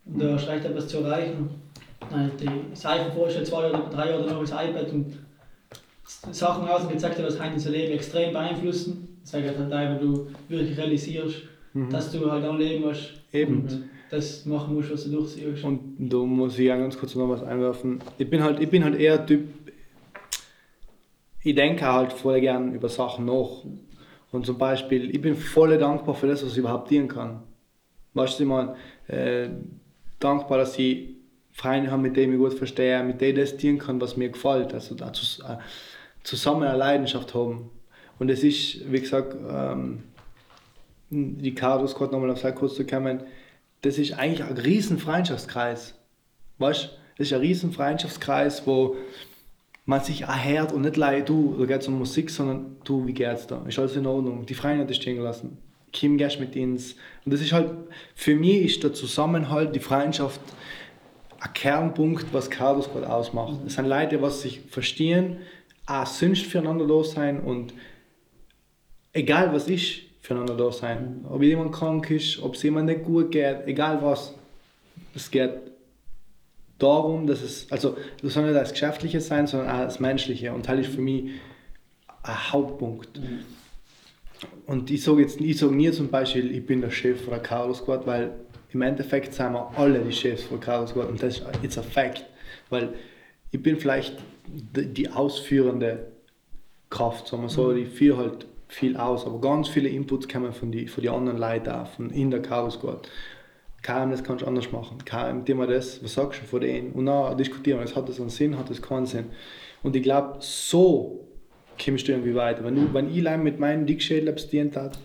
[0.07, 1.51] um da recht etwas zu erreichen.
[2.11, 2.75] Nein, die,
[3.15, 5.13] vorher schon zwei oder drei Jahre danach das iPad und
[6.33, 9.19] Sachen außen gezeigt hat, was halt unser Leben extrem beeinflussen.
[9.21, 11.43] Das sagt halt auch, wenn du wirklich realisierst,
[11.91, 13.13] dass du halt ein Leben hast.
[13.31, 13.61] Eben.
[13.61, 15.65] Und das machen musst, was du durchziehst.
[15.65, 18.01] Und da muss ich auch ganz kurz noch was einwerfen.
[18.19, 19.49] Ich bin halt, ich bin halt eher Typ,
[21.43, 23.65] ich denke halt voll gern über Sachen nach.
[24.31, 27.43] Und zum Beispiel, ich bin voll dankbar für das, was ich überhaupt dienen kann.
[28.15, 28.75] Weißt du, ich meine,
[29.07, 29.49] äh,
[30.19, 31.17] dankbar, dass ich
[31.53, 34.29] Freunde habe, mit denen ich gut verstehe, mit denen ich das dienen kann, was mir
[34.29, 34.75] gefällt.
[34.75, 35.57] Also da äh,
[36.23, 37.71] zusammen eine Leidenschaft haben.
[38.19, 40.03] Und es ist, wie gesagt, ähm,
[41.11, 43.23] die Carlos gerade nochmal auf sehr kurz zu kommen,
[43.83, 45.95] das ist eigentlich ein riesen Freundschaftskreis.
[46.59, 48.97] Weißt du, das ist ein riesen Freundschaftskreis, wo
[49.85, 53.15] man sich erhört und nicht leid, du, da geht es um Musik, sondern du, wie
[53.15, 53.65] geht's da?
[53.67, 54.45] Ist alles in Ordnung?
[54.45, 55.59] Die Freunde hat dich stehen gelassen.
[55.93, 56.97] Kim gehst mit ins.
[57.25, 57.71] Und das ist halt,
[58.15, 60.41] für mich ist der Zusammenhalt, die Freundschaft
[61.41, 63.61] ein Kernpunkt, was Carlos gerade ausmacht.
[63.67, 65.39] Es sind Leute, die sich verstehen,
[65.87, 67.73] auch sonst füreinander da sein und
[69.13, 71.25] egal was ist, füreinander da sein.
[71.31, 74.35] Ob jemand krank ist, ob es jemand nicht gut geht, egal was.
[75.15, 75.55] Es geht
[76.79, 80.53] darum, dass es, also das soll nicht das Geschäftliche sein, sondern auch das Menschliche.
[80.53, 81.31] Und das ist für mich
[82.23, 83.19] ein Hauptpunkt.
[84.67, 87.43] Und ich sage jetzt ich sag nie zum Beispiel, ich bin der Chef von der
[87.43, 88.33] Carlos Squad, weil
[88.71, 92.27] im Endeffekt sind wir alle die Chefs von Carlos Squad und das ist a fact.
[92.69, 92.93] Weil
[93.51, 96.13] ich bin vielleicht die, ausführende
[96.91, 100.71] Kraft, sagen wir so, die führt halt viel aus, aber ganz viele Inputs kommen von
[100.71, 103.09] den von die anderen Leuten auch, von in der Carlos Squad.
[103.83, 104.99] KM, das kannst du anders machen.
[105.05, 106.93] KM, Thema das, was sagst du von denen?
[106.93, 109.27] Und dann diskutieren wir, hat das einen Sinn, hat das keinen Sinn.
[109.83, 111.29] Und ich glaube, so
[111.83, 112.65] kommst du irgendwie weiter.
[112.65, 114.99] Wenn, du, wenn ich allein mit meinem Dickschädel abstinent hat,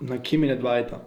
[0.00, 1.02] dann komme ich nicht weiter.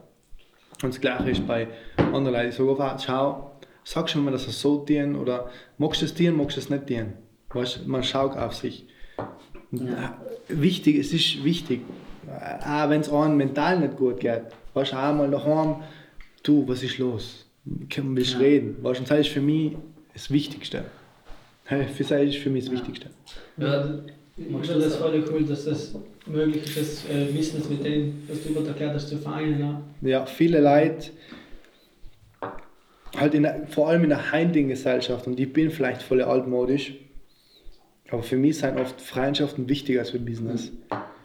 [0.84, 2.50] Und das gleiche ist bei anderen Leuten.
[2.50, 3.52] Ich sage einfach, schau,
[3.84, 6.70] sagst du mir, dass es so dienen oder magst du es dienen, magst du es
[6.70, 7.14] nicht dienen.
[7.50, 8.88] Weißt, man schaut auf sich.
[9.72, 10.18] Ja.
[10.48, 11.82] Wichtig, es ist wichtig,
[12.66, 14.42] auch wenn es einem mental nicht gut geht.
[14.74, 15.76] Weißt du, auch mal daheim,
[16.44, 17.46] du, was ist los?
[17.90, 18.38] Können wir Ja.
[18.38, 18.78] reden?
[18.82, 19.74] Weißt du, und das ist für mich
[20.14, 20.86] das Wichtigste.
[21.66, 22.80] Für das ist für mich das Ja.
[22.80, 23.10] Wichtigste.
[23.58, 24.00] Ja,
[24.38, 25.96] Ich finde das voll cool, dass das
[26.26, 29.60] möglich ist, das äh, Business mit denen, was du gerade erklärt hast, zu vereinen.
[29.60, 29.82] Ja.
[30.02, 31.12] Ja, viele Leute,
[33.18, 36.94] halt in der, vor allem in der heutigen Gesellschaft, und ich bin vielleicht voll altmodisch,
[38.12, 40.72] aber für mich sind oft Freundschaften wichtiger als für Business.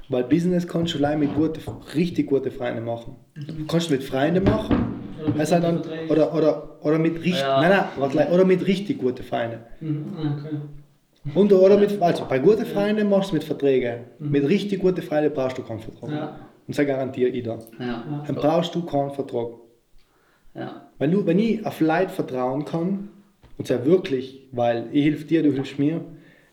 [0.09, 1.61] Weil Business kannst du allein mit gute,
[1.95, 3.16] richtig gute Freunden machen.
[3.68, 4.95] Kannst du mit Freunden machen,
[5.34, 7.61] Oder sind dann, oder, oder, oder mit richtig, Ja.
[7.61, 9.59] nein, nein, oder mit richtig guten Freunden.
[9.80, 10.57] Mhm, okay.
[11.34, 14.05] Und, oder mit, also bei guten Freunden machst du mit Verträgen.
[14.20, 16.11] Mit richtig guten Freunden brauchst du keinen Vertrag.
[16.12, 16.26] Ja.
[16.68, 17.59] Und das garantiere ich dir.
[17.80, 19.49] ja, Dann brauchst du keinen Vertrag.
[20.55, 23.09] ja, Wenn, du, wenn ich auf Leute vertrauen kann,
[23.59, 26.01] und zwar wirklich, weil ich helfe dir, du hilfst mir,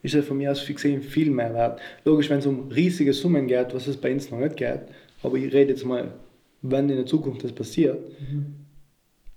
[0.04, 1.80] ist das von mir aus gesehen viel mehr wert.
[2.06, 4.82] Logisch, wenn es um riesige Summen geht, was es bei uns noch nicht geht,
[5.24, 6.12] aber ich rede jetzt mal,
[6.62, 7.98] wenn in der Zukunft das passiert,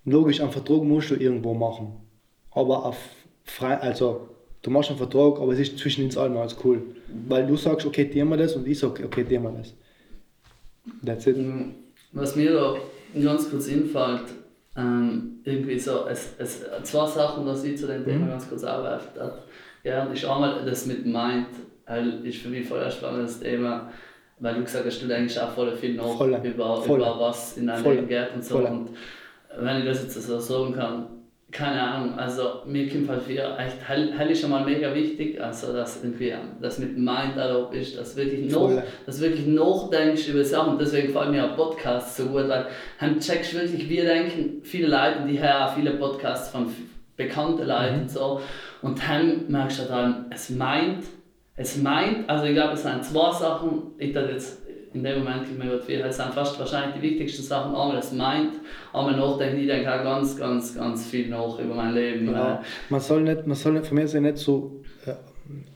[0.04, 1.92] logisch, einen Vertrag musst du irgendwo machen.
[2.50, 2.98] Aber auf
[3.44, 4.28] frei, also
[4.62, 6.82] du machst einen Vertrag, aber es ist zwischen uns allen alles cool.
[7.28, 9.74] Weil du sagst, okay, dir wir das und ich sage, okay, dir wir das.
[11.04, 11.36] That's it.
[11.36, 11.74] Mhm.
[12.12, 12.76] Was mir da
[13.20, 14.22] ganz kurz einfällt,
[14.76, 19.20] ähm, irgendwie so, es, es, zwei Sachen, die ich zu dem Thema ganz kurz aufwerfen
[19.87, 21.47] Ja, ist einmal das mit Mind,
[21.87, 23.89] weil ist für mich voll ein spannendes Thema,
[24.41, 26.37] weil du gesagt hast, du denkst auch voll viel nach Voll.
[26.43, 26.99] über, Voll.
[26.99, 27.95] über was in deinem Voll.
[27.95, 28.59] Leben geht und so.
[28.59, 28.89] Und
[29.57, 31.07] wenn ich das jetzt so sagen kann,
[31.53, 35.41] keine Ahnung, also mir kommt halt wieder echt, hell, hell ist schon mal mega wichtig,
[35.41, 40.43] also dass irgendwie das mit Mind erlaubt ist, dass wirklich noch, dass wirklich nachdenkst über
[40.45, 42.66] Sachen und deswegen gefallen mir auch Podcasts so gut, weil
[42.99, 46.66] dann checkst wirklich, wir denken, viele Leute, die hören auch viele Podcasts von
[47.16, 48.41] bekannten Leuten und so
[48.87, 51.05] und dann merkst du dann, es meint,
[51.57, 54.59] es meint, also ich glaube, es sind zwei Sachen, ich dachte jetzt
[54.95, 58.12] in dem Moment, ich mir viel, es sind fast wahrscheinlich die wichtigsten Sachen, einmal es
[58.12, 58.53] meint,
[58.95, 62.30] einmal nachdenken, ich denke auch ganz, ganz, ganz viel nach über mein Leben.
[62.30, 62.62] Ja.
[62.89, 65.12] Man soll nicht, man soll nicht, von mir sein nicht so äh,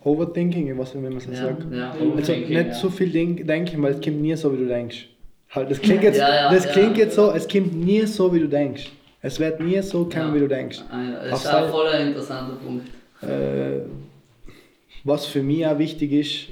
[0.05, 1.67] overthinking, ich weiß nicht, wie man das Ja, sagt.
[1.73, 2.73] ja, Also nicht ja.
[2.75, 5.09] so viel denk, denken, weil es kommt nie so, wie du denkst.
[5.51, 6.73] Halt, das klingt jetzt, Ja, ja, das ja.
[6.73, 8.91] klingt jetzt so, es kommt nie so, wie du denkst.
[9.23, 10.35] Es wird nie so kommen, Ja.
[10.35, 10.79] wie du denkst.
[10.91, 12.87] Ein- Das ist auch voll ein interessanter Punkt.
[13.23, 13.81] Äh,
[15.05, 16.47] was für mich auch wichtig ist,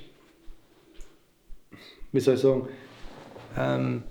[2.13, 2.69] wie soll ich sagen,
[3.59, 4.03] ähm,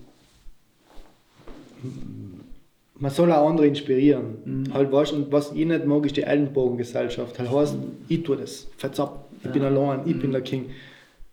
[3.00, 4.70] man soll auch andere inspirieren.
[4.74, 7.38] Halt, weißt, und was ich nicht mag, ist die Ellenbogengesellschaft.
[7.38, 7.76] Halt heißt,
[8.08, 8.68] ich tue das,
[9.00, 9.68] ab, ich bin Ja.
[9.70, 10.72] allein, ich bin der King.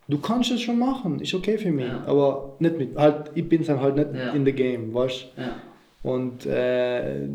[0.09, 2.05] Du kannst es schon machen, ist okay für mich, Ja.
[2.07, 4.33] aber nicht mit, halt, ich bin dann halt nicht Ja.
[4.33, 5.57] in the game, weißt Ja.
[6.03, 7.27] und äh,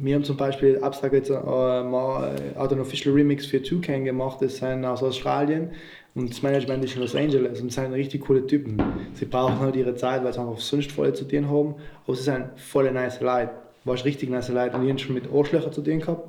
[0.00, 4.58] wir haben zum Beispiel Abstract jetzt äh, mal äh, Official Remix für Toucan gemacht, das
[4.58, 5.70] sind aus Australien
[6.14, 8.80] und das Management ist in Los Angeles und das sind richtig coole Typen.
[9.14, 11.74] Sie brauchen halt ihre Zeit, weil sie einfach sonst voll zu tun haben,
[12.06, 13.50] aber sie sind voll nice Leute.
[13.84, 16.28] Warst richtig nice Leute und ich habe schon mit Arschlöchern zu tun gehabt,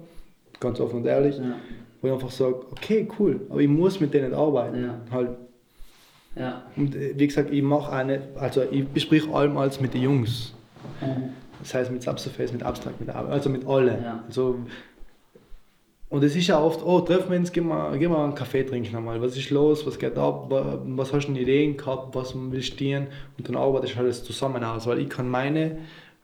[0.60, 1.56] ganz offen und ehrlich, Ja.
[2.02, 4.84] wo ich einfach sage, okay, cool, aber ich muss mit denen arbeiten.
[4.84, 5.02] Ja.
[5.12, 5.30] Halt.
[6.36, 6.64] Ja.
[6.76, 10.54] Und äh, wie gesagt, ich mache nicht, also ich besprich allem als mit den Jungs.
[11.60, 14.02] Das heißt mit Subsurface, mit Abstract, mit Arbeit, also mit allen.
[14.04, 14.24] Ja.
[14.28, 14.60] Also,
[16.10, 18.64] und es ist ja oft, oh, treffen wir uns, gehen wir, gehen wir einen Kaffee
[18.64, 19.22] trinken einmal.
[19.22, 22.70] Was ist los, was geht ab, wa- was hast du für Ideen gehabt, was willst
[22.72, 23.08] du stehen?
[23.38, 25.78] Und dann arbeitest du alles zusammen aus, weil ich kann meine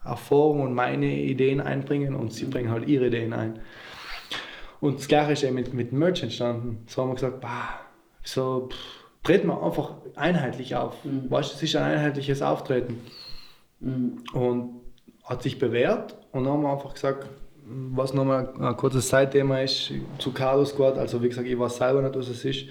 [0.04, 3.60] Erfahrungen und meine Ideen einbringen und sie bringen halt ihre Ideen ein.
[4.82, 6.84] Und das gleiche ist eben mit, mit Merch entstanden.
[6.88, 7.80] So haben wir gesagt, bah,
[8.24, 8.78] so, pff,
[9.24, 11.04] treten wir einfach einheitlich auf.
[11.04, 11.30] Mhm.
[11.30, 13.02] Weißt du, es ist ein einheitliches Auftreten.
[13.80, 14.24] Mhm.
[14.34, 14.82] Und
[15.26, 17.28] hat sich bewährt und dann haben wir einfach gesagt,
[17.68, 22.02] was nochmal ein kurzes Zeitthema ist zu Cardo Squad, also wie gesagt, ich weiß selber
[22.02, 22.66] nicht, was es ist.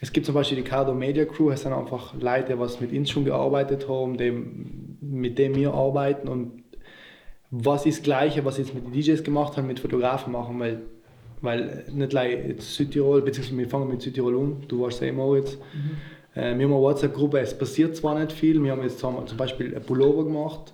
[0.00, 2.92] Es gibt zum Beispiel die Cardo Media Crew, es sind einfach Leute, die was mit
[2.92, 4.30] uns schon gearbeitet haben, die,
[5.00, 6.28] mit denen wir arbeiten.
[6.28, 6.62] Und
[7.50, 10.82] was ist das Gleiche, was jetzt mit den DJs gemacht habe, mit Fotografen machen, weil,
[11.40, 15.12] weil nicht gleich jetzt Südtirol, beziehungsweise wir fangen mit Südtirol an, du warst ja eh
[15.12, 15.56] Moritz.
[16.34, 19.36] Äh, wir haben eine WhatsApp-Gruppe, es passiert zwar nicht viel, wir haben jetzt haben zum
[19.36, 20.72] Beispiel ein Pullover gemacht,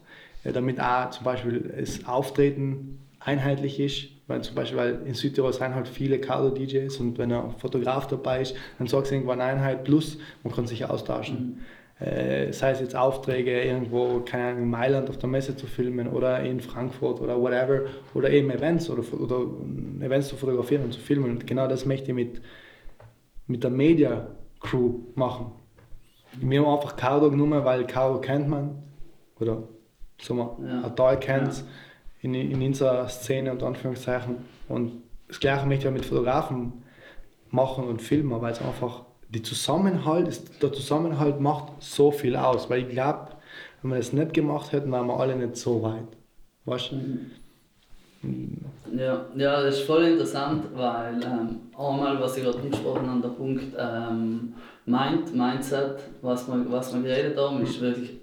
[0.53, 5.75] damit auch zum Beispiel das Auftreten einheitlich ist, weil zum Beispiel weil in Südtirol sind
[5.75, 10.19] halt viele Kader-DJs und wenn ein Fotograf dabei ist, dann sagst du irgendwann Einheit plus,
[10.43, 11.61] man kann sich austauschen.
[12.01, 16.07] Äh, sei es jetzt Aufträge irgendwo, keine Ahnung, in Mailand auf der Messe zu filmen
[16.07, 19.41] oder in Frankfurt oder whatever oder eben Events oder, oder
[20.01, 22.41] Events zu fotografieren und zu filmen und genau das möchte ich mit,
[23.49, 24.29] mit der Media
[24.61, 25.51] Crew machen.
[26.41, 28.81] Wir haben einfach Caro genommen, weil Caro kennt man
[29.41, 29.65] oder
[30.21, 30.83] so Ja.
[30.85, 31.65] ein Teil kennt
[32.21, 34.37] in, in unserer Szene und Anführungszeichen
[34.69, 36.73] und das gleiche möchte ich auch mit Fotografen
[37.51, 42.69] machen und filmen, weil es einfach die Zusammenhalt, ist, der Zusammenhalt macht so viel aus,
[42.71, 43.29] weil ich glaube,
[43.83, 46.09] wenn wir das nicht gemacht hätten, wären wir alle nicht so weit.
[46.65, 46.97] Weißt du?
[48.97, 53.29] Ja, ja, das ist voll interessant, weil ähm, einmal, was ich gerade angesprochen habe, der
[53.29, 54.55] Punkt ähm,
[54.87, 58.18] Mind, Mindset, was wir, was wir geredet haben, ist wirklich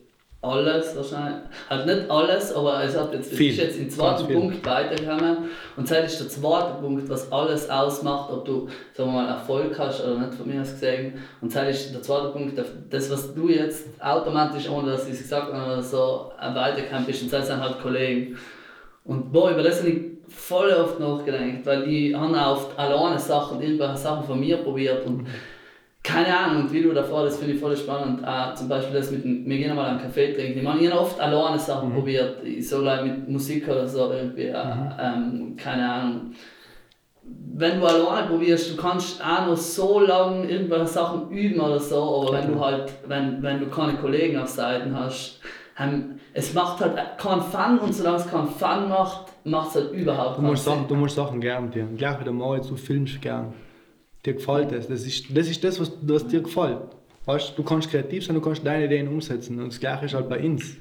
[0.46, 1.42] alles wahrscheinlich.
[1.70, 4.34] Halt nicht alles, aber es hat jetzt, es Viel, ist jetzt im zweiten.
[4.34, 5.38] Punkt weitergekommen.
[5.76, 9.78] Und das ist der zweite Punkt, was alles ausmacht, ob du sagen wir mal, Erfolg
[9.78, 11.14] hast oder nicht, von mir aus gesehen.
[11.42, 12.58] Und das ist der zweite Punkt,
[12.90, 17.24] das, was du jetzt automatisch, ohne dass ich es gesagt habe, oder so weitergekommen bist,
[17.24, 18.38] und das sind halt Kollegen.
[19.04, 23.20] Und boah, über das habe ich voll oft nachgedacht, weil ich habe auch oft alleine
[23.20, 25.28] Sachen, irgendwelche Sachen von mir probiert und
[26.06, 28.26] keine Ahnung, und wie du davor, das finde ich voll spannend.
[28.26, 30.60] Auch zum Beispiel das mit wir gehen mal einen Kaffee trinken.
[30.60, 34.12] Ich meine, ich habe oft alleine Sachen probiert, ich so like mit Musik oder so
[34.12, 34.56] irgendwie, äh,
[35.00, 36.32] ähm, keine Ahnung.
[37.56, 42.22] Wenn du alleine probierst, du kannst auch noch so lange irgendwelche Sachen üben oder so,
[42.28, 45.40] aber wenn du halt, wenn, wenn du keine Kollegen auf Seiten hast,
[45.80, 49.92] ähm, es macht halt keinen Fun und solange es keinen Fun macht, macht es halt
[49.92, 50.66] überhaupt Du keinen musst.
[50.66, 51.88] Sachen, du musst Sachen gern dir.
[51.98, 53.54] Gleich wie der Moritz, du filmst gern.
[54.26, 54.88] Dir gefällt das.
[54.88, 56.80] Das ist das, ist das was, was dir gefällt.
[57.26, 59.60] Weißt, du kannst kreativ sein, du kannst deine Ideen umsetzen.
[59.60, 60.78] Und das Gleiche ist halt bei uns.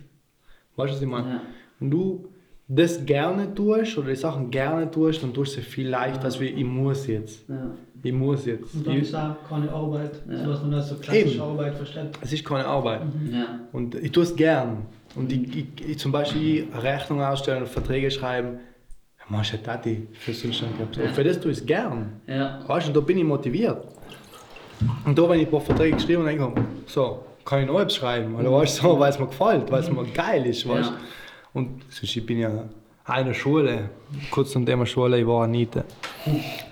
[0.76, 1.28] Weißt du, was ich meine?
[1.28, 1.42] Ja.
[1.80, 2.28] Wenn du
[2.68, 6.40] das gerne tust oder die Sachen gerne tust, dann tust du es viel leichter, als
[6.40, 7.48] wie ich muss jetzt.
[7.48, 7.70] Ja.
[8.02, 8.74] Ich muss jetzt.
[8.74, 10.44] Und dann Ich, ist auch keine Arbeit, Ja.
[10.44, 11.40] so was man als so klassische Eben.
[11.40, 12.10] Arbeit versteht.
[12.20, 13.02] es ist keine Arbeit.
[13.30, 13.60] Ja.
[13.72, 14.86] Und ich tue es gern.
[15.14, 18.58] Und ich, ich, ich zum Beispiel eine Rechnung ausstellen und Verträge schreiben,
[19.28, 20.96] machst du Tati für Zustand gehabt.
[20.98, 22.20] Und für das tue ich es gern.
[22.26, 22.60] Ja.
[22.66, 23.86] Weißt du, und da bin ich motiviert.
[25.04, 27.80] Und da, wenn ich ein paar Verträge geschrieben habe, denke ich, so, kann ich noch
[27.80, 28.34] etwas schreiben.
[28.34, 30.68] Oder weißt du, so, weil es mir gefällt, weil es mir geil ist.
[30.68, 30.90] Weißt?
[30.90, 30.96] Ja.
[30.96, 31.58] du.
[31.58, 32.64] Und sonst, ich bin ja
[33.04, 33.90] eine Schule,
[34.30, 35.70] kurz zum Thema Schule, ich war nicht.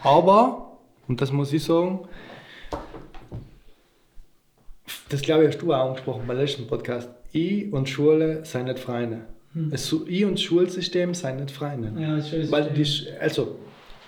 [0.03, 0.78] Aber,
[1.09, 2.00] und das muss ich sagen,
[5.09, 7.09] das glaube ich, hast du auch angesprochen beim letzten Podcast.
[7.32, 9.26] Ich und Schule sind nicht Freunde.
[9.70, 11.92] Es, ich und das Schulsystem sind nicht Freunde.
[12.00, 12.50] Ja, das schön.
[12.50, 12.86] Weil die,
[13.20, 13.59] also,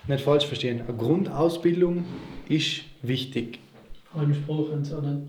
[0.06, 2.04] nicht falsch verstehen, eine Grundausbildung
[2.48, 3.58] ist wichtig.
[4.10, 5.00] Vor allem Spruch und so.
[5.00, 5.28] Dann.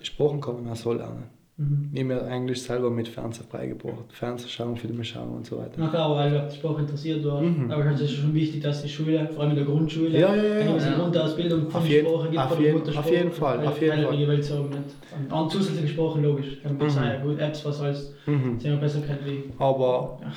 [0.00, 1.24] Sprachen kann man auch so lernen.
[1.62, 1.90] Mhm.
[1.92, 4.04] Ich habe mir eigentlich selber mit Fernsehen beigebracht.
[4.10, 5.72] Fernsehen schauen, Filme schauen und so weiter.
[5.76, 7.40] Na klar, weil du Spruch interessiert war.
[7.42, 7.70] Mhm.
[7.70, 10.42] Aber es ist schon wichtig, dass die Schule, vor allem in der Grundschule, Ja, ja,
[10.42, 10.94] ja, eine ja.
[10.98, 13.04] Grundausbildung von Auf jeden- Sprache gibt, auf von der jeden- Muttersprache.
[13.06, 14.14] auf jeden Fall, auf jeden Fall.
[14.14, 15.32] jeweils sagen nicht.
[15.32, 16.62] An zusätzliche Sprachen, logisch.
[16.62, 16.90] Kann man Mhm.
[16.90, 18.58] sagen, gut, Apps, was alles, Mhm.
[18.60, 19.44] sehr besser kennt wie.
[19.58, 20.32] Aber, Ja.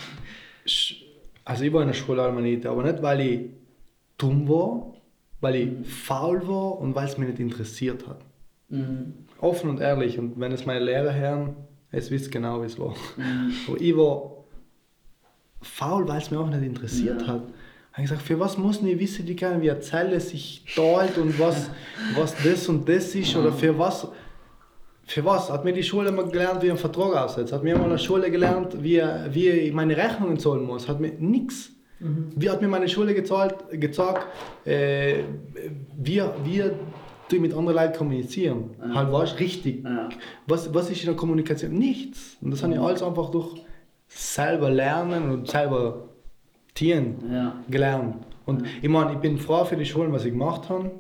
[1.46, 3.40] also ich war in der Schule Almanite, aber nicht weil ich
[4.18, 4.94] dumm war,
[5.42, 8.20] weil ich faul war und weil es mich nicht interessiert hat.
[8.70, 9.14] Mhm.
[9.40, 10.18] Offen und ehrlich.
[10.20, 11.56] Und wenn es meine Lehrer hören,
[11.92, 12.96] es wisst genau, wie es war.
[13.18, 13.54] Mhm.
[13.68, 14.32] Aber ich war
[15.62, 17.28] faul, weil es mich auch nicht interessiert Ja.
[17.28, 17.44] hat.
[17.92, 21.18] Ich habe gesagt, für was muss ich wissen, die kann, wie eine Zelle sich teilt
[21.18, 21.70] und was,
[22.16, 24.08] was das und das ist oder für was.
[25.08, 25.50] Für was?
[25.50, 27.54] Hat mir die Schule mal gelernt, wie ein Vertrag aussetzt?
[27.54, 29.02] Hat mir mal in der Schule gelernt, wie,
[29.32, 30.90] wie ich meine Rechnungen zahlen muss?
[30.90, 31.70] Hat mir nichts.
[32.00, 32.32] Mhm.
[32.36, 34.26] Wie hat mir meine Schule gezahlt, gezeigt,
[34.66, 35.20] äh,
[35.98, 36.64] wie, wie
[37.30, 38.72] du mit anderen Leuten kommunizieren?
[38.80, 38.96] Ja.
[38.96, 39.84] Halt, was richtig.
[39.84, 40.10] Ja.
[40.48, 41.74] Was, was ist in der Kommunikation?
[41.74, 42.38] Nichts.
[42.42, 43.56] Und das habe ich alles einfach durch
[44.08, 46.10] selber lernen und selber
[46.74, 47.56] tieren Ja.
[47.70, 48.18] gelernt.
[48.46, 50.92] Und ich meine, ich bin froh für die Schulen, was ich gemacht habe.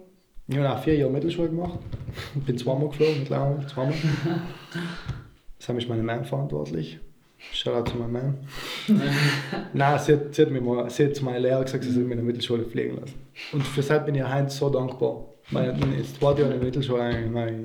[0.48, 1.80] Ich habe auch vier Jahre Mittelschule gemacht.
[2.36, 3.94] Ich bin zweimal geflogen, mittlerweile zweimal.
[5.58, 7.00] Das habe ich meine Mom verantwortlich.
[7.52, 8.34] Shoutout zu meiner Mom.
[9.74, 12.04] Nein, sie hat, sie, hat mir mal, sie hat zu meiner Lehrer gesagt, sie soll
[12.04, 13.16] mich in der Mittelschule pflegen lassen.
[13.52, 15.26] Und für das bin ich heute so dankbar.
[15.52, 17.64] Bin jetzt zwei Jahre in der Mittelschule habe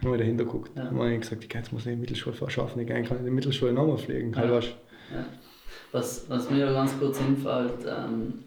[0.00, 0.72] ich habe dahinter geguckt.
[0.76, 0.84] Ja.
[0.84, 0.90] Ja.
[0.90, 3.32] habe ich gesagt, ich jetzt muss ich in die Mittelschule verschaffen, ich kann in der
[3.32, 4.34] Mittelschule nochmal pflegen.
[4.34, 4.58] Halt, Ja.
[4.60, 5.24] Ja.
[5.92, 8.44] Was, was mir ganz kurz einfällt, ähm,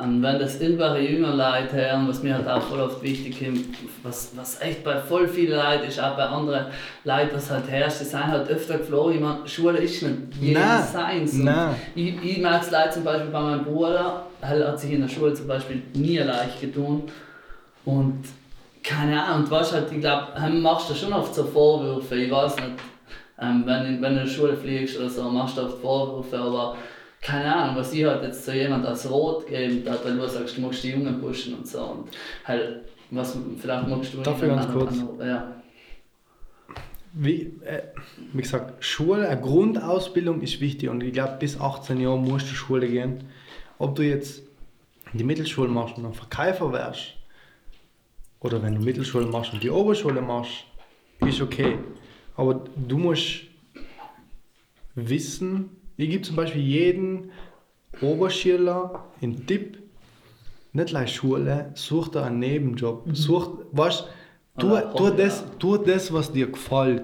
[0.00, 3.64] Und wenn das irgendwelche jünger Leute hören, was mir halt auch voll oft wichtig ist,
[4.04, 6.66] was, was echt bei voll vielen Leuten ist, auch bei anderen
[7.02, 9.16] Leuten, was halt herrscht, die sind halt öfter geflogen.
[9.16, 10.62] Ich meine, Schule ist nicht jedes.
[10.92, 11.34] Seins.
[11.96, 15.08] Ich, ich merke es leider zum Beispiel bei meinem Bruder, er hat sich in der
[15.08, 17.02] Schule zum Beispiel nie leicht getan.
[17.88, 18.24] Und
[18.82, 20.26] keine Ahnung, und weißt halt, ich glaube,
[20.60, 22.70] machst du schon oft so Vorwürfe, ich weiß nicht,
[23.40, 26.38] ähm, wenn, du- wenn du in die Schule fliegst oder so, machst du oft Vorwürfe,
[26.38, 26.76] aber
[27.20, 30.56] keine Ahnung, was ich halt jetzt so jemand als Rot gegeben hat, weil du sagst,
[30.56, 31.80] du magst die Jungen pushen und so.
[31.82, 32.08] Und
[32.44, 34.94] halt, was, vielleicht magst du ich ganz kurz?
[35.26, 35.52] Ja.
[37.14, 37.82] Wie, äh,
[38.34, 42.54] wie gesagt, Schule, eine Grundausbildung ist wichtig und ich glaube, bis 18 Jahre musst du
[42.54, 43.24] Schule gehen.
[43.78, 44.42] Ob du jetzt
[45.14, 47.14] die Mittelschule machst und ein Verkäufer wärst,
[48.40, 50.64] oder wenn du Mittelschule machst und die Oberschule machst,
[51.26, 51.78] ist okay.
[52.36, 53.42] Aber du musst
[54.94, 57.30] wissen, ich gebe zum Beispiel jeden
[58.00, 59.78] Oberschüler einen Tipp,
[60.72, 63.04] nicht gleich Schule, such dir einen Nebenjob.
[63.12, 64.04] Such, weißt,
[64.58, 67.02] tu, tu, das, tu das, was dir gefällt.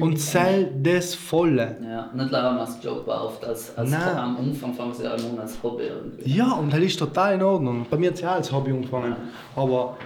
[0.00, 1.76] Und sei das Volle.
[1.82, 4.16] Ja, nicht leider als Job oft, als, als Nein.
[4.16, 6.36] am Anfang fangen sie ja immer als Hobby irgendwie.
[6.36, 7.86] Ja, und das ist total in Ordnung.
[7.90, 9.16] Bei mir hat es ja als Hobby angefangen.
[9.54, 9.96] Aber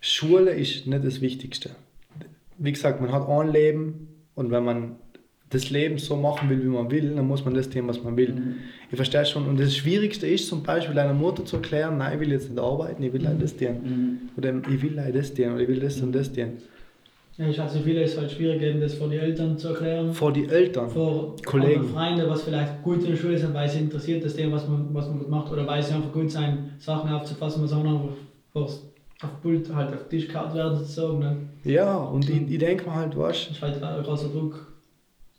[0.00, 1.70] Schule ist nicht das Wichtigste.
[2.58, 4.96] Wie gesagt, man hat ein Leben und wenn man
[5.50, 8.16] das Leben so machen will, wie man will, dann muss man das tun, was man
[8.16, 8.56] will.
[8.90, 9.46] Ich verstehe schon.
[9.46, 12.58] Und das Schwierigste ist zum Beispiel einer Mutter zu erklären, nein, ich will jetzt nicht
[12.58, 13.76] arbeiten, ich will halt das tun.
[13.82, 14.18] Mhm.
[14.36, 16.52] Oder ich will das tun, oder ich will das und das tun.
[17.38, 20.12] Ja, ich hatte viele, es ist halt schwierig, eben das vor den Eltern zu erklären.
[20.12, 20.88] Vor die Eltern.
[20.88, 21.80] vor Kollegen.
[21.80, 24.66] anderen Freunden, was vielleicht gut in der Schule sind, weil sie interessiert das Thema, was
[24.66, 27.84] man, was man gut macht, oder weil sie einfach gut sein, Sachen aufzufassen, was auch
[27.84, 28.08] einfach
[28.54, 28.82] was
[29.22, 31.18] auf Pult halt auf den Tisch gehauen werden sozusagen.
[31.18, 31.36] Ne?
[31.64, 34.72] Ja, und ich, ich denke mir halt, weißt Das ist halt ein großer Druck.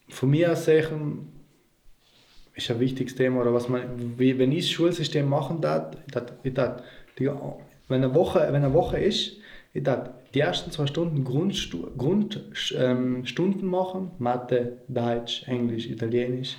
[0.09, 1.29] Von mir aus sehen,
[2.55, 3.41] ist ein wichtiges Thema.
[3.41, 6.81] Oder was man, wie, wenn ich das Schulsystem machen darf, ich darf, ich darf
[7.19, 7.29] die,
[7.87, 9.37] wenn, eine Woche, wenn eine Woche ist,
[9.73, 12.41] ich darf die ersten zwei Stunden Grundstunden Grund,
[12.75, 16.57] ähm, Stunden machen, Mathe, Deutsch, Englisch, Italienisch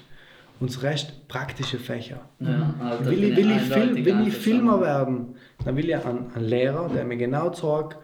[0.60, 2.20] und das Rest praktische Fächer.
[2.40, 4.34] Ja, also Will ich, will ich, Film, will ich.
[4.34, 5.34] Filmer werden,
[5.64, 7.98] dann will ich einen, einen Lehrer, der mir genau sagt,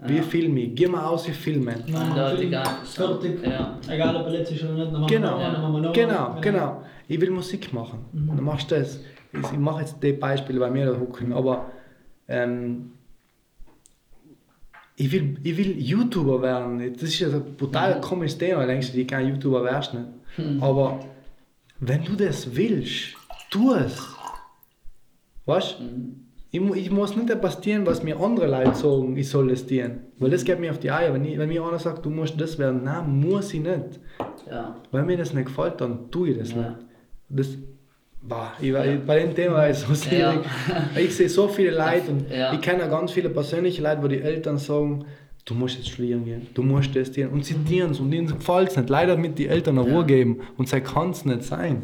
[0.00, 1.82] wie filme ich, geh mal aus, wie filmen.
[1.94, 2.54] Eindeutig
[2.84, 3.44] fertig.
[3.44, 3.78] Ja.
[3.88, 5.92] Egal ob er letztes oder nicht, dann machen Genau, wir noch, dann machen wir noch.
[5.92, 6.82] genau, Wenn- genau.
[7.08, 8.04] Ich will Musik machen.
[8.12, 9.00] Dann machst du das.
[9.32, 11.66] Ich, ich mache jetzt die Beispiele bei mir da hucken, aber
[12.28, 12.92] ähm,
[14.96, 16.92] ich, will, ich will YouTuber werden.
[16.92, 18.66] Das ist ja ein brutal komisches Thema.
[18.66, 20.06] Denkst du, ich kein YouTuber wärst nicht.
[20.60, 21.00] Aber
[21.80, 23.14] wenn du das willst,
[23.50, 23.98] tu es.
[25.46, 25.84] Weißt du?
[26.50, 29.98] Ich, ich muss nicht etwas tun, was mir andere Leute sagen, ich soll es tun.
[30.18, 31.12] Weil das geht mir auf die Eier.
[31.12, 34.00] Wenn, ich, wenn mir einer sagt, du musst das werden, nein, muss ich nicht.
[34.50, 34.76] Ja.
[34.90, 36.56] Wenn mir das nicht gefällt, dann tue ich das Ja.
[36.56, 36.76] nicht.
[37.28, 37.48] Das,
[38.22, 40.40] boah, ich, war- bei dem Thema ist es so schwierig.
[40.98, 42.54] Ich sehe so viele Leute und Ja.
[42.54, 45.04] ich kenne auch ganz viele persönliche Leute, wo die Eltern sagen,
[45.44, 47.26] du musst jetzt studieren gehen, du musst das tun.
[47.28, 48.88] Und sie tun es und ihnen gefällt es nicht.
[48.88, 49.94] Leider mit die Eltern eine Ja.
[49.96, 51.82] Ruhe geben und sie kann es nicht sein.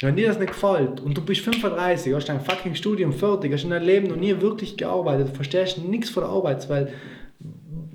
[0.00, 3.64] Wenn dir das nicht gefällt und du bist 35, hast dein fucking Studium fertig, hast
[3.64, 6.90] in deinem Leben noch nie wirklich gearbeitet, verstehst nichts von der Arbeitswelt,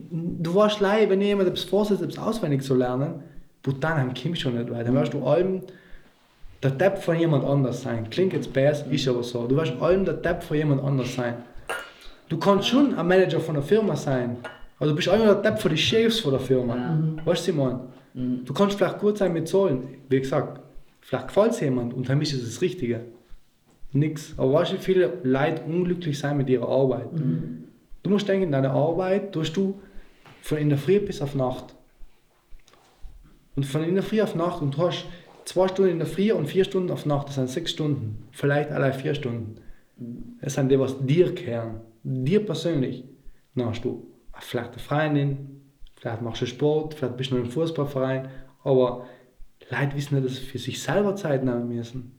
[0.10, 3.22] du warst leid, wenn dir jemand etwas vorsetzt, etwas auswendig zu lernen,
[3.62, 4.86] but dann kommst du schon nicht weiter.
[4.86, 5.62] Dann wirst du allem
[6.64, 8.10] der Depp von jemand anders sein.
[8.10, 9.46] Klingt jetzt besser, ist aber so.
[9.46, 11.36] Du wirst allem der Depp von jemand anders sein.
[12.30, 14.38] Du kannst schon ein Manager von der Firma sein,
[14.80, 16.76] aber du bist immer der Depp von den Chefs von der Firma.
[16.76, 16.98] Ja.
[17.26, 17.80] Weißt du, Simon?
[18.16, 18.44] Mhm.
[18.46, 19.84] Du kannst vielleicht gut sein mit Zahlen.
[20.10, 20.62] Wie gesagt,
[21.02, 23.02] vielleicht gefällt es jemand und für mich ist es das Richtige.
[23.94, 24.34] Nix.
[24.38, 27.10] Aber weißt du, wie viele Leute unglücklich sein mit ihrer Arbeit?
[28.04, 29.82] Du musst denken, in deiner Arbeit tust du
[30.42, 31.76] von in der Früh bis auf Nacht.
[33.56, 35.06] Und von in der Früh auf Nacht und du hast
[35.46, 38.28] zwei Stunden in der Früh und vier Stunden auf Nacht, das sind sechs Stunden.
[38.32, 39.58] Vielleicht allein vier Stunden.
[40.42, 41.82] Das sind die, was dir gehören.
[42.04, 43.04] Dir persönlich.
[43.56, 44.08] Dann hast du
[44.40, 45.62] vielleicht eine Freundin,
[45.96, 48.30] vielleicht machst du Sport, vielleicht bist du noch im Fußballverein,
[48.64, 49.06] aber
[49.72, 52.12] Leute wissen nicht, dass sie für sich selber Zeit nehmen müssen.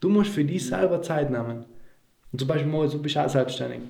[0.00, 1.64] Du musst für dich selber Zeit nehmen.
[2.32, 3.80] Und zum Beispiel, Moritz, du bist auch selbstständig.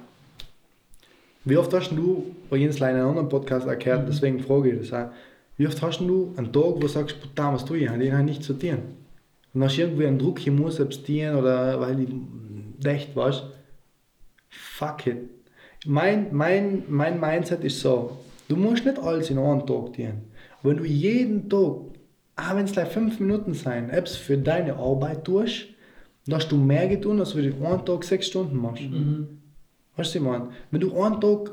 [1.44, 4.92] Wie oft hast du, bei Jens in einem anderen Podcast erklärt, deswegen frage ich das
[4.92, 5.12] auch,
[5.56, 8.22] wie oft hast du einen Tag, wo du sagst, putain, was tue ich, ich habe
[8.22, 8.78] nichts zu tun.
[9.52, 12.08] Und hast irgendwie einen Druck, ich muss selbst tun, oder weil ich
[12.86, 13.44] echt weißt,
[14.48, 15.18] fuck it.
[15.86, 18.16] Mein, mein, mein Mindset ist so,
[18.48, 20.22] du musst nicht alles in einem Tag tun.
[20.62, 21.76] Wenn du jeden Tag,
[22.36, 25.66] auch wenn es gleich fünf Minuten sein, etwas für deine Arbeit tust,
[26.26, 28.82] dann hast du mehr getan, als wenn du einen Tag sechs Stunden machst.
[29.96, 30.48] Weißt du, ich meine?
[30.70, 31.52] Wenn du einen Tag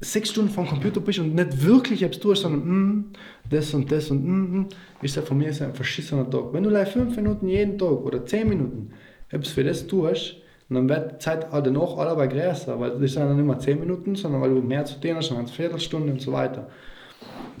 [0.00, 3.12] sechs Stunden vor dem Computer bist und nicht wirklich etwas tust, sondern mm,
[3.50, 4.68] das und das und mm, mm,
[5.00, 6.52] ist das von mir ein verschissener Tag.
[6.52, 8.90] Wenn du like fünf Minuten jeden Tag oder zehn Minuten
[9.30, 10.42] etwas für das tust,
[10.74, 14.14] dann wird die Zeit danach alle größer, weil das sind dann nicht mehr 10 Minuten,
[14.14, 16.68] sondern weil du mehr zu tun hast, eine Viertelstunde und so weiter.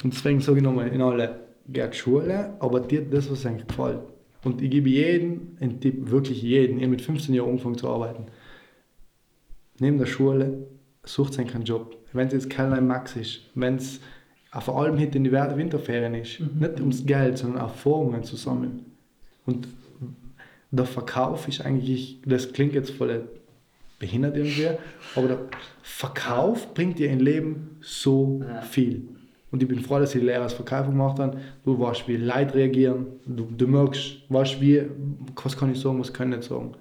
[0.02, 4.00] Und deswegen sage ich nochmal, in alle, geht Schule, aber dir das, was euch gefällt.
[4.44, 8.26] Und ich gebe jedem einen Tipp, wirklich jeden, ihr mit 15 Jahren angefangen zu arbeiten.
[9.78, 10.66] Neben der Schule
[11.04, 11.96] sucht euch einen Job.
[12.12, 14.00] Wenn es jetzt kein Max ist, wenn es
[14.60, 16.58] vor allem hinter in die Winterferien ist, mhm.
[16.58, 18.84] nicht ums Geld, sondern Erfahrungen zu sammeln.
[19.46, 19.68] Und
[20.70, 23.28] der Verkauf ist eigentlich, das klingt jetzt voll
[23.98, 24.68] behindert irgendwie,
[25.14, 25.38] aber der
[25.82, 29.08] Verkauf bringt dir im Leben so viel.
[29.52, 31.36] Und ich bin froh, dass ich Lehrer als Verkäufer gemacht habe.
[31.64, 34.82] Du weißt, wie Leute reagieren, du, du merkst, weißt, wie,
[35.42, 36.74] was kann ich sagen, was kann ich nicht sagen.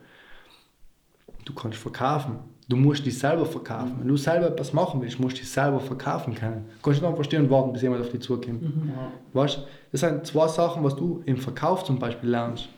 [1.43, 2.39] Du kannst verkaufen.
[2.69, 3.97] Du musst dich selber verkaufen.
[3.99, 6.63] Wenn du selber etwas machen willst, musst du dich selber verkaufen können.
[6.77, 8.61] Du kannst nicht einfach stehen und warten, bis jemand auf dich zukommt.
[8.61, 8.93] Mhm.
[9.33, 9.59] Weißt,
[9.91, 12.69] das sind zwei Sachen, was du im Verkauf zum Beispiel lernst.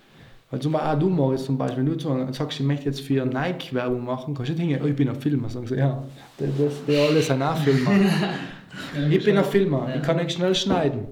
[0.50, 3.24] Weil zum Beispiel auch du, Moritz, zum Beispiel, wenn du sagst, ich möchte jetzt für
[3.26, 5.50] Nike Werbung machen, kannst du nicht hingehen, oh, ich bin ein Filmer.
[5.50, 6.04] Sagen sie, ja,
[6.40, 7.92] das, das, die alle sind auch Filmer.
[9.10, 11.08] ich bin ein Filmer, ich kann nicht schnell schneiden.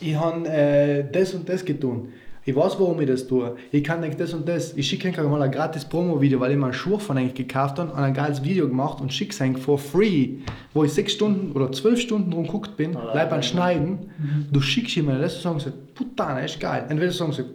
[0.00, 2.08] Ich habe äh, das und das getan.
[2.48, 3.56] Ich weiß, warum ich das tue.
[3.72, 4.72] Ich kann nicht das und das.
[4.76, 7.90] Ich schicke mal ein gratis Promo-Video, weil ich mal einen Schuh von eigentlich gekauft habe
[7.90, 10.36] und ein geiles Video gemacht und schicke es eigentlich for free,
[10.72, 14.10] wo ich sechs Stunden oder zwölf Stunden drum geguckt bin, bleib beim Schneiden.
[14.18, 14.46] Mhm.
[14.52, 16.84] Du schickst mir das und sagst, Putana, ist geil.
[16.88, 17.46] Entweder sagen sie,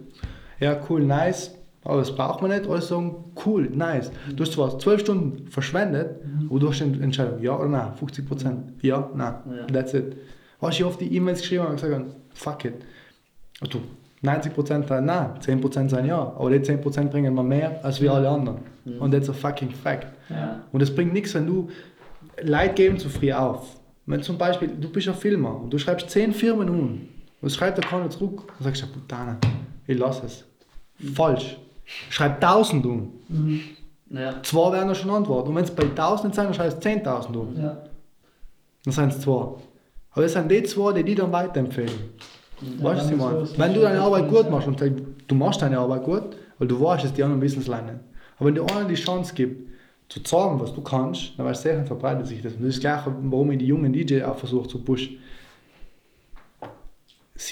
[0.60, 1.54] ja, cool, nice,
[1.84, 2.66] aber das braucht man nicht.
[2.66, 4.10] Oder sagen, cool, nice.
[4.34, 6.48] Du hast zwar zwölf Stunden verschwendet, mhm.
[6.50, 9.66] aber du hast eine Entscheidung, ja oder nein, 50 Prozent, ja, nein, ja.
[9.66, 10.16] that's it.
[10.60, 12.74] Hast du oft die E-Mails geschrieben und gesagt, fuck it.
[13.60, 13.80] Und du,
[14.22, 17.84] 90 Prozent sagen nein, 10 Prozent sagen ja, aber die 10 Prozent bringen mir mehr
[17.84, 18.58] als wir alle anderen.
[18.84, 19.00] Mhm.
[19.00, 20.06] Und that's a fucking fact.
[20.30, 20.62] Ja.
[20.70, 21.68] Und es bringt nichts, wenn du
[22.42, 23.76] Leute geben zu früh auf.
[24.06, 27.08] Wenn zum Beispiel, du bist ein Filmer und du schreibst 10 Firmen um
[27.40, 29.38] und schreibt der keiner zurück und sagst, ja, Putana,
[29.86, 30.44] ich lasse es.
[31.14, 31.58] Falsch.
[32.10, 33.12] Schreib 1000 um.
[33.28, 33.60] Mhm.
[34.10, 34.42] Ja.
[34.42, 35.48] Zwei werden schon antworten.
[35.48, 37.56] Und wenn es bei 1000 sind, dann schreibst du 10.000 um.
[37.56, 37.78] Ja.
[38.84, 39.54] Dann sind es zwei.
[40.10, 41.92] Aber das sind die zwei, die die dann weiterempfehlen.
[42.60, 44.94] Ja, weißt du, was Wenn du deine Arbeit gut machst und sagst,
[45.26, 48.00] du machst deine Arbeit gut, weil du weißt, dass die anderen wissen es lernen.
[48.36, 49.72] Aber wenn du einer die Chance gibst,
[50.08, 52.52] zu zeigen, was du kannst, dann weißt du, sehr verbreitet sich das.
[52.52, 55.18] Und das ist das Gleiche, warum ich die jungen DJ auch versuche zu pushen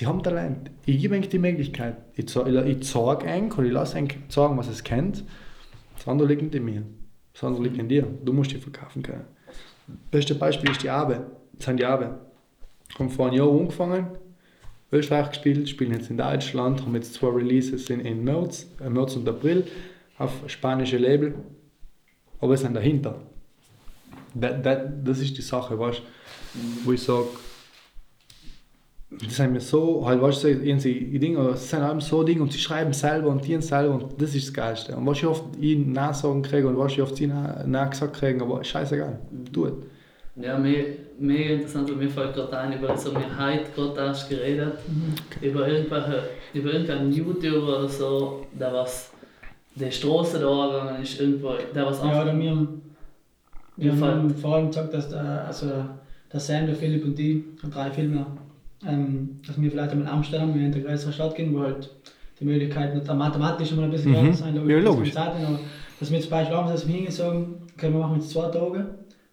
[0.00, 0.70] sie haben Talent.
[0.86, 1.98] Ich gebe eigentlich die Möglichkeit.
[2.14, 5.24] Ich, ich zeige eigentlich oder ich lasse eigentlich sagen, was es kennt.
[5.94, 6.82] Das andere liegt nicht in mir.
[7.34, 8.06] Das andere liegt in dir.
[8.24, 9.26] Du musst die verkaufen können.
[10.10, 11.26] Beste Beispiel ist die Abe.
[11.52, 12.18] Das sind die Abe.
[12.98, 14.06] Haben vor einem Jahr angefangen,
[14.90, 19.16] Österreich gespielt, spielen jetzt in Deutschland, haben jetzt zwei Releases in, in März, äh, März
[19.16, 19.66] und April
[20.16, 21.34] auf spanische Label.
[22.38, 23.20] Aber wir sind dahinter.
[24.32, 26.02] Das, das, das ist die Sache, weißt
[26.84, 27.28] wo ich sage,
[29.10, 32.52] das sind mir so, halt, weißt du, irgendwie Dinge, es sind allem so Dinge und
[32.52, 34.96] sie schreiben selber und dienen selber und das ist das Geilste.
[34.96, 38.62] Und was ich oft ihnen nachsagen kriege und was ich oft ihnen nachgesagt kriege, aber
[38.62, 39.18] scheißegal,
[39.52, 39.72] tu es.
[40.36, 40.84] Ja, mir,
[41.18, 45.14] mega interessant, weil mir fällt gerade ein, über so wir heute gerade erst geredet, mhm.
[45.44, 46.22] über irgendwelche,
[46.54, 49.10] über irgendeinen YouTuber oder so, der was,
[49.74, 52.68] der Straße da gegangen ist, irgendwo, der was Ja, oder mir,
[53.76, 55.66] wir haben vor allem gesagt, dass der, also
[56.32, 58.24] der Sam, der Philipp und die, drei Filme
[58.86, 61.90] ähm, dass wir vielleicht einmal in Amsterdam in eine größere Stadt gehen, wo halt
[62.38, 64.32] die Möglichkeiten mathematisch immer ein bisschen mhm.
[64.32, 64.72] sein, logisch.
[64.72, 65.12] Ja, logisch.
[65.12, 65.58] Zeit, aber
[65.98, 68.86] dass wir zum Beispiel auch dass wir hingehen sagen, okay, wir machen jetzt zwei Tage,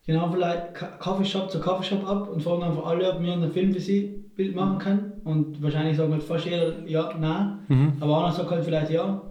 [0.05, 3.73] gehen einfach vielleicht Coffeeshop zu Coffeeshop ab und fragen einfach alle, ob wir einen Film
[3.73, 5.13] für sie Bild machen können.
[5.23, 7.93] Und wahrscheinlich sagen halt fast jeder ja, nein, mhm.
[7.99, 9.21] aber einer sagt halt vielleicht ja.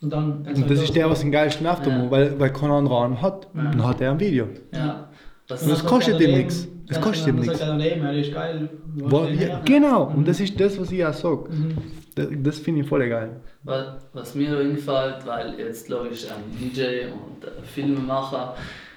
[0.00, 0.38] Und dann.
[0.38, 2.10] Und halt das ist der, was den geilsten Auftrag ja.
[2.10, 3.48] weil, weil keiner anderen hat.
[3.54, 3.62] Ja.
[3.62, 4.48] Dann hat er ein Video.
[4.72, 5.08] Ja.
[5.52, 6.68] Das, und das kostet ihm nichts.
[6.88, 7.60] Das kostet ihm nichts.
[7.60, 11.50] Ja, genau, und das ist das, was ich auch sage.
[11.50, 11.76] Mhm.
[12.14, 13.40] Das, das finde ich voll geil.
[13.62, 18.54] Was, was mir einfällt, weil jetzt logisch ein DJ und ein Filmemacher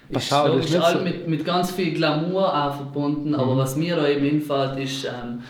[0.09, 0.99] ist Pass logisch so.
[0.99, 3.35] mit, mit ganz viel Glamour auch verbunden, mhm.
[3.35, 5.41] aber was mir da eben einfällt, ist ähm,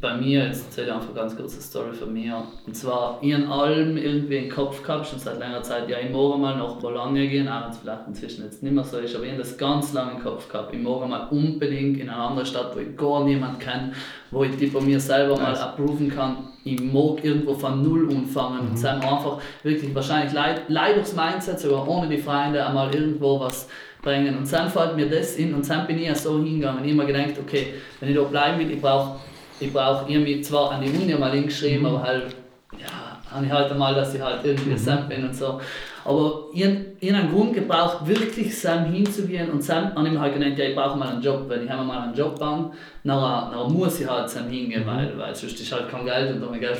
[0.00, 2.42] bei mir, jetzt erzähle ich einfach ganz kurz eine Story von mir.
[2.66, 6.10] Und zwar, ich habe allem irgendwie im Kopf gehabt, schon seit längerer Zeit, ja, ich
[6.10, 9.14] morgen mal nach Bologna gehen, auch wenn es vielleicht inzwischen jetzt nicht mehr so ist,
[9.14, 10.72] aber ich habe das ganz lange im Kopf gehabt.
[10.72, 13.92] Ich morgen mal unbedingt in eine andere Stadt, wo ich gar niemanden kenne,
[14.30, 16.48] wo ich die von mir selber mal approven kann.
[16.64, 18.70] Ich mag irgendwo von Null anfangen mhm.
[18.70, 23.38] und dann einfach wirklich wahrscheinlich leid, leid durchs Mindset, sogar ohne die Freunde, einmal irgendwo
[23.38, 23.68] was
[24.00, 24.38] bringen.
[24.38, 26.84] Und dann fällt mir das in und dann bin ich ja so hingegangen.
[26.84, 29.20] Ich habe mir gedacht, okay, wenn ich da bleiben will, ich brauche
[29.60, 31.86] ich brauche irgendwie zwar an die Uni mal hingeschrieben, mhm.
[31.86, 32.34] aber halt,
[32.78, 34.78] ja, habe ich halt einmal, dass ich halt irgendwie Mhm.
[34.78, 35.60] Sam bin und so.
[36.04, 36.62] Aber ich,
[37.00, 40.58] ich habe einen Grund gebraucht, wirklich Sam hinzugehen und Sam habe ich mir halt genannt,
[40.58, 42.72] ja, ich brauche mal einen Job, wenn ich einmal mal einen Job baue,
[43.04, 46.48] nachher, nachher muss ich halt Sam hingehen, weil, weil sonst ist halt kein Geld und
[46.48, 46.78] ohne Geld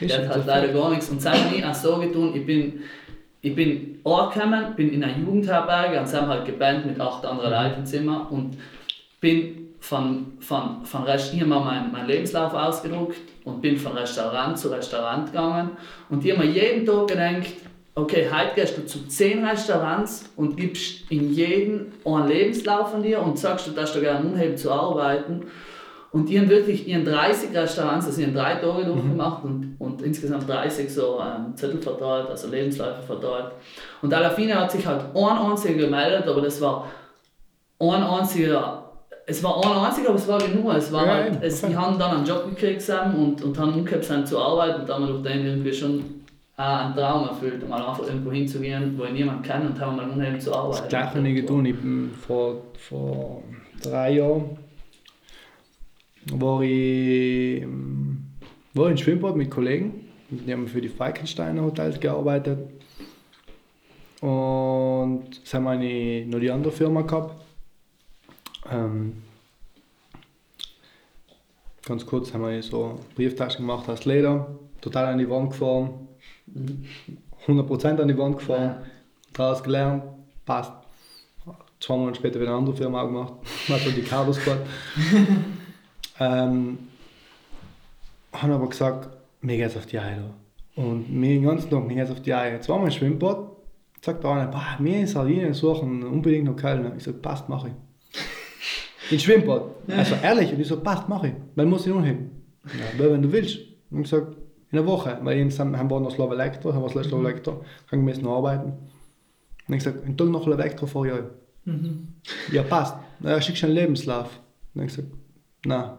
[0.00, 0.06] Mhm.
[0.06, 1.08] Geld so halt leider gar nichts.
[1.08, 2.80] Und Sam habe ich auch so getan, ich bin,
[3.40, 7.78] ich bin angekommen, bin in einer Jugendherberge und Sam halt gebannt mit acht anderen Leuten
[7.80, 8.56] im Zimmer und
[9.20, 11.02] bin von, von, von
[11.40, 15.70] habe mir meinen mein Lebenslauf ausgedruckt und bin von Restaurant zu Restaurant gegangen
[16.08, 17.54] und ich habe mir jeden Tag gedacht,
[17.94, 23.20] okay, heute gehst du zu zehn Restaurants und gibst in jeden einen Lebenslauf von dir
[23.20, 25.46] und sagst, du darfst da gerne umheben zu arbeiten.
[26.12, 30.48] Und die haben wirklich ihren 30 Restaurants, also in drei Tage durchgemacht und, und insgesamt
[30.48, 33.52] 30 so ähm, Zettel verteilt, also Lebensläufe verteilt.
[34.02, 36.90] Und Alafine hat sich halt ein einziger gemeldet, aber das war
[37.78, 38.79] ein einziger,
[39.30, 40.72] es war ein einziger, aber es war genug.
[40.74, 42.82] Es war Ja, halt, es, die haben dann einen Job gekriegt
[43.16, 46.04] und, und haben umgekehrt sein zu arbeiten und dann haben wir durch den irgendwie schon
[46.56, 50.10] auch einen Traum erfüllt, mal einfach irgendwo hinzugehen, wo ich niemanden kenne und haben mal
[50.10, 50.82] unheimlich zu arbeiten.
[50.82, 51.64] Das gleiche habe ich getan.
[51.64, 53.42] Ich bin vor, vor
[53.82, 54.58] drei Jahren
[56.32, 58.24] war ich, ähm,
[58.74, 60.06] war ich im Schwimmbad mit Kollegen.
[60.28, 62.58] Die haben für die Falkensteiner Hotels gearbeitet.
[64.20, 67.39] Und jetzt haben wir noch die andere Firma gehabt.
[68.70, 69.22] Ähm,
[71.84, 74.46] ganz kurz haben wir so Brieftaschen gemacht aus Leder,
[74.80, 76.08] total an die Wand gefahren,
[77.46, 78.84] 100% an die Wand gefahren,
[79.32, 80.04] daraus gelernt,
[80.44, 80.72] passt.
[81.80, 83.32] Zwei Monate später wieder eine andere Firma gemacht,
[83.68, 84.66] also die Carlos gehabt.
[86.20, 86.78] ähm,
[88.32, 89.08] haben aber gesagt,
[89.40, 90.30] mir geht's auf die Eier.
[90.76, 92.60] Und mir den ganzen Tag, mir geht's auf die Eier.
[92.60, 93.50] Wir im Schwimmbad,
[94.02, 96.94] sagt der eine, mir in Sardinien suchen unbedingt noch Kölner.
[96.96, 97.72] Ich sag, passt, mach ich.
[99.10, 99.62] Ins Schwimmbad.
[99.88, 101.32] Also ehrlich, und ich so, passt, mach ich.
[101.56, 102.30] Wann muss ich noch hin?
[102.64, 103.58] Ja, weil, wenn du willst.
[103.90, 104.36] Und ich gesagt,
[104.70, 107.64] in einer Woche, weil ich haben wir noch Slava Elektro, haben wir das Slava Elektro,
[107.88, 108.72] kann ich noch arbeiten.
[109.66, 111.24] Und ich gesagt, einen Tag noch Elektro vor ich euch.
[112.52, 112.96] Ja, passt.
[113.20, 114.40] Na, ja, schickst du einen Lebenslauf.
[114.74, 115.08] Und ich gesagt,
[115.64, 115.90] nein.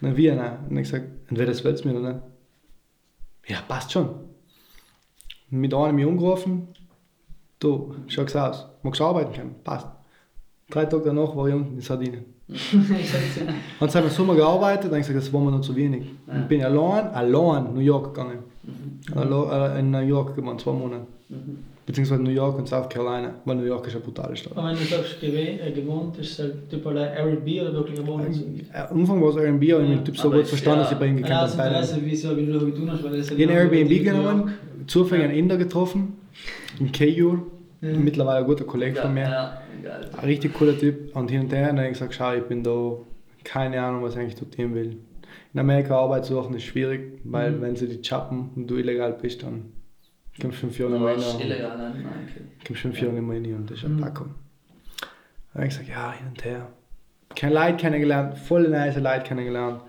[0.00, 0.58] Na, wie nein?
[0.68, 2.22] Und ich gesagt, entweder das willst du mir oder nicht.
[3.46, 4.10] Ja, passt schon.
[5.50, 6.68] Mit einem mich angerufen,
[7.60, 9.54] du, schaut's aus, magst du arbeiten können?
[9.62, 9.86] Passt.
[10.70, 12.24] Drei Tage danach war ich unten in Sardinien.
[13.80, 16.04] Haben wir Sommer gearbeitet, dann habe ich gesagt, das war mir noch zu wenig.
[16.26, 16.40] Ja.
[16.40, 18.38] Ich bin allein, allein New York gegangen.
[19.14, 21.06] Allein, äh, in New York gewohnt, zwei Monate.
[21.86, 24.56] Beziehungsweise New York und South Carolina, weil New York ist eine brutale Stadt.
[24.56, 28.26] Aber wenn du sagst, äh, gewohnt, ist es halt typ oder Airbnb oder wirklich gewohnt?
[28.72, 30.82] Äh, Am Anfang war es Airbnb, aber ich habe den Typ so gut verstanden, ja-
[30.84, 31.52] dass ich bei ihm gekannt Ja, habe.
[31.56, 31.68] Beide.
[31.74, 34.54] Interesse, wie so, wie du getan hast, weil Ich habe ein Airbnb genommen,
[34.86, 36.14] zufällig einen Inder getroffen,
[36.80, 37.42] in Keyur,
[37.92, 37.98] Ja.
[37.98, 39.22] mittlerweile ein guter Kollege Ja, von mir.
[39.22, 40.10] ja, geil.
[40.16, 41.14] Ein richtig cooler Typ.
[41.14, 42.96] Und hin und her, und dann habe ich gesagt, schau, ich bin da,
[43.44, 44.96] keine Ahnung, was ich eigentlich dort hin will.
[45.52, 47.60] In Amerika Arbeit suchen ist schwierig, weil Mhm.
[47.62, 49.72] wenn sie die chappen und du illegal bist, dann
[50.40, 51.94] kommst du fünf Jahre Du nicht mehr illegal, ne?
[51.94, 52.40] Nein, okay.
[52.66, 54.00] kommst fünf Jahre nicht mehr rein und das ist ein Mhm.
[54.00, 54.34] Packung.
[55.52, 56.68] Dann habe ich gesagt, ja, hin und her.
[57.36, 59.80] Keine Leute kennengelernt, voll nice Leute kennengelernt.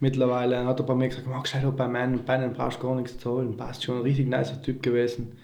[0.00, 3.18] Mittlerweile hat er bei mir gesagt, mach gescheit bei meinen Beinen brauchst du gar nichts
[3.18, 3.56] zu holen.
[3.56, 5.36] Passt schon, ein richtig nicer Typ gewesen.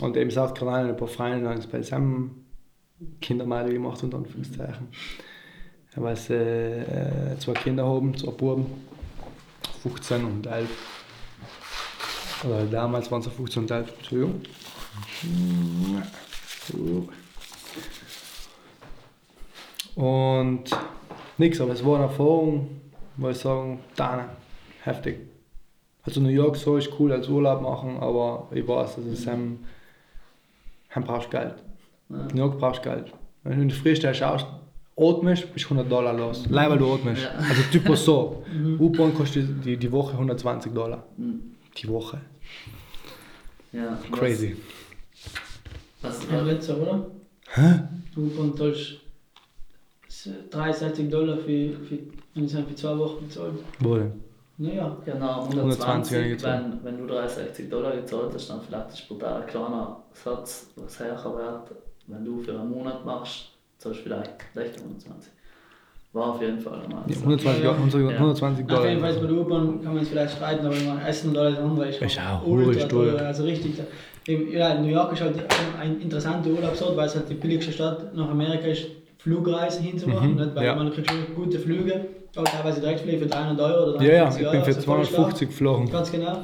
[0.00, 2.44] Und eben South Carolina ein paar Freunde haben es bei seinem
[3.20, 4.88] Kindermeile gemacht, unter Anführungszeichen.
[5.96, 8.66] Weil sie äh, zwei Kinder haben, zwei Buben,
[9.82, 10.68] 15 und 11.
[12.44, 14.42] Oder damals waren sie 15 und 11, Entschuldigung.
[19.96, 20.64] Und
[21.38, 22.80] nix, aber es war eine Erfahrung,
[23.16, 24.28] wo ich sagen, da
[24.82, 25.18] heftig.
[26.04, 29.58] Also New York so ist cool als Urlaub machen, aber ich weiß, dass es hem,
[30.98, 31.54] hem brauchst Geld.
[32.08, 32.28] Ja.
[32.34, 33.12] York brauchst Geld.
[33.44, 34.46] Wenn du in die Frühstelle schaust,
[34.96, 36.44] atmest, bist du 100 Dollar los.
[36.48, 37.22] Leider weil du atmest.
[37.22, 37.30] Ja.
[37.38, 38.44] Also typo so.
[38.78, 41.04] U-Bahn kostet die, die Woche 120 Dollar.
[41.16, 41.40] Mhm.
[41.76, 42.20] Die Woche.
[43.72, 44.56] Ja, Crazy.
[46.02, 47.06] Was, Ja, was, letzter, oder?
[47.50, 47.80] Hä?
[48.14, 49.00] Du konntest
[50.50, 51.98] 63 Dollar für, für,
[52.34, 53.54] für zwei Wochen bezahlt.
[53.80, 54.27] Wo denn?
[54.60, 56.64] Naja, genau, 120 habe ich 120, gezahlt.
[56.82, 60.98] wenn, wenn du 63 Dollar gezahlt hast, dann vielleicht ist brutal ein kleiner Satz, was
[60.98, 61.78] höher wird.
[62.08, 65.32] Wenn du für einen Monat machst, zahlst du vielleicht 60, 120.
[66.12, 67.02] War auf jeden Fall einmal.
[67.06, 67.70] Ja, 120, Ja.
[67.72, 68.16] 120, Ja.
[68.18, 69.12] 120 auf jeden Dollar.
[69.12, 71.88] Fall bei der U-Bahn kann man es vielleicht streiten, aber immer Essen oder das andere
[71.88, 73.18] ist, Ist auch ultra teuer.
[73.20, 73.74] Also richtig.
[74.26, 75.36] Ja, New York ist halt
[75.80, 78.86] ein interessanter Urlaubsort, weil es halt die billigste Stadt nach Amerika ist,
[79.18, 80.54] Flugreisen hinzumachen, Mhm, nicht?
[80.56, 80.74] weil ja.
[80.74, 82.06] man kriegt schon gute Flüge,
[82.36, 85.04] auch teilweise Direktflüge für 300 Euro oder Ja, ja, 350 ich bin für also voll
[85.04, 85.14] stark.
[85.16, 85.90] 250 geflogen.
[85.90, 86.38] Ganz genau.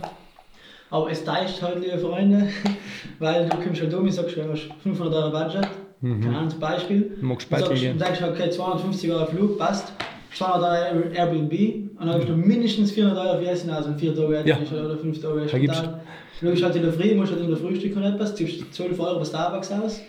[0.90, 2.48] Aber es täuscht halt, liebe Freunde,
[3.18, 5.68] weil du kommst halt um und sagst, du hast 500 Euro Budget,
[6.00, 6.20] Mhm.
[6.20, 7.16] keine Ahnung, zum Beispiel.
[7.22, 7.92] Magst Du du sagst, gehen?
[7.98, 9.92] du sagst, okay, 250 Euro Flug, passt.
[10.34, 11.52] 200 Euro Airbnb
[12.00, 14.58] und dann ich noch mindestens 400 Euro für Essen, also 4 Tage Ja.
[14.58, 15.46] Oder 5 Tage.
[15.46, 15.82] Da gibt's-.
[16.40, 18.98] Du bist halt in der Früh, musst halt in der Frühstück und etwas, ziehst 12
[19.00, 20.00] Euro bei Starbucks aus,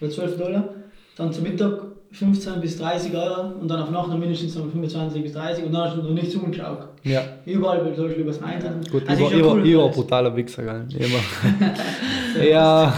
[0.00, 0.68] oder 12 Dollar.
[1.16, 1.72] Dann zum Mittag
[2.12, 5.88] 15 bis 30 Euro und dann auf Nacht mindestens noch 25 bis 30 und dann
[5.88, 6.88] hast du noch nichts umgeschaut.
[7.04, 7.22] Ja.
[7.46, 8.90] Überall wird zum Beispiel übers Eintritt.
[8.90, 9.96] Gut, Also ich war, ja war, cool, ich war ein Preis.
[9.96, 10.86] brutaler Wichser, gell?
[10.98, 12.44] Immer.
[12.44, 12.94] ja.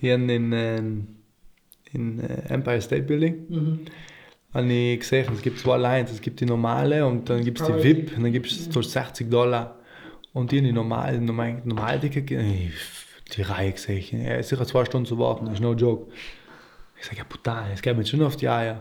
[0.00, 1.08] Hier in, in,
[1.92, 3.80] in äh, Empire State Building Mhm.
[4.54, 6.12] habe ich gesehen, es gibt zwei Lines.
[6.12, 7.74] Es gibt die normale und dann gibt es die.
[7.82, 9.76] VIP und dann gibt es so 60 Dollar.
[10.32, 12.70] Und die, die normale, normale, normale Ticket, äh,
[13.36, 14.24] die Reihe gesehen.
[14.24, 16.10] Ja, sicher zwei Stunden zu warten, das ist no joke.
[17.00, 18.80] Ich sage, ja, brutal, es geht mir jetzt schon auf die Eier.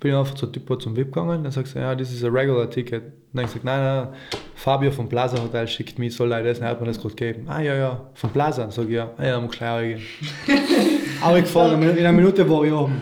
[0.00, 2.32] Bin ich einfach zum Typ zum VIP gegangen, dann sagst du, ja, das ist ein
[2.32, 3.02] regular Ticket.
[3.32, 4.08] Dann ich gesagt, nein, nein,
[4.54, 7.46] Fabio vom Plaza Hotel schickt mich, soll leider das, hat mir das gerade gegeben.
[7.48, 10.02] Ah, ja, ja, vom Plaza, sag ich, ja, ah, ja, muss gleich reingehen.
[11.22, 13.00] Aber ich gefahren, in einer Minute war ich oben.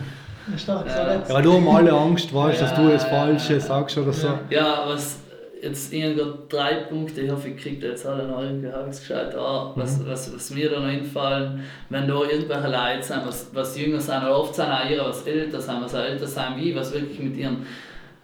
[0.57, 1.13] Stark, so Ja.
[1.13, 1.29] jetzt.
[1.29, 3.59] Ja, da haben alle Angst, weißt, dass du das Falsche ja.
[3.59, 4.39] sagst oder so.
[4.49, 5.19] Ja, was
[5.61, 9.71] jetzt gerade drei Punkte, ich hoffe, ich kriege jetzt alle noch irgendwie halbwegs gescheit an,
[9.75, 13.99] was, was, was mir da noch einfallen, wenn da irgendwelche Leute sind, was, was jünger
[13.99, 16.93] sind, oder oft sind auch ihre, was älter sind, was auch älter sind, wie, was
[16.93, 17.65] wirklich mit ihren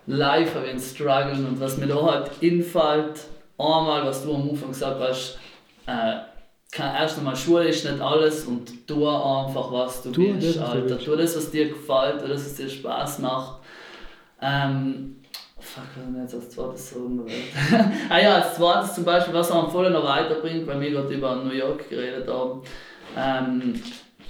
[0.07, 3.21] Life haben strugglen und was mir da halt einfällt,
[3.57, 5.39] einmal, was du am Anfang gesagt hast,
[5.87, 6.17] äh,
[6.71, 10.65] kann erst einmal Schule ist nicht alles und tu einfach was du Tu willst, du
[10.65, 10.99] Alter.
[10.99, 13.61] Tu das, was dir gefällt, tu das, was dir Spaß macht.
[14.41, 15.15] Ähm,
[15.75, 17.33] fuck, was hab ich jetzt als zweites wollte?
[18.09, 21.35] ah ja, als zweites zum Beispiel, was auch voll noch weiterbringt, weil wir gerade über
[21.35, 22.61] New York geredet haben.
[23.17, 23.73] Ähm,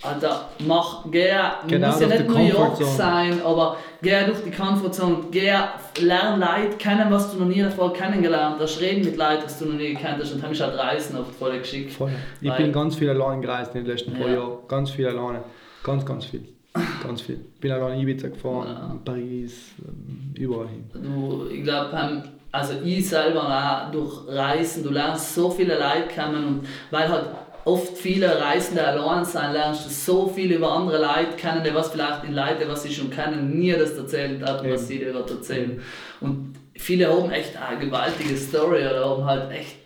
[0.02, 1.32] Alter, mach, geh,
[1.68, 5.52] Get muss ja nicht New York sein, aber geh durch die Comfortzone, geh,
[6.00, 9.66] lern Leute kennen, was du noch nie davor kennengelernt hast, reden mit Leuten, was du
[9.66, 11.94] noch nie gekannt hast und haben mich halt Reisen oft voll geschickt.
[11.94, 12.12] Voll.
[12.42, 14.36] Ich Weil- bin ganz viel allein gereist in den letzten paar Ja.
[14.36, 14.58] Jahren.
[14.68, 15.44] Ganz viel alleine.
[15.84, 16.55] Ganz, ganz viel.
[17.04, 17.40] Ganz viel.
[17.60, 18.92] Bin allein in Ibiza gefahren, Ja.
[18.92, 19.54] in Paris,
[19.88, 20.84] ähm, überall hin.
[20.94, 26.46] Du, ich glaube, also ich selber auch durch Reisen, du lernst so viele Leute kennen
[26.46, 26.62] und
[26.92, 27.26] weil halt
[27.66, 31.90] oft viele Reisende allein sind, lernst du so viel über andere Leute kennen, die was
[31.90, 35.82] vielleicht in Leute, was sie schon kennen, nie das erzählt haben, was sie dir erzählen.
[36.22, 39.78] Und viele haben echt eine gewaltige Story oder haben halt echt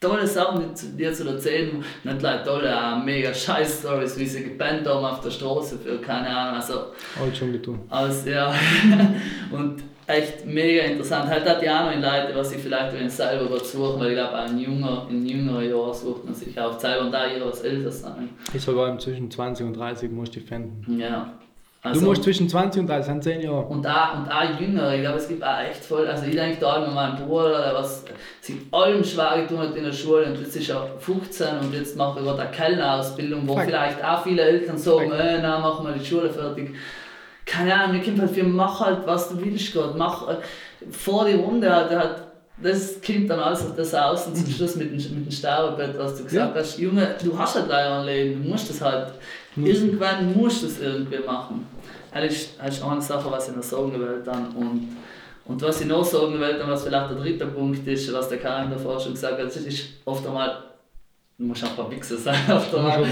[0.00, 1.82] tolle Sachen zu dir zu erzählen.
[2.04, 5.98] Nicht like tolle, auch mega scheiß Stories, wie sie gepennt haben auf der Straße für
[5.98, 6.56] keine Ahnung.
[6.56, 6.74] Also
[7.20, 7.80] Alles schon getan.
[7.88, 8.54] also, ja.
[9.50, 11.28] und echt mega interessant.
[11.28, 14.10] Halt hat ja auch noch in Leute, was ich vielleicht wenn selber was suchen, weil
[14.10, 17.26] ich glaube, auch in jünger, in jüngeren Jahren sucht man sich auch selber und da
[17.26, 18.28] ihre was älter sein.
[18.52, 20.98] Ich sogar im zwischen 20 und 30 musst du finden.
[21.00, 21.32] Ja.
[21.92, 23.64] Du Also, musst zwischen 20 und 30, sind 10 Jahre.
[23.66, 26.58] und auch, und auch Jüngere, ich glaube, es gibt auch echt voll, also ich denke
[26.60, 28.04] da an meinen Bruder, der was
[28.40, 31.96] sich allem schwer getan hat in der Schule und jetzt ist er 15 und jetzt
[31.96, 33.64] macht er gerade eine Kellnerausbildung, wo Fuck.
[33.64, 35.18] vielleicht auch viele Eltern sagen, Fuck.
[35.18, 36.74] äh, na, mach mal die Schule fertig.
[37.44, 40.36] Keine Ahnung, mir kommt halt für, mach halt, was du willst gerade, mach äh,
[40.90, 42.16] vor die Runde, halt, halt,
[42.60, 45.96] das kommt dann alles auf das aus und zum Schluss mit dem, mit dem Sterbebett,
[45.98, 46.60] was du gesagt Ja.
[46.60, 49.08] hast, Junge, du hast halt leider ein Leben, du musst das halt,
[49.54, 49.68] Muss.
[49.68, 51.66] irgendwann musst du es irgendwie machen.
[52.22, 54.48] Das ist, das ist eine Sache, was ich noch sagen will dann.
[54.56, 54.96] Und,
[55.44, 58.38] und was ich noch sagen will, dann, was vielleicht der dritte Punkt ist, was der
[58.38, 60.56] Karin davor schon gesagt hat, ist oft einmal,
[61.38, 63.04] du musst auch ein paar Wichser sein, oft einmal.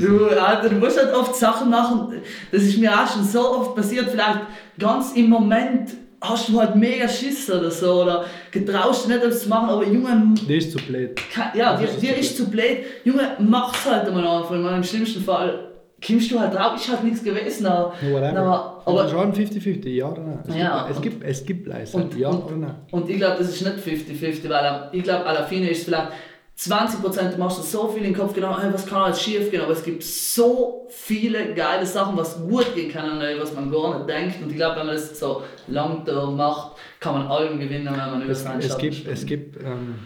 [0.00, 2.22] Du, Alter, du musst halt oft Sachen machen,
[2.52, 4.40] das ist mir auch schon so oft passiert, vielleicht
[4.78, 5.90] ganz im Moment
[6.20, 9.86] hast du halt mega Schiss oder so, oder getraust dich nicht, das zu machen, aber
[9.86, 11.20] Junge, Das ist zu blöd.
[11.54, 12.78] Ja, dir, ist dir zu blöd.
[13.04, 14.52] Junge, mach's halt einmal einfach.
[14.54, 15.73] Im schlimmsten Fall
[16.06, 17.66] kommst du halt drauf, ist halt nichts gewesen.
[17.66, 18.82] Aber, Whatever.
[18.84, 20.38] aber, schon 50-50, ja oder nein?
[20.46, 22.74] Es Ja, gibt, es gibt, es gibt Leute, und- ja und- oder nein?
[22.90, 25.84] und ich glaube, das ist nicht 50-50, weil am- ich glaube, à la fine ist
[25.84, 26.08] vielleicht
[26.56, 29.50] 20% du machst dir so viel in den Kopf genau, hey, was kann alles schief
[29.50, 33.96] gehen, aber es gibt so viele geile Sachen, was gut gehen kann, was man gar
[33.98, 34.36] nicht denkt.
[34.40, 36.04] Und ich glaube, wenn man das so lang
[36.36, 39.96] macht, kann man allem gewinnen, wenn man über seinen es gibt, es gibt ähm,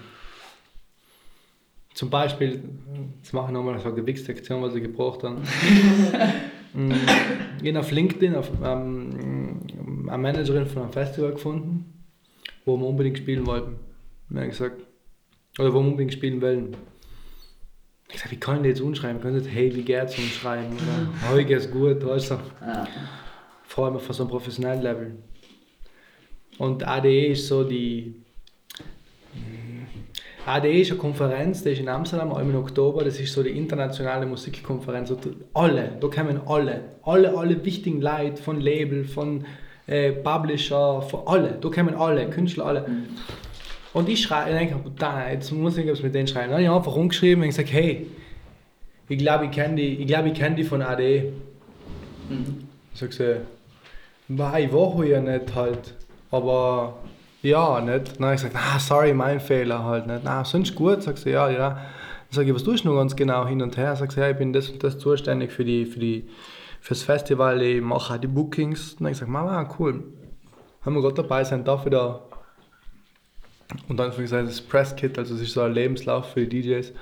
[1.99, 2.63] zum Beispiel,
[3.17, 5.43] jetzt mache ich nochmal so eine Gewichtsektion, was ich gebraucht habe.
[6.75, 6.93] Mm,
[7.63, 9.63] ich habe auf LinkedIn auf, ähm,
[10.07, 12.05] eine Managerin von einem Festival gefunden,
[12.67, 13.77] wo wir unbedingt spielen wollten.
[14.29, 14.83] Haben gesagt,
[15.59, 16.77] oder wo wir unbedingt spielen wollen.
[18.09, 19.23] Ich gesagt, wie kann ich jetzt umschreiben?
[19.23, 20.75] Können Sie nicht, hey, wie geht's umschreiben?
[20.75, 22.35] Oder, hey, geht's gut, weißt du?
[22.61, 22.87] Ja.
[23.63, 25.17] vor allem auf so einem professionellen Level.
[26.59, 28.15] Und ADE ist so die.
[30.49, 33.05] ADE ist eine Konferenz, die ist in Amsterdam, auch im Oktober.
[33.05, 35.11] Das ist so die internationale Musikkonferenz.
[35.11, 39.45] Und alle, da kommen alle, alle, alle wichtigen Leute von Label, von
[39.87, 42.87] äh, Publisher, von alle, da kommen alle, Künstler, alle.
[43.93, 46.51] Und ich schreibe, ich denke, da, jetzt muss ich irgendwas mit denen schreiben.
[46.51, 48.07] Dann habe ich einfach rumgeschrieben und gesagt, hey,
[49.09, 51.33] ich glaube, ich kenne die, ich glaube, ich kenne die von ADE.
[52.29, 52.69] Mhm.
[52.95, 53.41] Sagst du,
[54.29, 55.95] Nein, ich war ja nicht halt.
[56.31, 56.99] Aber
[57.43, 58.17] ja, nicht.
[58.17, 60.23] Dann habe ich gesagt, ah, sorry, mein Fehler halt nicht.
[60.25, 61.69] Na, sonst gut, sagst du, ja, ja.
[61.71, 61.81] Dann
[62.31, 63.95] sage ich, was tust du noch ganz genau hin und her?
[63.97, 66.29] Sagst du, ja, ich bin das und das zuständig für die, für die,
[66.81, 68.97] fürs Festival, ich mache die Bookings.
[68.97, 70.05] Dann habe ich gesagt, Mama, cool.
[70.83, 72.21] Haben wir gerade dabei sein, darf da.
[73.89, 76.63] Und dann habe ich gesagt, das Presskit, also es ist so ein Lebenslauf für die
[76.63, 76.93] DJs,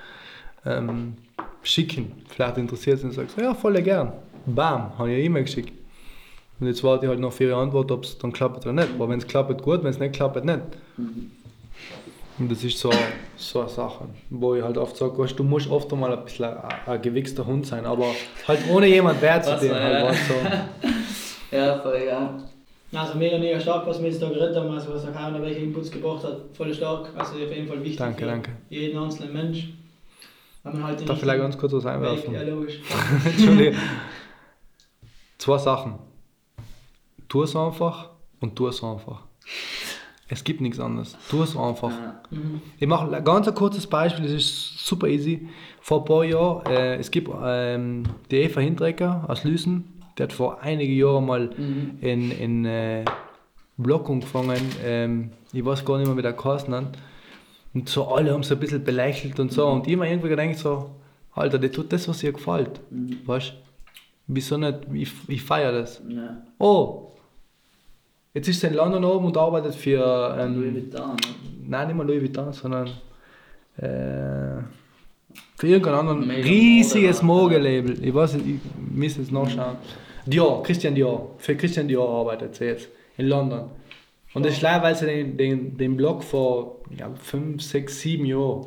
[0.64, 1.14] ähm,
[1.62, 2.12] schicken.
[2.28, 4.12] Vielleicht interessiert es und sagst, ja, voll gern.
[4.46, 5.72] Bam, habe ich eine E-Mail geschickt.
[6.58, 8.88] Und jetzt warte ich halt noch für ihre Antwort, ob es dann klappt oder nicht.
[8.94, 10.60] Aber wenn es klappt, gut, wenn es nicht klappt, nicht.
[12.38, 12.90] Und das ist so,
[13.36, 16.44] so eine Sache, wo ich halt oft sage, weißt, du musst oft einmal ein bisschen
[16.46, 18.06] ein, ein gewichster Hund sein, aber
[18.46, 20.12] halt ohne jemand Wert zu war, Halt, ja.
[20.12, 20.34] so.
[21.56, 22.38] Ja, voll ja.
[22.92, 25.60] Also mega, mega stark, was wir jetzt da geredet haben, also was auch keiner welche
[25.60, 27.10] Inputs gebracht hat, voll stark.
[27.16, 28.50] Also auf jeden Fall wichtig Danke, für danke.
[28.70, 29.68] jeden einzelnen Mensch.
[30.62, 32.34] Wenn man halt Darf ich vielleicht ganz kurz was Weg- einwerfen?
[32.34, 32.80] Ja, logisch.
[33.24, 33.74] Entschuldigung.
[35.38, 35.94] Zwei Sachen.
[37.28, 39.22] Tu es einfach und tu es einfach.
[40.28, 41.16] Es gibt nichts anderes.
[41.30, 41.90] Tu es einfach.
[41.90, 42.20] Ja.
[42.30, 42.60] Mhm.
[42.78, 45.48] Ich mache ein ganz kurzes Beispiel, das ist super easy.
[45.80, 49.84] Vor ein paar Jahren, äh, es gibt ähm, die Eva Hindrecker aus Lüsen,
[50.18, 51.98] die hat vor einigen Jahren mal Mhm.
[52.00, 53.04] in, in äh,
[53.76, 56.98] Blog angefangen, ähm, ich weiß gar nicht mehr, wie der geheißen hat.
[57.74, 59.66] Und so alle haben so ein bisschen belächelt und so.
[59.68, 60.90] Und ich mir irgendwie gedacht, so,
[61.34, 62.80] Alter, die tut das, was ihr gefällt.
[62.90, 63.18] Mhm.
[63.26, 63.54] Weißt du?
[64.28, 64.78] Wieso nicht?
[64.92, 66.02] Ich, ich feiere das.
[66.08, 66.38] Ja.
[66.58, 67.12] Oh,
[68.36, 69.98] jetzt ist sie in London oben und arbeitet für.
[69.98, 71.16] Louis Ähm, Vuitton, ne?
[71.66, 72.88] nein, nicht mal Louis Vuitton, sondern.
[73.78, 74.62] Äh,
[75.56, 78.04] für irgendein anderen Mega riesiges Mogelabel.
[78.04, 79.76] Ich weiß nicht, ich muss jetzt nachschauen.
[80.26, 81.34] Dior, Christian Dior.
[81.38, 83.70] Für Christian Dior arbeitet sie jetzt in London.
[84.34, 86.80] Und das ist leider, weil sie den, den, den Blog vor
[87.22, 88.66] 5, 6, 7 Jahren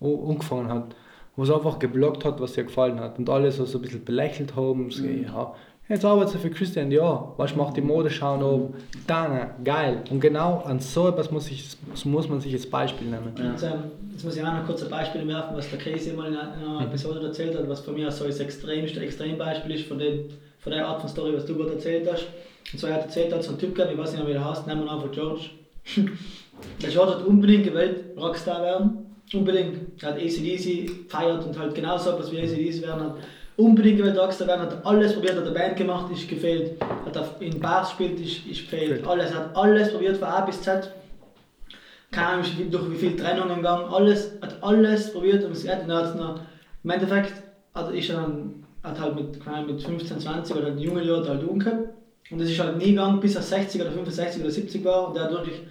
[0.00, 0.94] angefangen hat.
[1.34, 3.18] Wo sie einfach geblockt hat, was ihr gefallen hat.
[3.18, 4.90] Und alle so, so ein bisschen belächelt haben.
[4.90, 5.54] So, ja,
[5.88, 7.34] jetzt arbeitet sie für Christian Dior.
[7.36, 8.74] Was macht die Modeschauen oben?
[9.06, 10.02] Dana, geil.
[10.10, 13.32] Und genau an so etwas muss, ich, muss man sich als Beispiel nehmen.
[13.38, 13.50] Ja.
[13.50, 16.28] Jetzt, ähm, jetzt muss ich auch noch kurz ein Beispiel werfen, was der Casey mal
[16.28, 19.86] in einer, in einer Episode erzählt hat, was von mir so das extremste Extrembeispiel ist
[19.86, 20.24] von, den,
[20.58, 22.26] von der Art von Story, was du gerade erzählt hast.
[22.72, 24.32] Und zwar er hat erzählt, hat so einen Typ gehabt, ich weiß nicht mehr, wie
[24.34, 25.50] der heißt, nehmen wir einfach George.
[26.82, 29.04] der George hat unbedingt gewählt, Rockstar werden.
[29.32, 30.02] Unbedingt.
[30.02, 33.16] Er hat ACDC feiert und halt genauso etwas wie ACDC werden hat.
[33.58, 36.80] Unbedingt gewählt Rockstar werden, hat alles probiert, hat eine Band gemacht, ist gefehlt.
[36.80, 39.04] Hat in Bars gespielt, ist, ist gefehlt.
[39.04, 40.92] Alles, hat alles probiert von A bis Z.
[42.12, 46.40] Keine Ahnung, durch wie viele Trennungen gegangen, alles, hat alles probiert und es hat's noch,
[46.84, 47.34] im Endeffekt
[47.74, 51.04] hat, ist er dann, hat halt mit, keine Ahnung, mit 15, 20 oder in jungen
[51.04, 51.88] Jahren halt umgehabt
[52.30, 55.08] und es ist halt nie gegangen, bis er 60 oder 65 oder 70 war.
[55.08, 55.62] Und der hat wirklich,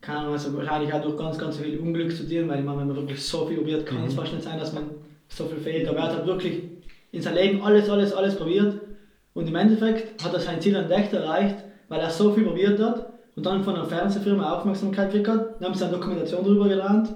[0.00, 2.78] keine Ahnung, also wahrscheinlich auch durch ganz, ganz viel Unglück zu dir, weil ich meine,
[2.78, 4.84] wenn man wirklich so viel probiert, kann es fast nicht sein, dass man
[5.28, 6.73] so viel fehlt, aber er hat halt wirklich
[7.14, 8.80] in seinem Leben alles, alles, alles probiert
[9.34, 11.56] und im Endeffekt hat er sein Ziel entdeckt, erreicht,
[11.88, 15.60] weil er so viel probiert hat und dann von einer Fernsehfirma Aufmerksamkeit gekriegt hat.
[15.60, 17.10] Dann haben sie eine Dokumentation darüber gelernt,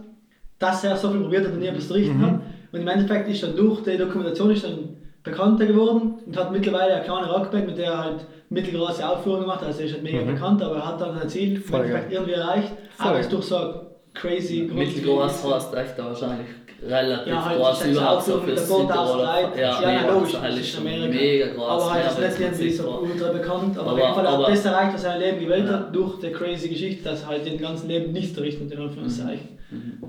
[0.60, 2.40] dass er so viel probiert hat und nie etwas zu richten hat.
[2.70, 6.94] Und im Endeffekt ist dann durch die Dokumentation ist dann bekannter geworden und hat mittlerweile
[6.94, 9.64] eine kleine Rockband, mit der er halt mittelgroße Aufführungen macht.
[9.64, 11.62] Also er ist halt mega bekannt, aber er hat dann sein Ziel
[12.08, 12.72] irgendwie erreicht.
[12.96, 13.74] Voll aber ist durch so ein
[14.14, 16.46] crazy Mittelgroß heißt echt wahrscheinlich
[16.86, 18.68] relativ Ja, halt, ist überhaupt fürs.
[18.68, 19.56] Leid.
[19.56, 21.08] Ja, Ja, mega, logisch, das ist schon Amerika.
[21.08, 21.68] mega groß.
[21.68, 23.78] Aber halt ist irgendwie so ultra bekannt.
[23.78, 25.66] Aber, Aber- auf jeden Fall hat aber- er das erreicht, was er im Leben gewählt
[25.66, 25.72] Ja.
[25.72, 29.58] hat, durch die crazy Geschichte, dass er halt den ganzen Leben nichts errichtet, in Anführungszeichen.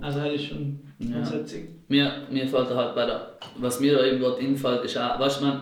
[0.02, 1.34] Also halt ist schon Ja.
[1.34, 1.70] witzig.
[1.88, 5.42] Mir, mir fällt halt bei der, was mir da eben gerade einfällt, ist auch, weißt
[5.42, 5.62] du, man,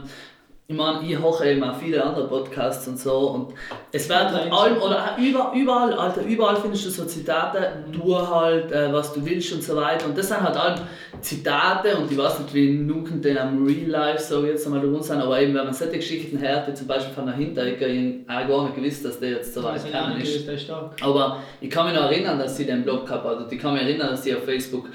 [0.70, 3.54] ich meine, ich höre eben auch viele andere Podcasts und so und
[3.94, 8.18] es wird halt allem, oder auch über, überall, Alter, überall findest du so Zitate, du
[8.18, 10.82] halt, äh, was du willst und so weiter und das sind halt allem
[11.22, 15.02] Zitate und ich weiß nicht, wie nuken die am Real Life so jetzt einmal drin
[15.02, 18.16] sind, aber eben, wenn man solche Geschichten hört, wie zum Beispiel von der Hinterecker, ich
[18.28, 20.70] habe gar nicht gewusst, dass der jetzt so weit gekommen nicht ist.
[21.02, 23.74] Aber ich kann mich noch erinnern, dass sie den Blog gehabt hat und ich kann
[23.74, 24.90] mich erinnern, dass sie auf Facebook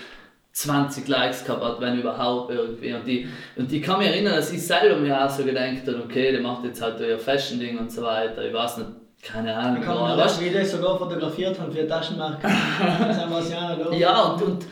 [0.52, 2.92] 20 Likes gehabt hat, wenn überhaupt irgendwie.
[2.92, 6.02] Und, die, und ich kann mich erinnern, dass ich selber mir auch so gedacht habe,
[6.04, 8.44] okay, der macht jetzt halt ihr Fashion-Ding und so weiter.
[8.44, 8.88] Ich weiß nicht,
[9.22, 9.78] keine Ahnung.
[9.80, 9.96] Ich kann
[10.40, 12.46] wie die sogar fotografiert haben für eine Taschenmarke.
[13.06, 14.66] Das haben wir uns ja und, und,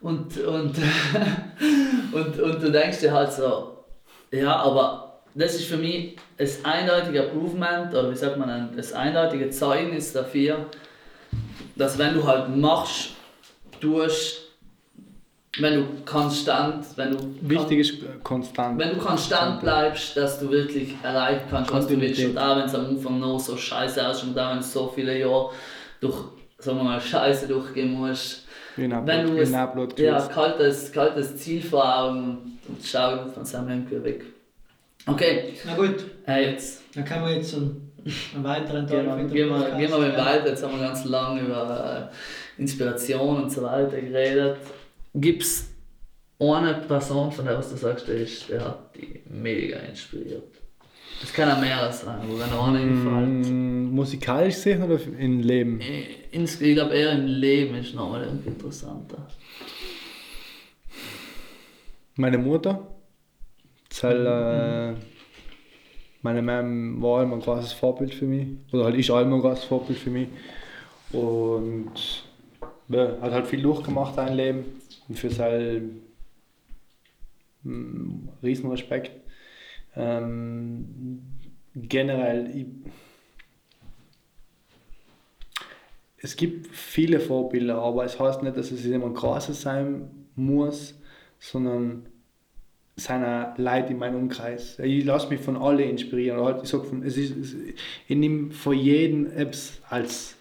[0.00, 0.74] und, und,
[2.12, 3.84] und, und du denkst dir halt so,
[4.30, 8.92] ja, aber das ist für mich das eindeutige Improvement, oder wie sagt man, ein- das
[8.92, 10.66] eindeutige Zeugnis dafür,
[11.76, 13.10] dass wenn du halt machst,
[13.80, 14.45] tust,
[15.58, 18.78] wenn du konstant, wenn du Wichtig ist äh, konstant.
[18.78, 22.24] wenn du konstant bleibst, dass du wirklich erreichen kannst, was du willst.
[22.24, 24.92] Und auch wenn es am Anfang noch so scheiße aussieht und auch wenn du so
[24.94, 25.50] viele Jahre
[26.00, 26.16] durch,
[26.58, 28.44] sagen wir mal, Scheiße durchgehen musst,
[28.76, 29.50] wenn du es,
[29.96, 34.24] ja, kaltes, kaltes Ziel vor Augen und schau von seinem irgendwie weg.
[35.06, 36.82] Okay, Na gut, äh, jetzt.
[36.94, 37.92] dann kommen wir jetzt zum
[38.34, 40.48] Ein weiterer Gehen Teil wir, gehen wir, gehen wir mal weiter.
[40.48, 42.10] Jetzt haben wir ganz lange über
[42.58, 44.58] äh, Inspiration und so weiter geredet.
[45.18, 45.68] Gibt es
[46.38, 50.44] eine Person, von der was du sagst, der, ist, der hat die mega inspiriert?
[51.20, 53.50] Das kann auch mehr sein, aber wenn einer einfällt.
[53.50, 55.80] Mm, musikalisch gesehen oder im Leben?
[55.80, 59.26] Ich, ich glaube eher im Leben ist nochmal irgendwie interessanter.
[62.16, 62.86] Meine Mutter.
[64.02, 65.00] Halt, äh,
[66.20, 68.48] meine Mom war immer ein großes Vorbild für mich.
[68.72, 70.28] Oder halt ist auch immer ein großes Vorbild für mich.
[71.12, 71.92] Und
[72.88, 74.64] ja, hat halt viel durchgemacht ein Leben.
[75.12, 76.02] Für sein
[77.62, 79.12] mm, Riesenrespekt.
[79.94, 81.22] Ähm,
[81.74, 82.66] generell, ich,
[86.18, 90.98] es gibt viele Vorbilder, aber es heißt nicht, dass es ein krasses sein muss,
[91.38, 92.06] sondern
[92.96, 94.78] seiner Leute in meinem Umkreis.
[94.78, 96.40] Ich lasse mich von allen inspirieren.
[96.40, 97.54] Halt, ich, sag von, es ist,
[98.08, 100.35] ich nehme von jedem Apps als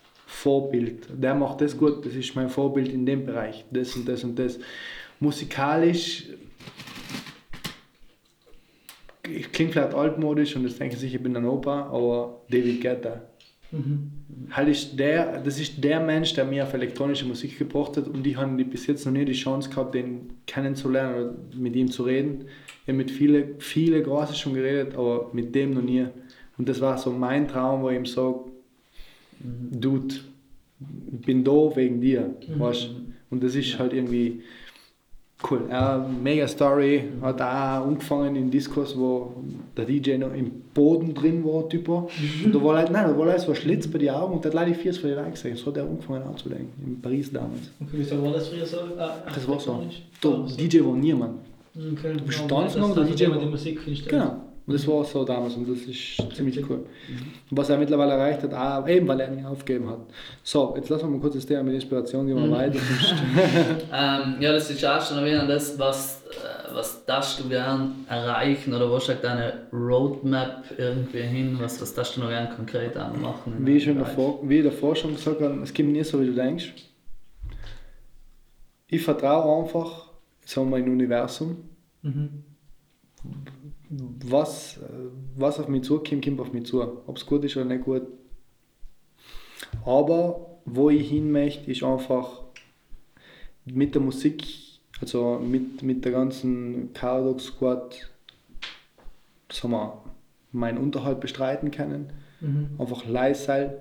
[0.46, 1.08] Vorbild.
[1.12, 3.66] Der macht das gut, das ist mein Vorbild in dem Bereich.
[3.72, 4.60] Das und das und das.
[5.20, 6.26] Musikalisch
[9.28, 13.22] ich klingt vielleicht altmodisch und das denken sich, ich bin ein Opa, aber David Guetta.
[13.72, 14.12] Mhm.
[14.52, 18.28] Halt ist der, das ist der Mensch, der mir auf elektronische Musik gebracht hat und
[18.28, 22.04] ich habe bis jetzt noch nie die Chance gehabt, den kennenzulernen oder mit ihm zu
[22.04, 22.46] reden.
[22.84, 26.06] Ich habe mit vielen viele Großen schon geredet, aber mit dem noch nie.
[26.60, 28.42] Und das war so mein Traum, wo ich ihm sage,
[29.40, 30.22] Dude, ich
[30.80, 32.34] bin da wegen dir.
[32.48, 32.60] Mhm.
[32.60, 32.90] Weißt?
[33.30, 34.42] Und das ist halt irgendwie
[35.50, 35.62] cool.
[35.70, 37.04] Ja, mega Story.
[37.22, 39.36] Hat auch angefangen im Diskurs, wo
[39.76, 42.10] der DJ noch im Boden drin war, typo.
[42.44, 44.46] Und da war halt, nein, da war halt so ein Schlitz bei den Augen und
[44.46, 45.56] da hat leider vier von den Leuten gesehen.
[45.56, 46.72] So hat er angefangen anzudenken.
[46.86, 47.72] In Paris damals.
[47.82, 48.78] Okay, wieso war das früher so?
[48.98, 49.84] Ah, Das war so.
[50.22, 50.48] Da, Ah.
[50.58, 51.40] DJ war niemand.
[51.76, 52.14] Okay.
[52.18, 53.80] Du bist Ja, tanzen das- oder das DJ war- die Musik.
[54.08, 54.42] Genau.
[54.68, 56.86] Und das war so damals und das ist ziemlich cool.
[57.52, 60.00] Und was er mittlerweile erreicht hat, auch eben weil er nicht aufgegeben hat.
[60.42, 62.80] So, jetzt lassen wir mal kurz das Thema mit Inspiration, gehen wir weiter.
[62.80, 63.14] sonst-
[63.94, 68.74] Ähm, ja, das ist auch schon erwähnt, das, was, äh, was darfst du gern erreichen
[68.74, 73.54] oder was sagt deine Roadmap irgendwie hin, was, was darfst du noch gern konkret machen?
[73.60, 76.34] Wie ich, davor, wie ich davor schon gesagt habe, es gibt nie so, wie du
[76.34, 76.74] denkst.
[78.88, 80.08] Ich vertraue einfach,
[80.44, 81.58] sagen wir, im Universum.
[82.02, 82.44] Mhm.
[84.26, 84.82] Was, äh,
[85.36, 86.82] was auf mich zukommt, kommt auf mich zu.
[86.82, 88.04] Ob es gut ist oder nicht gut.
[89.86, 92.44] Aber wo ich hin möchte, ist einfach
[93.66, 94.44] mit der Musik,
[95.02, 98.10] also mit, mit der ganzen Cardog Squad,
[99.52, 100.02] sagen wir,
[100.52, 102.12] meinen Unterhalt bestreiten können.
[102.42, 102.70] Mhm.
[102.78, 103.74] einfach leise sein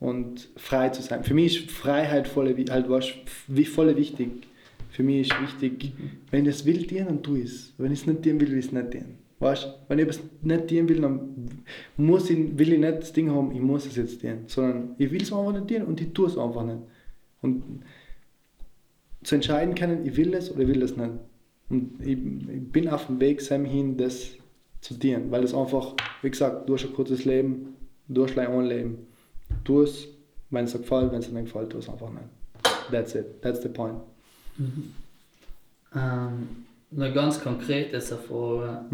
[0.00, 1.24] und frei zu sein.
[1.24, 3.06] Für mich ist Freiheit voll, halt was,
[3.46, 4.46] wie voll wichtig.
[4.90, 5.92] Für mich ist wichtig,
[6.30, 7.74] wenn ich es will, dienen, dann tu es.
[7.78, 9.18] Wenn ich es nicht dienen will, will ich es nicht dienen.
[9.38, 9.68] Weißt?
[9.88, 11.62] Wenn ich es nicht dienen will, dann
[11.96, 14.44] muss ich, will ich nicht das Ding haben, ich muss es jetzt dienen.
[14.46, 16.78] Sondern ich will es einfach nicht dienen und ich tue es einfach nicht.
[17.42, 17.82] Und
[19.22, 21.10] zu entscheiden können, ich will es oder ich will es nicht.
[21.68, 24.30] Und ich, ich bin auf dem Weg Sam hin, das
[24.80, 27.76] zu dienen, weil es einfach, wie gesagt, du hast ein kurzes Leben,
[28.08, 28.98] du hast ein Leben.
[29.64, 30.08] Tu es,
[30.50, 32.24] wenn es dir gefällt, wenn es dir nicht gefällt, tu es einfach nicht.
[32.90, 33.98] That's it, that's the point.
[35.94, 36.65] Ähm,
[36.96, 38.84] noch ganz konkret jetzt eine Frage.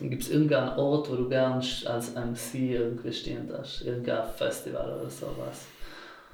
[0.00, 3.84] Gibt es irgendeinen Ort, wo du gern als MC irgendwie stehen darfst?
[3.84, 5.66] Irgendein Festival oder sowas?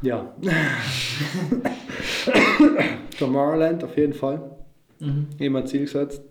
[0.02, 0.34] Ja.
[3.18, 4.40] Tomorrowland auf jeden Fall.
[4.98, 5.28] Mhm.
[5.34, 6.22] Ich habe mir ein Ziel gesetzt,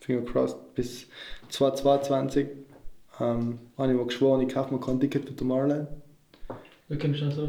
[0.00, 1.06] Finger crossed, bis
[1.48, 2.46] 2022
[3.20, 5.88] ähm, habe ich mir geschworen, ich kaufe mir kein Ticket für Tomorrowland.
[6.88, 7.48] Da kommst du schon so.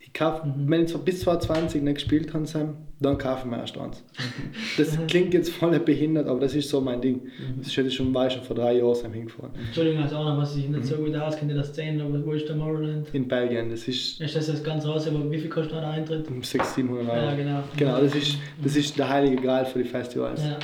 [0.00, 0.68] Ich kauf, Mhm.
[0.68, 4.04] Wenn ich so bis 2020 nicht gespielt habe, Sam, dann kaufe ich mir erst eins.
[4.76, 7.22] Das klingt jetzt voll behindert, aber das ist so mein Ding.
[7.58, 9.52] Das hätte ich schon, war ich schon vor drei Jahren hingefahren.
[9.66, 12.46] Entschuldigung, also auch noch, was ich nicht so gut auskenne, das Szene, aber wo ist
[12.48, 13.08] der Tomorrowland?
[13.14, 15.90] In Belgien, das ist Ist das jetzt ganz raus, aber wie viel kostet da der
[15.90, 16.28] Eintritt?
[16.28, 17.24] um 600, 700 Euro.
[17.24, 17.62] Ja, genau.
[17.76, 20.42] Genau, das ist, das ist der heilige Gral für die Festivals.
[20.44, 20.58] Ja.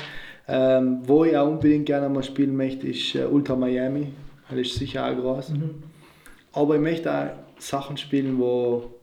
[0.48, 4.08] Ähm, wo ich auch unbedingt gerne mal spielen möchte, ist äh, Ultra Miami.
[4.48, 5.50] Das ist sicher auch groß.
[5.50, 5.82] Mhm.
[6.52, 8.95] Aber ich möchte auch Sachen spielen, wo,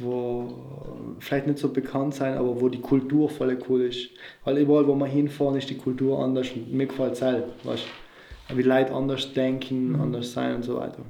[0.00, 0.52] wo
[1.18, 4.10] vielleicht nicht so bekannt sein, aber wo die Kultur voll cool ist.
[4.44, 7.44] Weil überall, wo wir hinfahren, ist die Kultur anders und mir gefällt es halt.
[7.64, 7.84] Weißt?
[8.54, 11.02] Wie Leute anders denken, anders sein und so weiter.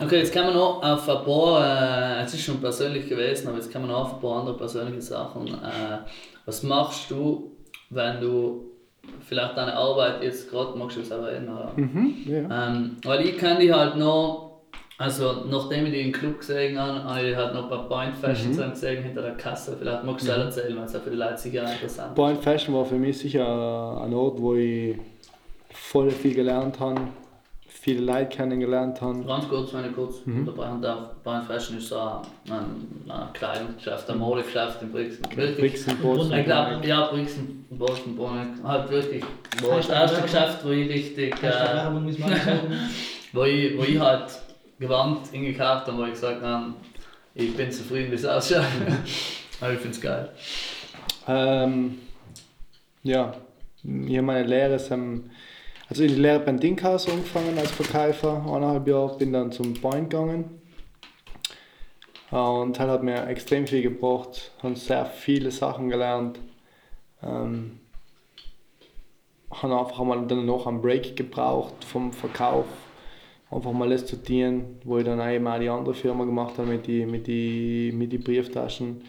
[0.00, 3.56] Okay, jetzt kommen wir noch auf ein paar, äh, es ist schon persönlich gewesen, aber
[3.56, 5.48] jetzt kommen wir noch auf ein paar andere persönliche Sachen.
[5.48, 5.98] Äh,
[6.46, 7.52] was machst du,
[7.90, 8.64] wenn du
[9.20, 11.72] vielleicht deine Arbeit jetzt gerade machst, du es aber oder?
[11.76, 12.68] Mhm, ja.
[12.68, 14.43] Ähm, weil ich kenne die halt noch,
[14.98, 18.14] also nachdem ich die im Club gesehen habe, habe ich halt noch ein paar Point
[18.16, 18.70] Fashions Mhm.
[18.70, 19.76] gesehen hinter der Kasse.
[19.78, 22.14] Vielleicht magst du selber erzählen, weil es auch für die Leute sicher interessant ist.
[22.14, 24.96] Point Fashion war für mich sicher ein Ort, wo ich
[25.70, 27.00] voll viel gelernt habe,
[27.66, 29.24] viele Leute kennengelernt habe.
[29.24, 30.40] Ganz kurz, wenn ich kurz Mhm.
[30.46, 31.10] unterbrechen darf.
[31.24, 35.24] Brian Fashion ist so ein, ein, ein Kleidungsgeschäft, ein Modegeschäft in Brixen.
[35.34, 35.56] Wirklich.
[35.58, 36.38] Brixen, Boston.
[36.38, 38.60] Ich glaube, ja, Brixen, Boston, Bonn.
[38.62, 39.24] Halt wirklich.
[39.60, 40.22] Wo das erste?
[40.22, 41.34] Geschäft, wo ich richtig.
[41.42, 41.50] Äh,
[43.32, 44.30] wo, ich, wo ich halt
[44.84, 46.74] gewandt hingekauft habe, wo ich gesagt habe,
[47.34, 48.64] ich bin zufrieden, wie es ausschaut.
[49.60, 50.28] Aber ich finde es geil.
[51.26, 51.98] Ähm,
[53.02, 53.34] ja,
[53.82, 55.30] ich habe meine Lehre, ähm,
[55.88, 60.10] also ich habe Lehre beim Dinkhaus angefangen als Verkäufer, eineinhalb Jahre, bin dann zum Point
[60.10, 60.60] gegangen.
[62.30, 66.38] Und das hat mir extrem viel gebracht, habe sehr viele Sachen gelernt.
[67.22, 67.78] Ähm,
[69.50, 72.66] habe einfach mal dann noch einen Break gebraucht vom Verkauf.
[73.54, 76.68] Einfach mal das zu tun, wo ich dann eben auch die andere Firma gemacht habe
[76.68, 79.02] mit den mit die, mit die Brieftaschen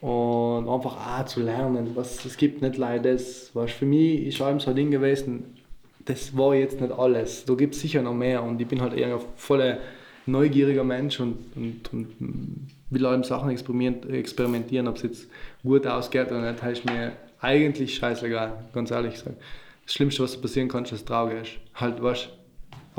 [0.00, 4.40] und einfach auch zu lernen, was es gibt nicht leider das, was für mich ist
[4.40, 5.56] allem so ein Ding gewesen,
[6.04, 8.94] das war jetzt nicht alles, da gibt es sicher noch mehr und ich bin halt
[8.94, 9.78] eher ein voller
[10.26, 15.28] neugieriger Mensch und, und, und will allem Sachen experimentieren, ob es jetzt
[15.62, 19.36] gut ausgeht oder nicht, ist mir eigentlich scheißegal, ganz ehrlich gesagt.
[19.84, 21.52] Das Schlimmste, was passieren kann, ist, dass du traurig ist.
[21.74, 22.28] Halt, weißt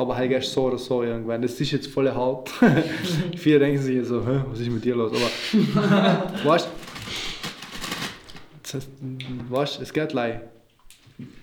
[0.02, 1.42] aber halt gehst so oder so irgendwann.
[1.42, 2.50] Das ist jetzt voll hart.
[3.36, 5.12] Viele denken sich so, Hä, was ist mit dir los?
[5.12, 6.70] Aber weißt
[8.74, 8.90] heißt,
[9.50, 10.42] weißt, es geht leid.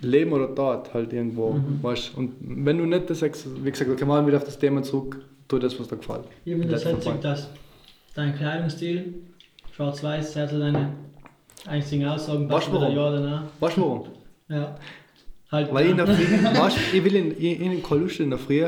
[0.01, 1.53] Leben oder Tod halt irgendwo.
[1.53, 1.83] Mhm.
[1.83, 4.83] Weißt, und wenn du nicht das sagst, wie gesagt, okay, mal wieder auf das Thema
[4.83, 6.25] zurück, tu das, was dir gefällt.
[6.45, 7.25] Ich finde das Point.
[7.25, 7.49] dass
[8.15, 9.15] dein Kleidungsstil,
[9.73, 10.93] schwarz-weiß, sehr so deine
[11.67, 12.97] einzigen Aussagen du warum?
[12.97, 13.43] ja danach.
[13.61, 14.07] Weißt du warum?
[14.49, 14.77] Ja.
[15.51, 18.39] Halt, Weil ich in der Früh, weißt, ich will in, in, in Lust in der
[18.39, 18.65] Früh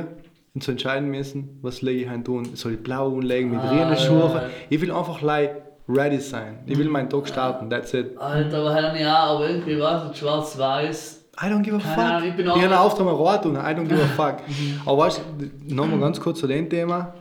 [0.55, 2.48] und zu entscheiden müssen, was lege ich heute tun.
[2.55, 4.19] Soll ich blau anlegen mit Ah, ja, Schuhen?
[4.32, 4.43] ja.
[4.70, 6.61] Ich will einfach like, ready sein.
[6.66, 8.16] Ich will meinen Tag starten, that's it.
[8.19, 11.16] Alter, aber halt ja, aber irgendwie war es schwarz-weiß.
[11.43, 11.98] I don't give a fuck.
[11.98, 14.07] Ahnung, ich bin ich auch- habe einen Auftrag am Rad tun, I don't give a
[14.16, 14.36] fuck.
[14.86, 17.12] Aber weißt du, nochmal ganz kurz zu dem Thema.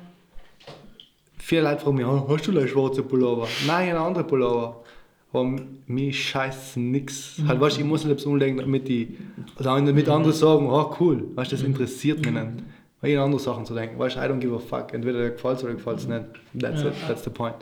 [1.38, 3.48] Viele Leute fragen mich, "Oh, hast du einen schwarzen Pullover?
[3.66, 4.84] Nein, ich habe einen anderen Pullover.
[5.32, 7.40] Aber mir scheißt nix.
[7.48, 9.18] Halt, weißt ich muss nicht umlegen, damit die,
[9.60, 12.64] damit andere sagen, oh cool, weißt das interessiert mich nicht.
[13.02, 13.98] Weil ich an andere Sachen zu denken.
[14.00, 14.94] Weißt du, I don't give a fuck.
[14.94, 16.26] Entweder dir gefällt es oder gefällt es nicht.
[16.60, 17.56] That's it, that's the point.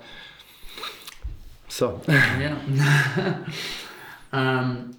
[1.68, 2.00] So.
[2.42, 2.58] Ja.
[4.34, 4.92] ähm,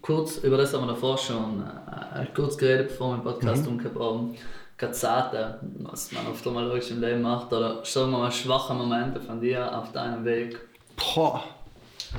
[0.00, 3.72] kurz, über das haben wir davor schon äh, kurz geredet, bevor wir den Podcast Mhm.
[3.72, 4.34] umgehabt haben.
[4.78, 9.20] Kazzate, was man oft einmal logisch im Leben macht, oder sagen wir mal schwache Momente
[9.20, 10.58] von dir auf deinem Weg.
[10.96, 11.42] Boah.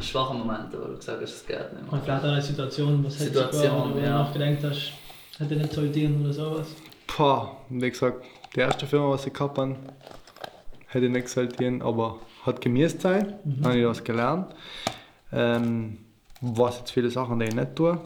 [0.02, 2.02] Schwache Momente, wo du gesagt hast, es geht nicht Und mehr.
[2.04, 4.10] vielleicht auch eine Situation, was hättest du Situation, gehabt, wo du ja.
[4.24, 4.92] nachgedacht hast,
[5.40, 6.68] hätte nicht sollen oder sowas.
[7.18, 8.26] Boah, wie gesagt,
[8.56, 9.76] die erste Firma, was ich gehabt habe,
[10.88, 13.66] hätte ich nicht exaltieren, aber hat gemäßt sein, Mhm.
[13.66, 14.54] habe ich was gelernt.
[15.32, 15.98] Ähm,
[16.42, 18.00] was jetzt viele Sachen, die ich nicht tue.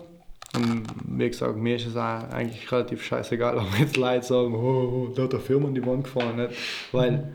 [0.55, 5.07] Und wie gesagt, mir ist es auch eigentlich relativ scheißegal, ob jetzt Leute sagen, oh,
[5.09, 6.35] oh da hat eine Firma an die Wand gefahren.
[6.37, 6.53] Nicht?
[6.91, 7.31] Weil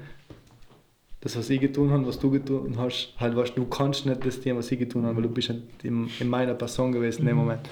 [1.26, 4.40] das, was ich getan habe, was du getan hast, halt weißt, du kannst nicht das
[4.40, 7.26] tun, was ich getan habe, weil du bist nicht in, in meiner Person gewesen in
[7.26, 7.68] dem Moment.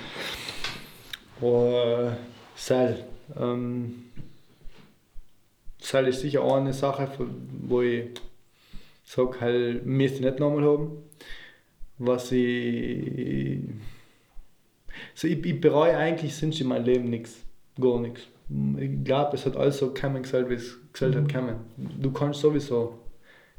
[1.40, 2.16] Und
[2.56, 3.04] Seil.
[3.38, 4.06] Ähm,
[5.78, 7.08] Seil ist sicher auch eine Sache,
[7.62, 8.06] wo ich
[9.04, 11.04] sage, halt, müsste ich nicht nochmal haben.
[11.98, 13.60] Was ich.
[15.14, 17.40] So, ich, ich bereue eigentlich sonst in meinem Leben nichts.
[17.80, 18.22] Gar nichts.
[18.80, 21.56] Ich glaube, es hat alles so gesagt, wie es gesagt hat, kommen.
[21.76, 23.03] Du kannst sowieso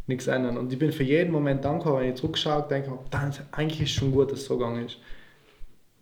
[0.07, 0.57] nichts ändern.
[0.57, 3.89] Und ich bin für jeden Moment dankbar, wenn ich zurückschaue, denke ich, dann eigentlich ist
[3.89, 4.97] es schon gut, dass es so gegangen ist.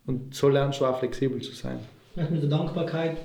[0.06, 1.80] Und so lernst du auch flexibel zu sein.
[2.16, 3.18] Das mit der Dankbarkeit.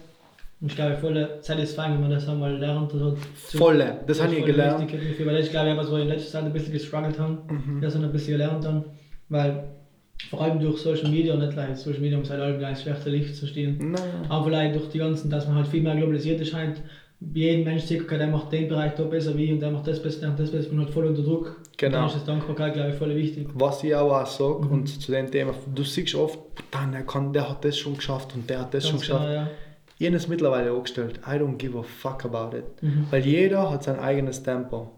[0.60, 2.92] Und ich glaube, voll satisfying, wenn man das einmal lernt.
[2.92, 3.16] Also
[3.48, 4.90] zu- Volle, das habe ich gelernt.
[4.92, 7.80] wichtig Weil ich glaube, was wir in letzter Zeit ein bisschen gestruggelt haben, Mhm.
[7.80, 8.84] das haben ein bisschen gelernt haben.
[9.28, 9.64] Weil
[10.30, 13.09] vor allem durch Social Media, nicht gleich Social Media, um es halt allem gleich schlechte
[13.10, 13.92] Licht zu stehen.
[13.92, 14.02] Nein.
[14.28, 16.80] Aber vielleicht durch die ganzen, dass man halt viel mehr globalisiert ist, scheint
[17.20, 20.01] jeden Mensch sieht, okay, der macht den Bereich da besser wie und der macht das
[20.03, 21.61] besser, der macht das besser, man hat voll unter Druck.
[21.77, 21.97] Genau.
[21.99, 23.49] Dann ist das Dankbarkeit, glaube ich, voll wichtig.
[23.55, 24.70] Was ich auch, auch sage, Mhm.
[24.73, 26.39] und zu dem Thema, du siehst oft,
[26.70, 29.20] dann, der, kann, der hat das schon geschafft und der hat das schon Ganz geschafft.
[29.24, 29.49] klar, ja.
[30.01, 32.65] Ich habe es mittlerweile angestellt, I don't give a fuck about it.
[32.82, 33.07] Mhm.
[33.11, 34.90] Weil jeder hat sein eigenes Tempo.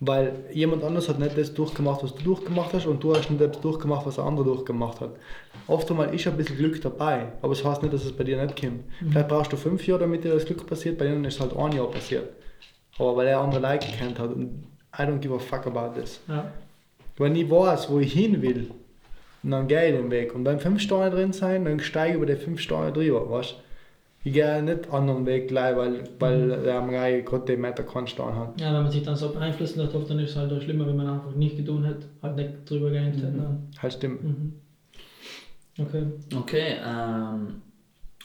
[0.00, 3.40] Weil jemand anders hat nicht das durchgemacht, was du durchgemacht hast, und du hast nicht
[3.40, 5.10] das durchgemacht, was ein anderer durchgemacht hat.
[5.66, 8.42] Oft einmal ist ein bisschen Glück dabei, aber es heißt nicht, dass es bei dir
[8.42, 8.84] nicht kommt.
[9.10, 11.56] Vielleicht brauchst du fünf Jahre, damit dir das Glück passiert, bei ihnen ist es halt
[11.56, 12.28] ein Jahr passiert.
[12.98, 14.64] Aber weil er andere Leute gekannt hat und
[14.96, 16.20] I don't give a fuck about this.
[16.28, 16.52] Ja.
[17.16, 18.70] Wenn ich weiß, wo ich hin will,
[19.42, 20.34] dann gehe ich den Weg.
[20.34, 23.56] Und beim 5 Sterne drin sein, dann steige ich über die 5 Sterne drüber, weißt?
[24.26, 28.06] Ich gehe nicht anderen Weg gleich, weil, weil der am Reihe gerade den Meter keinen
[28.06, 28.58] Stern hat.
[28.58, 30.86] ja, wenn man sich dann so beeinflussen lässt, oft dann ist es halt auch schlimmer,
[30.86, 33.24] wenn man einfach nicht getan hat, halt nicht drüber gerannt hat.
[33.24, 33.68] Dann.
[33.78, 34.24] Halt stimmt.
[34.24, 34.54] Mhm.
[35.78, 36.06] Okay.
[36.34, 37.62] Okay, ähm,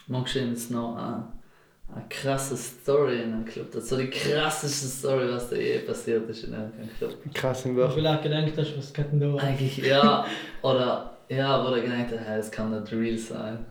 [0.06, 3.70] magst du jetzt noch äh, eine krasse Story in einem Club.
[3.72, 7.16] Das ist so die krasseste Story, was da je passiert ist in einem Club.
[7.34, 7.92] Krass du Woche.
[7.92, 9.34] vielleicht gedacht hast, was geht denn da?
[9.36, 10.24] Eigentlich ja,
[10.62, 13.66] oder ja, wo der gedacht hat, hey, das kann nicht real sein.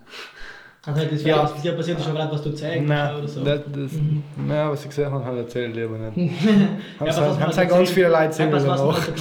[0.85, 1.35] Also das Ja.
[1.38, 1.43] ja.
[1.43, 3.43] was dir passiert ist, schon gerade was du zeigst Nein, oder so.
[3.43, 3.91] das, das,
[4.38, 6.18] nein, was ich gesehen habe, habe ich erzählt lieber nicht.
[6.45, 6.56] Ja,
[6.99, 9.01] Haben was man haben sie halt ganz viele Leute sehen Etwas, oder was man noch.
[9.07, 9.18] halt-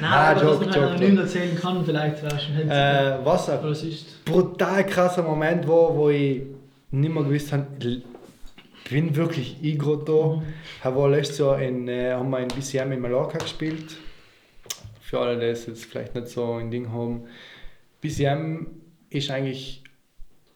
[0.00, 3.18] Nein, Ah, aber was Joke, man Joke, halt anonym erzählen kann, vielleicht wäre schon Äh,
[3.24, 4.24] was ein ist.
[4.24, 6.42] brutal krasser Moment war, wo ich
[6.90, 8.02] nicht mehr gewusst habe, ich
[8.90, 10.42] bin wirklich ich gerade da.
[10.88, 13.96] Er war letztes Jahr in, äh, haben wir in BCM in Mallorca gespielt.
[15.02, 17.24] Für alle, die es jetzt vielleicht nicht so ein Ding haben.
[18.00, 18.66] BCM
[19.10, 19.82] ist eigentlich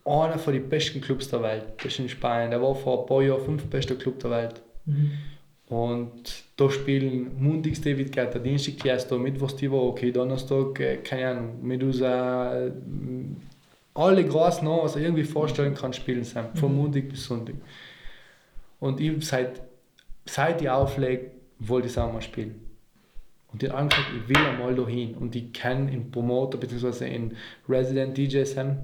[0.04, 1.64] einer von den besten Clubs der Welt.
[1.78, 2.50] Das ist in Spanien.
[2.50, 4.62] Der war vor ein paar Jahren fünf bester Club der Welt.
[4.84, 5.12] Mhm.
[5.68, 11.62] Und da spielen Montags David Guetta, Dienstag Tiesto, Mittwochs Tivo, okay, Donnerstag, äh, keine Ahnung,
[11.62, 12.72] Medusa, äh,
[13.94, 17.54] alle großen Namen, was ich irgendwie vorstellen kann, spielen sie, von Montag bis Sonntag.
[18.78, 19.62] Und ich, seit,
[20.26, 22.60] seit ich auflege, wollte ich auch mal spielen.
[23.52, 25.14] Und die haben gesagt, ich will einmal da hin.
[25.14, 27.06] Und ich kenne in Promoter bzw.
[27.06, 27.36] in
[27.68, 28.78] Resident DJ Sam,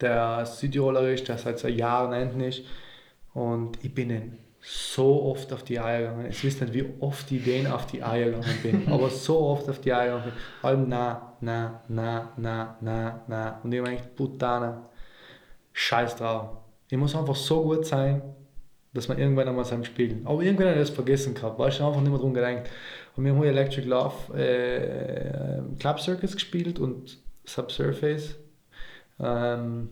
[0.00, 2.62] der Südtiroler ist, der seit so Jahren enden ist.
[3.34, 6.26] Und ich bin ihn so oft auf die Eier gegangen.
[6.30, 9.68] Ich weiß nicht, wie oft ich denen auf die Eier gegangen bin, aber so oft
[9.68, 10.68] auf die Eier gegangen bin.
[10.68, 13.60] Allem na, na, na, na, na, na.
[13.62, 14.88] Und ich habe eigentlich Putana.
[15.72, 16.56] Scheiß drauf.
[16.90, 18.20] Ich muss einfach so gut sein,
[18.92, 20.22] dass man irgendwann einmal sein spielen.
[20.24, 22.68] Aber irgendwann habe ich das vergessen gehabt, weil ich einfach nicht mehr drum gedacht.
[23.14, 28.34] Und wir haben Electric Love äh, Club Circus gespielt und Subsurface.
[29.20, 29.88] Ähm,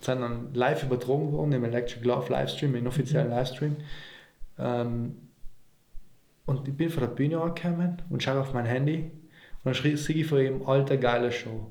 [0.00, 3.76] sind dann live übertragen worden im Electric Love Livestream, im offiziellen Livestream.
[4.58, 5.16] Ähm,
[6.44, 9.96] und ich bin von der Bühne angekommen und schaue auf mein Handy und dann schrie
[9.96, 11.70] sehe ich von ihm, alter, geile Show.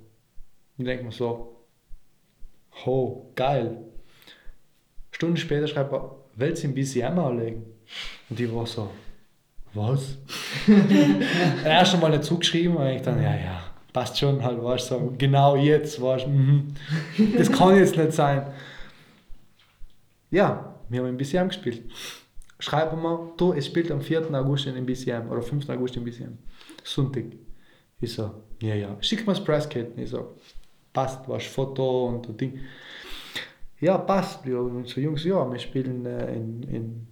[0.77, 1.65] Und ich denke mir so,
[2.85, 3.77] ho, geil.
[5.11, 7.63] Stunden später schreibt er, willst du ein BCM anlegen?
[8.29, 8.91] Und ich war so,
[9.73, 10.17] was?
[11.65, 13.63] Erst einmal nicht zugeschrieben und ich dann, ja, ja,
[13.95, 16.75] passt schon halt, weißt du, so, genau jetzt, weißt du, mhm.
[17.37, 18.45] das kann jetzt nicht sein.
[20.29, 21.89] Ja, wir haben im BCM gespielt.
[22.59, 24.33] Schreiben wir, du, es spielt am 4.
[24.33, 25.69] August in BCM oder 5.
[25.69, 26.37] August in BCM.
[26.83, 27.23] Sonntag.
[28.01, 29.97] Ich so, ja, ja, schick mir das Presskit.
[29.97, 30.35] Ich so,
[30.91, 32.59] passt, was Foto und das Ding.
[33.79, 34.45] Ja, passt.
[34.45, 37.07] Ja, und so Jungs, ja, wir spielen äh, in, in,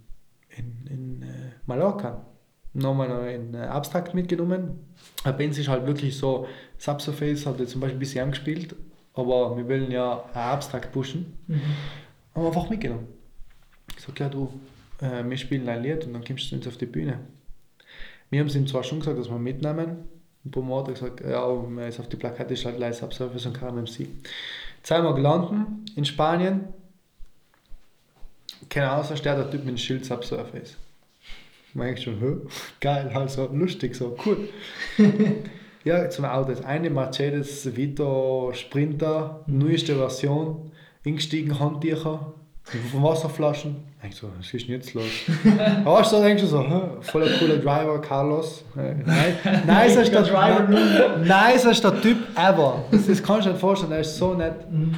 [0.50, 2.26] in, in äh, Mallorca.
[2.74, 4.80] Nochmal noch in äh, Abstrakt mitgenommen.
[5.24, 6.46] Uns ist halt wirklich so,
[6.78, 8.74] Subsurface hat jetzt zum Beispiel BCM gespielt,
[9.14, 11.38] aber wir wollen ja ein Abstrakt pushen.
[11.46, 11.60] Mhm.
[12.34, 13.06] Haben wir einfach mitgenommen.
[13.96, 14.52] Ich sag, ja du,
[15.00, 17.20] äh, wir spielen ein Lied und dann kommst du uns auf die Bühne.
[18.30, 20.08] Wir haben es ihm zwar schon gesagt, dass wir mitnehmen.
[20.44, 23.46] Ein paar Mal hat er gesagt, ja, man ist auf die Plakette, ist halt Subsurface
[23.46, 24.08] und KMMC.
[24.86, 26.68] Wir gelandet in Spanien.
[28.68, 30.76] Keine Ahnung, da steht der Typ mit dem Schild Subsurface.
[31.72, 32.36] Man schon, hä?
[32.80, 34.48] geil, halt so lustig, so cool.
[35.84, 36.50] ja, zum Auto.
[36.50, 40.70] Das eine Mercedes Vito Sprinter, neueste Version,
[41.04, 42.32] eingestiegen, Handtücher,
[42.64, 43.76] von Wasserflaschen.
[44.06, 45.04] Ich so, was ist denn jetzt los?
[45.84, 46.64] Aber ich so denkst du so,
[47.00, 48.64] voller cooler Driver, Carlos.
[48.76, 48.94] Äh,
[49.66, 51.18] nice ist der Driver.
[51.18, 52.84] Nice ist der Typ ever.
[52.90, 54.70] Das, das kannst du dir nicht vorstellen, der ist so nett.
[54.70, 54.94] Mhm.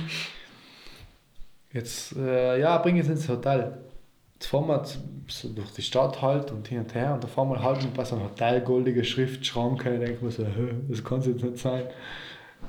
[1.72, 3.78] Jetzt, äh, ja, bring uns ins Hotel.
[4.38, 4.84] Jetzt fahren wir
[5.28, 8.04] so durch die Stadt halt und hin und her und da fahren wir halt bei
[8.04, 9.92] so einem Hotel, goldige Schriftschranke.
[9.92, 10.46] Da denke ich mir so,
[10.88, 11.84] das kann es jetzt nicht sein.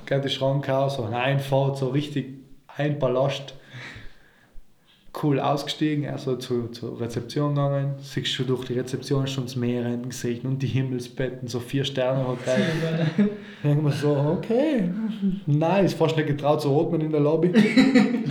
[0.06, 2.38] Geht die Schranke aus, so eine Einfahrt, so richtig
[2.74, 3.54] ein Palast.
[5.22, 7.94] Cool ausgestiegen, also zu, zur Rezeption gegangen.
[7.98, 12.26] Siehst schon durch die Rezeption schon das Meer gesehen und die Himmelsbetten, so vier Sterne
[12.26, 12.64] Hotel.
[13.62, 14.88] Da denke ich mir so, okay,
[15.46, 17.52] nice, fast nicht getraut zu atmen in der Lobby.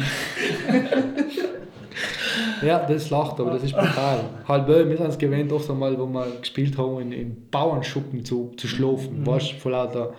[2.61, 4.19] Ja, das lacht, aber das ist brutal.
[4.47, 8.51] weil wir sind es gewöhnt, oft einmal, wo wir gespielt haben, in, in Bauernschuppen zu,
[8.57, 9.27] zu schlafen, Mhm.
[9.27, 10.13] weißt du, vor lauter.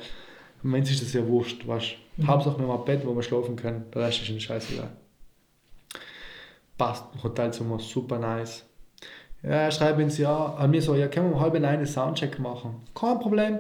[0.63, 2.23] Wenn ist das ja wurscht, weißt du.
[2.23, 2.27] Mhm.
[2.29, 4.91] Hauptsache, wir haben ein Bett, wo wir schlafen können, der Rest ist ihnen scheißegal.
[6.77, 8.65] Passt, Hotelzimmer, super nice.
[9.43, 12.39] Ja, er schreibt uns ja, an mir so, ja, können wir um halb einen Soundcheck
[12.39, 12.83] machen?
[12.95, 13.59] Kein Problem.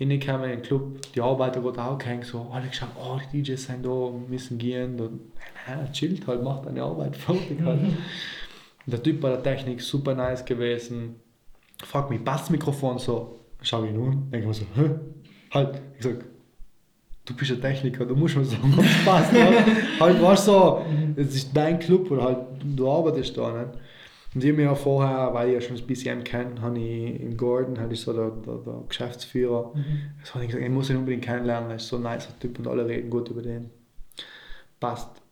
[0.00, 3.42] Ich kam in den Club, die Arbeiter wurden auch gehängt, so, alle geschaut, oh, die
[3.42, 5.00] DJs sind da, müssen gehen.
[5.00, 5.20] Und,
[5.66, 7.80] nein, chillt halt, macht deine Arbeit fertig halt.
[7.80, 7.96] Und
[8.86, 11.16] der Typ bei der Technik, super nice gewesen.
[11.84, 13.40] Fragt mich, passt das Mikrofon so?
[13.60, 14.90] Schau ihn an, denke mir so, hä?
[15.52, 16.24] Halt, ich sag,
[17.24, 19.32] du bist ein Techniker, du musst mir sagen, es passt.
[19.98, 20.84] Halt, weißt du, so,
[21.16, 23.78] es ist dein Club oder halt, du arbeitest da, nicht?
[24.34, 27.36] Und ich habe ja vorher, weil ich ja schon das BCM kenne, habe ich im
[27.36, 29.72] Gordon, hatte ich so der, der, der Geschäftsführer,
[30.22, 32.58] so habe ich gesagt, ich muss ihn unbedingt kennenlernen, er ist so ein nicer Typ
[32.58, 33.70] und alle reden gut über den.
[34.80, 35.22] Passt.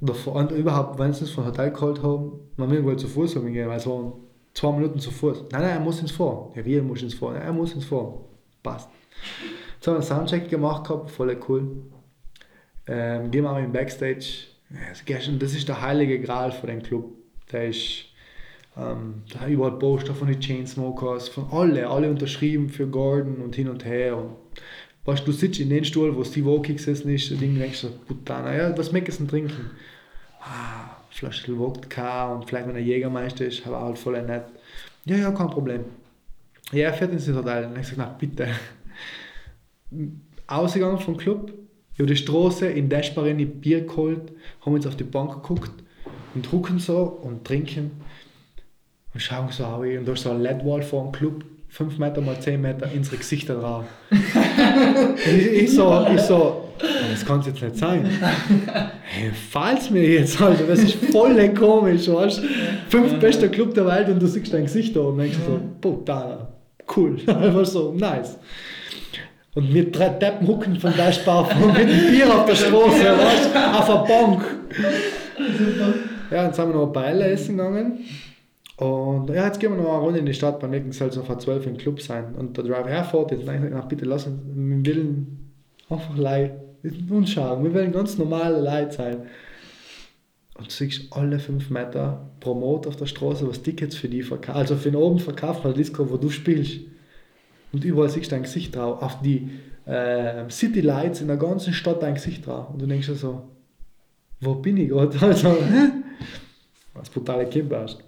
[0.00, 3.68] und überhaupt, wenn sie uns von Hotel geholt haben, man will wohl zu Fuß gehen,
[3.68, 4.12] weil es waren
[4.54, 5.46] zwei Minuten zu Fuß.
[5.50, 6.52] Nein, nein, er muss ins Vor.
[6.54, 7.32] Ja, wie, er muss ins Vor?
[7.32, 8.28] Nein, er muss ins Vor.
[8.62, 8.88] Passt.
[9.74, 11.66] Jetzt haben wir einen Soundcheck gemacht gehabt, voll cool.
[12.86, 14.46] Ähm, gehen wir auch Backstage.
[14.70, 17.12] Ja, also gestern, das ist der heilige Gral von dem Club.
[17.50, 18.06] Der ist,
[18.76, 23.68] ähm, da überall Poster von den Chainsmokers, von alle, alle unterschrieben für Gordon und hin
[23.68, 24.16] und her.
[24.16, 24.30] Und
[25.04, 27.88] weißt, du sitzt in den Stuhl, wo Steve Aoki gesessen ist, und Ding denkst du,
[28.06, 29.70] Putana, ja, was möchtest du trinken?
[30.40, 34.44] Ah, Flasche Wodka und vielleicht wenn er Jägermeister ist, aber halt voll nett.
[35.04, 35.84] Ja, ja, kein Problem.
[36.72, 37.66] Ja, er fährt ins Hotel.
[37.66, 38.48] Und ich sage, na bitte.
[40.46, 41.52] Ausgegangen vom Club,
[41.98, 44.32] über die Straße in Deschbarin die Bier geholt,
[44.64, 45.72] haben uns auf die Bank geguckt
[46.34, 47.90] und drucken so und trinken
[49.14, 52.20] und schauen so auf und da ist so ein LED-Wall vor dem Club, 5 Meter
[52.20, 53.84] mal 10 Meter unsere Gesichter drauf.
[54.10, 58.06] ich, ich, so, ich so, das kann es jetzt nicht sein.
[59.02, 62.42] Hey, fall's mir jetzt, Alter, das ist voll komisch, weißt du?
[62.88, 66.48] Fünf bester Club der Welt und du siehst dein Gesicht da und denkst so, puta,
[66.96, 68.38] cool, einfach so, nice.
[69.54, 73.54] Und wir drei Deppen hucken von der Spar mit dem Bier auf der Straße, weißt
[73.54, 74.44] du, auf der Bank.
[76.30, 77.98] Ja, dann sind wir noch ein Beile essen gegangen.
[78.82, 81.16] Und ja, jetzt gehen wir noch eine Runde in die Stadt, beim nächsten soll es
[81.16, 82.34] noch vor 12 im Club sein.
[82.34, 85.52] Und der Driver herfährt, jetzt nein, na, bitte lass uns, wir wollen
[85.88, 86.54] einfach Leid,
[87.08, 89.16] uns schauen, wir wollen ganz normale Leute sein.
[90.58, 94.58] Und du siehst alle 5 Meter Promot auf der Straße, was Tickets für die verkaufen,
[94.58, 96.80] also für den oben verkauft, weil Disco, wo du spielst.
[97.72, 99.48] Und überall siehst du dein Gesicht drauf, auf die
[99.86, 102.70] äh, City Lights in der ganzen Stadt dein Gesicht drauf.
[102.70, 103.42] Und du denkst dir so,
[104.40, 105.16] wo bin ich gerade?
[105.20, 105.56] Also,
[106.94, 108.02] was brutale Kimber hast.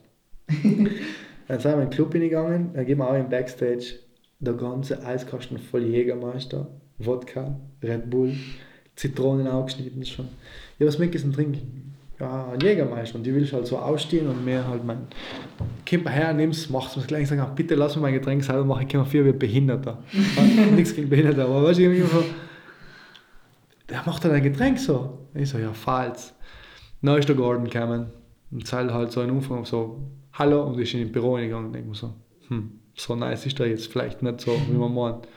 [0.46, 3.94] Dann sind wir in den Club hingegangen, dann gehen wir auch im Backstage,
[4.40, 6.68] der ganze Eiskasten voll Jägermeister,
[6.98, 8.34] Wodka, Red Bull,
[8.96, 10.28] Zitronen aufgeschnitten schon.
[10.78, 11.94] Ja, was möchtest du trinken?
[12.20, 13.16] Ja, Jägermeister.
[13.16, 15.08] Und die will ich halt so ausstehen und mir halt mein
[15.84, 18.86] Kimper her, nimm's, mach's mir gleich, ich sage, bitte lass mir mein Getränk selber machen,
[18.86, 20.02] ich komme für wie Behinderter.
[20.74, 22.24] Nichts gegen Behinderte, aber weißt du, irgendwie so,
[23.88, 25.18] der macht halt ein Getränk so.
[25.34, 26.34] Ich so, ja, falls.
[27.02, 28.06] Dann ist der Gordon gekommen
[28.50, 30.00] und zeigt halt so einen Umfang so,
[30.34, 32.12] hallo, und ist in den Büro gegangen und denke mir so,
[32.48, 35.28] hm, so nice ist der jetzt vielleicht nicht so, wie man meint.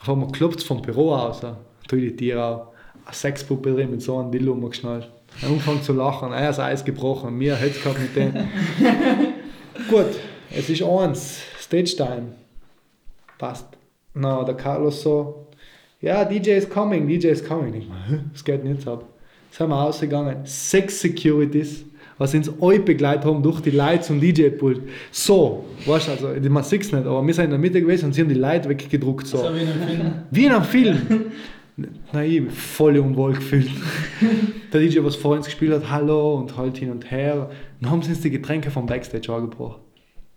[0.00, 1.40] Auf einmal klopft es vom Büro aus,
[1.88, 2.68] tue die Tiere auch,
[3.04, 5.10] eine Sexpuppe drin mit so einem Dildo umgeschnallt.
[5.42, 8.32] Er angefangen zu lachen, er ist Eis gebrochen, mir hätte es gehabt mit dem.
[9.90, 10.06] Gut,
[10.50, 12.32] es ist eins, Stage Time.
[13.36, 13.66] Passt.
[14.14, 15.46] Na, der Carlos so,
[16.00, 17.74] ja, DJ is coming, DJ is coming.
[17.74, 19.04] Ich meine, das geht nicht ab.
[19.50, 21.84] Sind wir ausgegangen, sechs Securities,
[22.18, 24.82] was uns euch begleitet haben durch die Leute zum DJ-Pult.
[25.10, 28.06] So, weißt du, also, man sieht es nicht, aber wir sind in der Mitte gewesen
[28.06, 29.26] und sie haben die Leute weggedruckt.
[29.26, 29.38] So.
[29.38, 30.12] So wie in einem Film.
[30.30, 31.24] Wie in einem Film.
[32.12, 33.70] Bin voll unwohl gefühlt.
[34.72, 37.50] Der DJ, was vor uns gespielt hat, hallo und halt hin und her.
[37.80, 39.78] Dann haben sie uns die Getränke vom Backstage angebracht.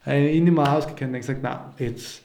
[0.01, 2.23] Ich habe ihn nicht mehr ausgekannt und gesagt, na, jetzt,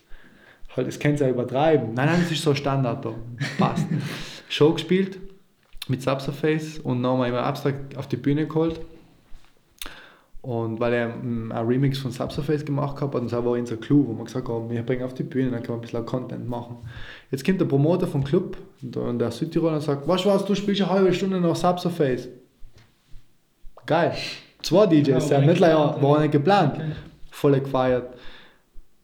[0.76, 1.94] halt, das könnt ihr ja übertreiben.
[1.94, 3.14] Nein, nein, das ist so Standard da.
[3.58, 3.86] Passt.
[4.50, 5.18] Show gespielt
[5.88, 8.80] mit Subsurface und wir immer abstrakt auf die Bühne geholt.
[10.46, 14.06] Und weil er mm, ein Remix von Subsurface gemacht hat, und das war unser Clou,
[14.06, 16.48] wo wir gesagt haben, wir bringen auf die Bühne, dann können wir ein bisschen Content
[16.48, 16.76] machen.
[17.32, 20.54] Jetzt kommt der Promoter vom Club und der Südtiroler und sagt, weißt du was, du
[20.54, 22.28] spielst eine halbe Stunde nach Subsurface.
[23.86, 24.14] Geil.
[24.62, 26.74] Zwei DJs, Ja, ja, nicht leider, geplant, war nicht geplant.
[26.76, 26.92] Okay.
[27.32, 28.15] Voll gefeiert.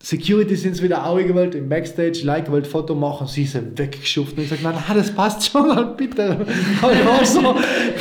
[0.05, 4.37] Security sind es wieder auch gewollt, im Backstage, like wollte Foto machen, sie sind weggeschuft.
[4.37, 6.45] Und ich sage, nein, nein, das passt schon mal, bitte.
[6.45, 7.55] Ich war so,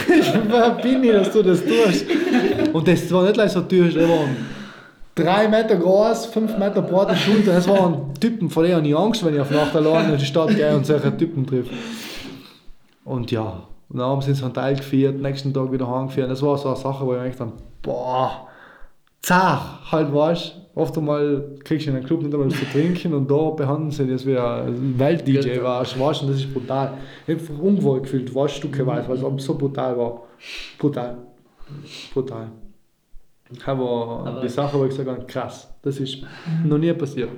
[0.08, 2.06] ich bin ich, dass du das tust.
[2.74, 4.36] Und das war nicht gleich so teuer, das waren
[5.14, 7.54] drei Meter groß, fünf Meter breite Schulter.
[7.54, 10.50] Das waren Typen, vor denen ich Angst, wenn ich auf Nacht allein in die Stadt
[10.56, 11.70] gehe und solche Typen treffe.
[13.06, 16.32] Und ja, und dann haben sie ins Hotel geführt, nächsten Tag wieder heimgeführt.
[16.32, 17.54] Das war so eine Sache, wo ich mir gedacht habe,
[17.84, 18.48] boah,
[19.22, 23.14] zach, halt weißt Oft einmal kriegst du in einem Club nicht einmal was zu trinken
[23.14, 26.94] und da behandeln sie das wie ein Welt-DJ warst, weißt du, das ist brutal.
[27.28, 30.24] Ich habe mich unwohl gefühlt, weißt stückeweise, weil es so brutal war.
[30.80, 31.18] Brutal.
[32.14, 32.48] Brutal.
[33.66, 36.20] Aber, Aber- die Sache, wo ich gesagt habe, krass, das ist
[36.66, 37.30] noch nie passiert.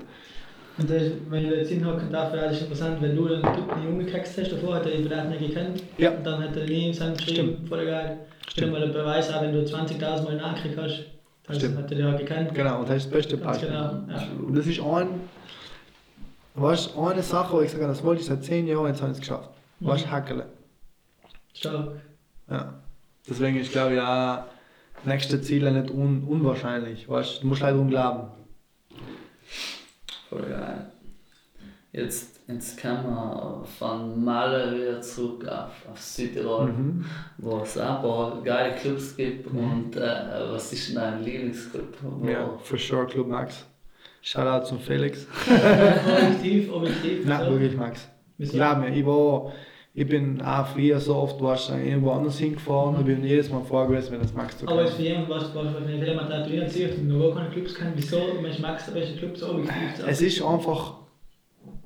[0.78, 4.38] Und das, wenn ich jetzt hinhocken darf, wäre es interessant, wenn du einen Jungen gehaxt
[4.40, 5.84] hast davor, hat er ihn vielleicht nicht gekannt.
[5.98, 6.12] Ja.
[6.12, 8.18] Und dann hat er nie in seinem geschrieben, voll geil.
[8.48, 8.72] Stimmt.
[8.74, 11.06] mal einen Beweis an, wenn du 20.000 Mal nachgekriegt hast,
[11.46, 11.78] dann Stimmt.
[11.78, 12.54] hat er auch gekannt.
[12.56, 13.70] Genau, und das ist das beste Beispiel.
[13.70, 14.28] genau, ja.
[14.46, 15.08] Und das ist ein,
[16.56, 19.18] weißt, eine Sache, wo ich sage, das wollte ich seit 10 Jahren, jetzt habe ich
[19.18, 19.50] es geschafft.
[19.80, 20.12] Weißt, Mhm.
[20.12, 20.46] Hackele.
[21.54, 21.96] Stark.
[22.50, 22.74] Ja.
[23.30, 24.44] Deswegen ist, glaube ich, auch
[25.06, 27.08] nächste Ziele nicht un unwahrscheinlich.
[27.10, 28.30] Weißt, du musst leider drum glauben.
[30.30, 30.88] Voll geil.
[31.92, 37.06] Jetzt, jetzt kommen wir von Malle wieder zurück auf, auf Südtirol, Mhm.
[37.38, 39.48] wo es auch ein paar geile Clubs gibt.
[39.48, 40.02] Und äh,
[40.52, 41.98] was ist denn dein Lieblingsclub?
[42.28, 43.66] Ja, for sure, Club Max.
[44.22, 45.28] Shoutout zum Felix.
[45.48, 47.26] objektiv, objektiv.
[47.26, 47.52] Nein, so.
[47.52, 48.08] wirklich Max.
[48.38, 48.54] Wieso?
[48.54, 49.52] Glaub mir, ich war,
[49.94, 53.62] ich bin auch früher so oft warst du irgendwo anders hingefahren und bin jedes Mal
[53.64, 54.88] froh gewesen, wenn das Max zu Aber kommt.
[54.88, 57.92] jetzt für jemanden, was, was, wenn jemand tätowieren zieht und noch gar keine Clubs kennt,
[57.96, 60.94] wieso Mensch Max der beste Club so objektiv Es ist einfach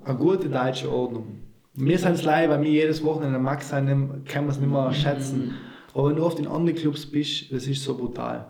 [0.08, 1.40] eine gute deutsche Ordnung.
[1.74, 3.86] Wir sind es leid, weil wir jedes Wochenende Max sind,
[4.26, 5.54] können wir es nicht mehr schätzen.
[5.94, 8.46] Aber wenn du oft in anderen Clubs bist, das ist so brutal.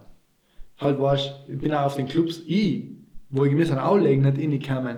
[0.80, 2.86] Halt weißt, ich bin auch auf den Clubs, ich,
[3.30, 4.38] wo ich müssen auflegen, nicht
[4.70, 4.98] reingekommen.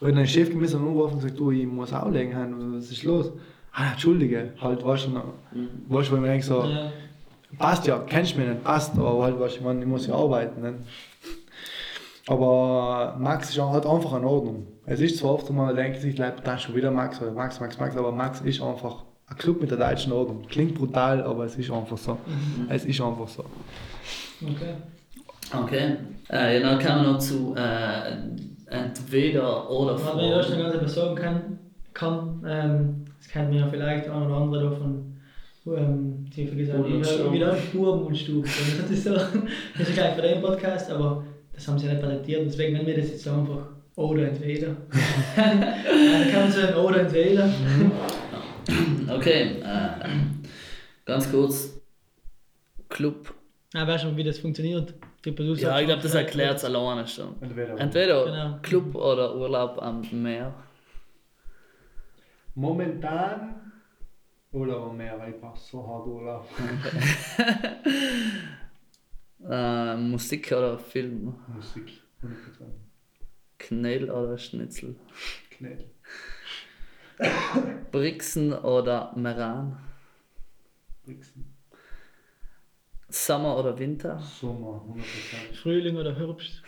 [0.00, 3.30] Weil dein Chef gemessen anrufen und gesagt, du, ich muss auflegen, haben, was ist los?
[3.72, 5.34] Ah, entschuldige, halt, weißt du, noch-
[5.88, 6.64] weißt du, wo ich mir denke, so,
[7.58, 10.06] passt ja, kennst du mich nicht, passt, aber halt, weißt du, ich, meine, ich muss
[10.06, 10.60] ja arbeiten.
[10.62, 10.74] Ne?
[12.26, 14.66] Aber Max ist halt einfach in Ordnung.
[14.84, 17.78] Es ist zwar oft mal, denkt sich, da ist schon wieder Max oder Max, Max,
[17.78, 20.42] Max, aber Max ist einfach ein Club mit der deutschen Ordnung.
[20.48, 22.18] Klingt brutal, aber es ist einfach so.
[22.68, 23.44] Es ist einfach so.
[24.42, 24.74] Okay.
[25.54, 25.96] Okay.
[26.30, 28.16] Äh, ja, dann kommen wir noch zu äh,
[28.66, 30.78] entweder oder Was man erst noch Fragen.
[30.78, 31.58] ganz sagen kann,
[31.92, 35.16] kann ähm, das kennt man ja vielleicht ein oder andere davon,
[35.66, 37.32] ähm, die vergessen, Buben und wie, Stuben.
[37.32, 38.42] wie läuft Buben und Stuben.
[38.80, 39.14] Das ist so,
[39.78, 42.96] das ist gleich für den Podcast, aber das haben sie nicht patentiert, deswegen nennen wir
[42.96, 44.76] das jetzt einfach oder entweder.
[45.36, 47.50] Dann kann man sagen oder entweder.
[49.08, 49.60] Okay.
[49.62, 50.08] Äh,
[51.04, 51.80] ganz kurz.
[52.88, 53.34] Club.
[53.74, 54.94] Ja, weißt du, wie das funktioniert?
[55.22, 57.40] Typ, du Ja, ich glaube, das schon, erklärt es alleine schon.
[57.40, 57.78] Entweder.
[57.78, 58.58] Entweder Genau.
[58.62, 60.52] Club oder Urlaub am Meer.
[62.54, 63.72] Momentan
[64.52, 66.46] oder aber mehr, weil ich brauche so hart Urlaub.
[69.44, 71.34] Äh, Musik oder Film.
[71.52, 72.28] Musik, 100%.
[73.62, 74.96] Knell oder Schnitzel.
[75.50, 75.84] Knell.
[77.90, 79.78] Brixen oder Meran.
[81.04, 81.54] Brixen.
[83.08, 84.18] Sommer oder Winter.
[84.18, 84.84] Sommer,
[85.52, 85.54] 100%.
[85.54, 86.62] Frühling oder Herbst?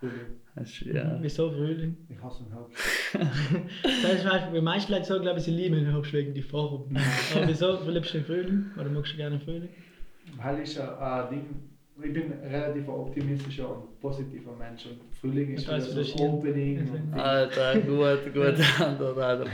[0.00, 0.40] Frühling.
[0.54, 1.16] Das ist- Ja.
[1.22, 1.96] Wieso Frühling?
[2.08, 2.76] Ich hasse den Herbst.
[3.82, 6.34] Das ist zum Beispiel, die meisten Leute sagen, glaube ich, sie lieben den Herbst wegen
[6.34, 6.88] die Farbe.
[7.34, 8.70] Aber wieso liebst du den Frühling?
[8.78, 9.68] Oder magst du gerne den Frühling?
[10.36, 11.70] Weil ich ein, ein Ding,
[12.02, 16.24] ich bin ein relativ optimistischer und positiver Mensch und Frühling ist wieder so.
[16.24, 16.88] Opening.
[17.12, 18.54] Alter, gut, gut.
[18.80, 19.46] Antwort, Alter.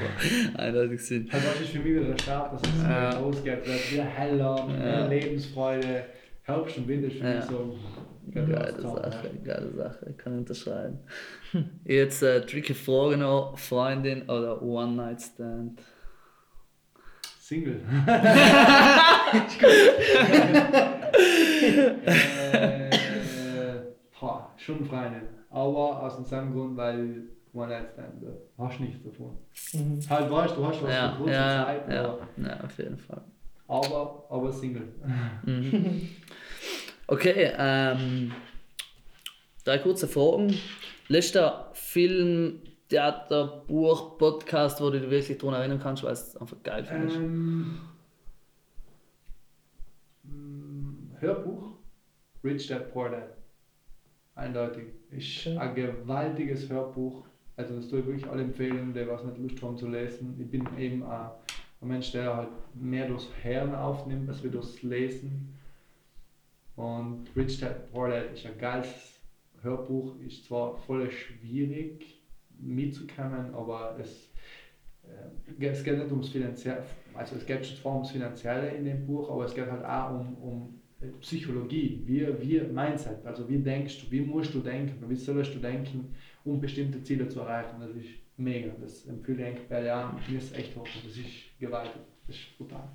[0.56, 1.28] Eindeutig Sinn.
[1.30, 3.10] Also das ist für mich wieder der Start, dass es Ja.
[3.12, 4.76] wieder losgeht, wird wieder heller, Ja.
[4.76, 6.04] mehr Lebensfreude.
[6.44, 7.36] Herbst und Winter ist für Ja.
[7.36, 7.76] mich so.
[8.32, 10.98] Geile Sache, geile Sache, kann unterschreiben.
[11.84, 15.80] Jetzt äh, tricky Frage noch: Freundin oder One-Night-Stand?
[17.40, 17.80] Single.
[21.12, 22.90] äh,
[24.18, 25.22] boah, schon Freundin.
[25.50, 28.28] Aber aus demselben Grund, weil One Night Stand, du
[28.58, 29.36] hast nichts davon.
[30.08, 32.98] Halt weißt du, hast was Ja, für kurze ja, Zeit, ja, aber, ja, auf jeden
[32.98, 33.22] Fall.
[33.68, 34.88] aber, aber Single.
[35.44, 36.08] Mhm.
[37.08, 38.32] Okay, ähm,
[39.64, 40.54] drei kurze Fragen.
[41.08, 46.56] Letzter Film, Theater, Buch, Podcast, wo du dich wirklich daran erinnern kannst, weil es einfach
[46.62, 47.16] geil findest?
[47.16, 47.80] Ähm,
[50.22, 51.76] mm, Hörbuch,
[52.42, 53.36] Rich Dad Poor Dad.
[54.34, 54.88] Eindeutig.
[55.10, 55.56] Ist Okay.
[55.56, 57.24] ein gewaltiges Hörbuch.
[57.56, 60.34] Also das tue ich wirklich alle empfehlen, die was nicht Lust haben zu lesen.
[60.40, 61.30] Ich bin eben ein,
[61.80, 65.54] ein Mensch, der halt mehr durchs Hören aufnimmt, als wir durchs Lesen.
[66.74, 69.20] Und Rich Dad Poor Dad ist ein geiles
[69.62, 70.18] Hörbuch.
[70.26, 72.20] Ist zwar voll schwierig
[72.58, 74.28] mitzukommen, aber es
[75.04, 76.82] äh, es geht nicht ums Finanzielle,
[77.14, 80.10] also es geht schon zwar ums Finanzielle in dem Buch, aber es geht halt auch
[80.18, 80.81] um, um
[81.20, 85.58] Psychologie, wie, wie Mindset, also wie denkst du, wie musst du denken, wie sollst du
[85.58, 86.14] denken,
[86.44, 87.76] um bestimmte Ziele zu erreichen.
[87.80, 92.02] Das ist mega, das empfehle ich bei Jahren, mir ist echt hoch, das ist gewaltig,
[92.26, 92.88] das ist brutal.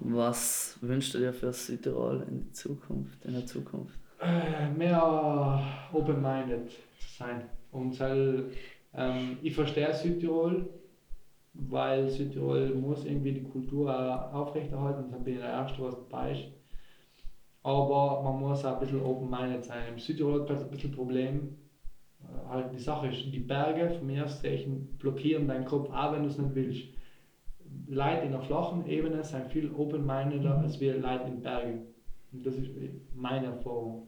[0.00, 3.98] Was wünschst du dir für Südtirol in die Zukunft, in der Zukunft?
[4.20, 5.60] Äh, mehr
[5.92, 7.42] open-minded zu sein.
[7.72, 8.50] Und weil,
[8.94, 10.68] ähm, ich verstehe Südtirol,
[11.58, 16.52] weil Südtirol muss irgendwie die Kultur aufrechterhalten dann bin ich der Erste, was dabei ist.
[17.62, 19.92] Aber man muss auch ein bisschen open-minded sein.
[19.92, 21.58] Im Südtirol hat ein bisschen Problem.
[22.20, 26.28] äh, Halt die Sache ist, die Berge vom Meerszeichen blockieren deinen Kopf, auch wenn du
[26.28, 26.88] es nicht willst.
[27.88, 31.86] Leute in der flachen Ebene sind viel open-mindeder als wir Leute in Bergen.
[32.32, 32.70] Und das ist
[33.14, 34.06] meine Erfahrung.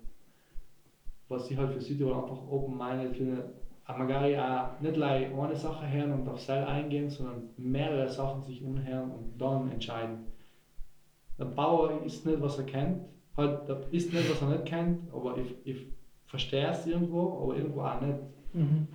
[1.28, 3.59] Was ich halt für Südtirol einfach open-minded finde,
[3.98, 8.42] man gar auch nicht gleich eine Sache hören und auf Seil eingehen, sondern mehrere Sachen
[8.42, 10.26] sich umhören und dann entscheiden.
[11.38, 13.02] Der Bauer ist nicht, was er kennt,
[13.36, 15.86] halt, ist nicht, was er nicht kennt, aber ich, ich
[16.26, 18.18] verstehe es irgendwo, aber irgendwo auch nicht.
[18.52, 18.86] Mhm.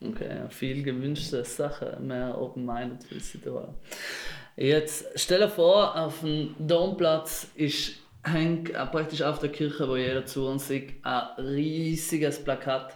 [0.00, 7.50] Okay, viel gewünschte Sache, mehr Open-Minded für die Jetzt stell dir vor, auf dem Domplatz
[7.54, 12.94] ist hängt äh, praktisch auf der Kirche, wo jeder zu uns sieht, ein riesiges Plakat.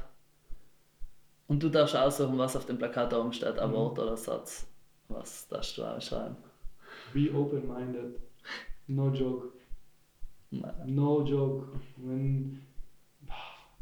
[1.51, 3.75] Und du darfst aussuchen, was auf dem Plakat oben steht, ein mhm.
[3.75, 4.67] Wort oder ein Satz.
[5.09, 6.37] Was darfst du ausschreiben?
[7.13, 8.21] Be open-minded.
[8.87, 9.49] No joke.
[10.87, 11.67] No joke.
[11.97, 12.61] Wenn,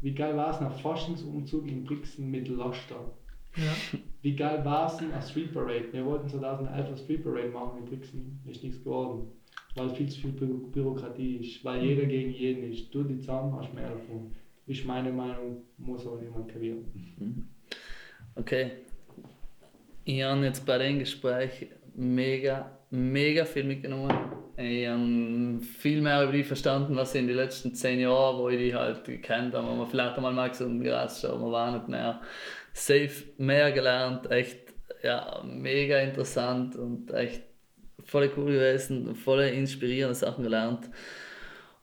[0.01, 3.13] wie geil war es nach Forschungsumzug in Brixen mit Laster?
[3.55, 3.99] Ja.
[4.21, 5.93] Wie geil war es ein Street Parade?
[5.93, 9.31] Wir wollten 2011 eine Street Parade machen in Brixen, ist nichts geworden
[9.75, 12.09] weil viel zu viel Bü Bürokratie ist, weil jeder mhm.
[12.09, 12.93] gegen jeden ist.
[12.93, 14.31] Du die zusammen hast mehr davon.
[14.67, 16.85] Ist meine Meinung, muss aber niemand kapieren.
[17.17, 17.47] Mhm.
[18.39, 18.71] Okay.
[20.05, 24.17] Ich habe jetzt bei dem Gespräch mega, mega viel mitgenommen.
[24.55, 28.57] Ich habe viel mehr über dich verstanden, was in den letzten zehn Jahren, wo ich
[28.57, 32.21] dich halt gekannt habe, man vielleicht einmal mal gesagt Gras schon, man war nicht mehr.
[32.71, 37.43] Safe mehr gelernt, echt ja, mega interessant und echt
[38.05, 40.89] voll cool gewesen, voll inspirierende Sachen gelernt.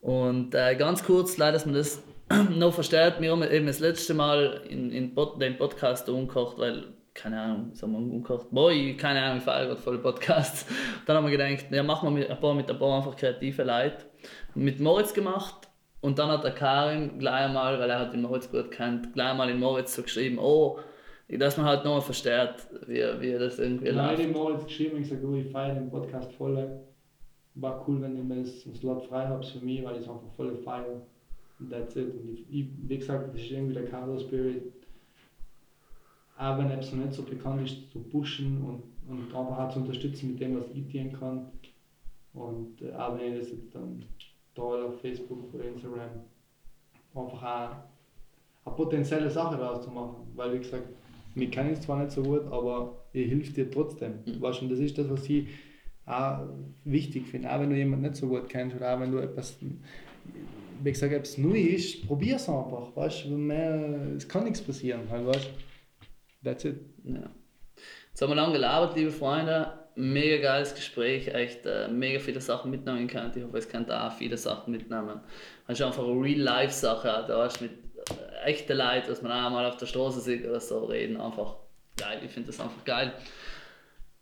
[0.00, 2.02] Und äh, ganz kurz, leider, dass man das
[2.56, 6.84] noch verstärkt, wir haben eben das letzte Mal in, in Pod, den Podcast umgekocht, weil,
[7.14, 10.66] keine Ahnung, sagen wir umgekocht, boy, keine Ahnung, ich fahre gerade voll Podcast.
[11.06, 13.62] Dann haben wir gedacht, ja, machen wir mit ein paar, mit ein paar einfach kreative
[13.62, 13.98] Leute.
[14.54, 15.68] Mit Moritz gemacht
[16.00, 19.30] und dann hat der Karim gleich einmal, weil er hat den Moritz gut kennt, gleich
[19.30, 20.78] einmal in Moritz so geschrieben, oh,
[21.28, 22.54] dass man halt nochmal versteht,
[22.86, 24.20] wie, wie das irgendwie läuft.
[24.20, 26.80] Ich habe jetzt geschrieben gesagt, oh, ich feiere den Podcast voll.
[27.54, 30.30] War cool, wenn ich mir das Slot frei habe für mich, weil ich es einfach
[30.36, 31.02] voll feiere.
[31.58, 32.14] That's it.
[32.14, 34.72] Und ich, ich, wie gesagt, das ist irgendwie der Carlo Spirit.
[36.38, 39.80] Auch wenn es noch nicht so bekannt ist, zu pushen und, und einfach auch zu
[39.80, 41.46] unterstützen mit dem, was ich tun kann.
[42.34, 44.04] Und äh, auch wenn ich das jetzt dann
[44.54, 46.10] da auf Facebook oder Instagram
[47.14, 50.16] einfach auch eine potenzielle Sache daraus zu machen.
[50.34, 50.88] Weil, wie gesagt,
[51.34, 54.14] wir kennen es zwar nicht so gut, aber ihr hilft dir trotzdem.
[54.26, 54.40] Mhm.
[54.40, 55.48] Weißt, und das ist das, was ich
[56.06, 56.40] auch
[56.84, 57.52] wichtig finde.
[57.52, 59.58] Auch wenn du jemanden nicht so gut kennst oder auch wenn du etwas,
[60.82, 62.94] wie gesagt, etwas neu ist, probier es einfach.
[62.94, 65.02] Weißt, mehr, es kann nichts passieren.
[65.10, 65.50] Halt, weißt.
[66.44, 66.80] That's it.
[67.04, 67.30] Ja.
[68.10, 69.72] Jetzt haben wir lange gelabert, liebe Freunde.
[69.98, 73.32] Mega geiles Gespräch, echt äh, mega viele Sachen mitnehmen können.
[73.34, 75.20] Ich hoffe, es könnt auch viele Sachen mitnehmen.
[75.66, 77.70] Es ist einfach eine Real-Life-Sache, da hast mit
[78.44, 81.56] echte Leute, dass man auch mal auf der Straße sieht oder so reden, einfach
[81.96, 82.20] geil.
[82.24, 83.12] Ich finde das einfach geil.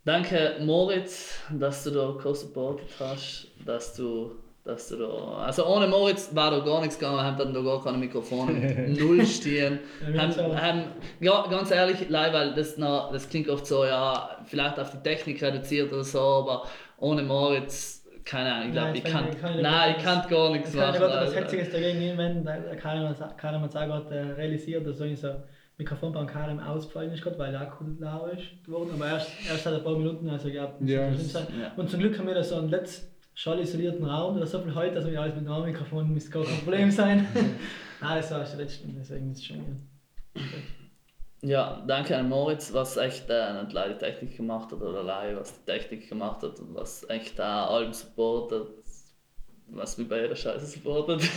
[0.05, 4.33] Danke Moritz, dass du da co-supportet hast, dass du,
[4.65, 7.61] dass du da, also ohne Moritz war da gar nichts gegangen, wir haben dann da
[7.61, 9.81] gar keine Mikrofone, null stehen.
[10.17, 10.85] haben, haben,
[11.21, 15.43] ja, ganz ehrlich, weil das, noch, das klingt oft so, ja, vielleicht auf die Technik
[15.43, 16.65] reduziert oder so, aber
[16.99, 20.95] ohne Moritz keine Ahnung, ich glaube, ich kann, kann nein, ich kann gar nichts machen.
[20.95, 22.17] Ich kann nicht was Hetziges dagegen
[22.81, 23.03] Karim
[23.61, 25.43] hat es auch gerade realisiert, dass so ein
[25.77, 29.75] Mikrofon beim Karim ausgefallen ist, weil er akku lau ist geworden, aber erst, erst seit
[29.75, 31.13] ein paar Minuten, also ich glaube, ja.
[31.77, 34.75] Und zum Glück haben wir da so einen letzten schall isolierten Raum, da so viel
[34.75, 37.27] heute, dass wir alles mit einem Mikrofon müsste gar kein Problem sein.
[38.01, 40.45] nein, das war erst der letzte, deswegen ist es schon wieder.
[41.43, 45.41] Ja, danke an Moritz, was echt äh, nicht leider die Technik gemacht hat oder leider
[45.41, 48.69] was die Technik gemacht hat und was echt da allem supportet,
[49.67, 51.21] was wie bei jeder Scheiße supportet.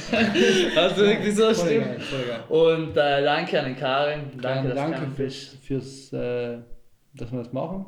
[0.77, 1.99] also wirklich so stimmt.
[2.47, 4.31] Und äh, danke an den Karin.
[4.41, 6.59] Danke, ja, danke fürs, fürs äh,
[7.13, 7.85] dass wir das machen.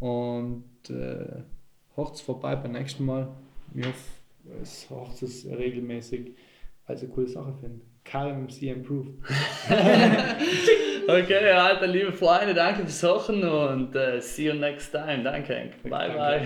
[0.00, 1.44] Und äh,
[1.96, 3.28] es vorbei beim nächsten Mal.
[3.74, 3.98] Ich hoffe,
[4.62, 6.32] es hört es regelmäßig,
[6.86, 7.80] weil ich eine coole Sache finde.
[8.04, 9.14] Karin MC Improved.
[11.08, 15.24] Okay, Alter, liebe Freunde, danke fürs Suchen und uh, see you next time.
[15.24, 16.42] Danke, Bye, bye.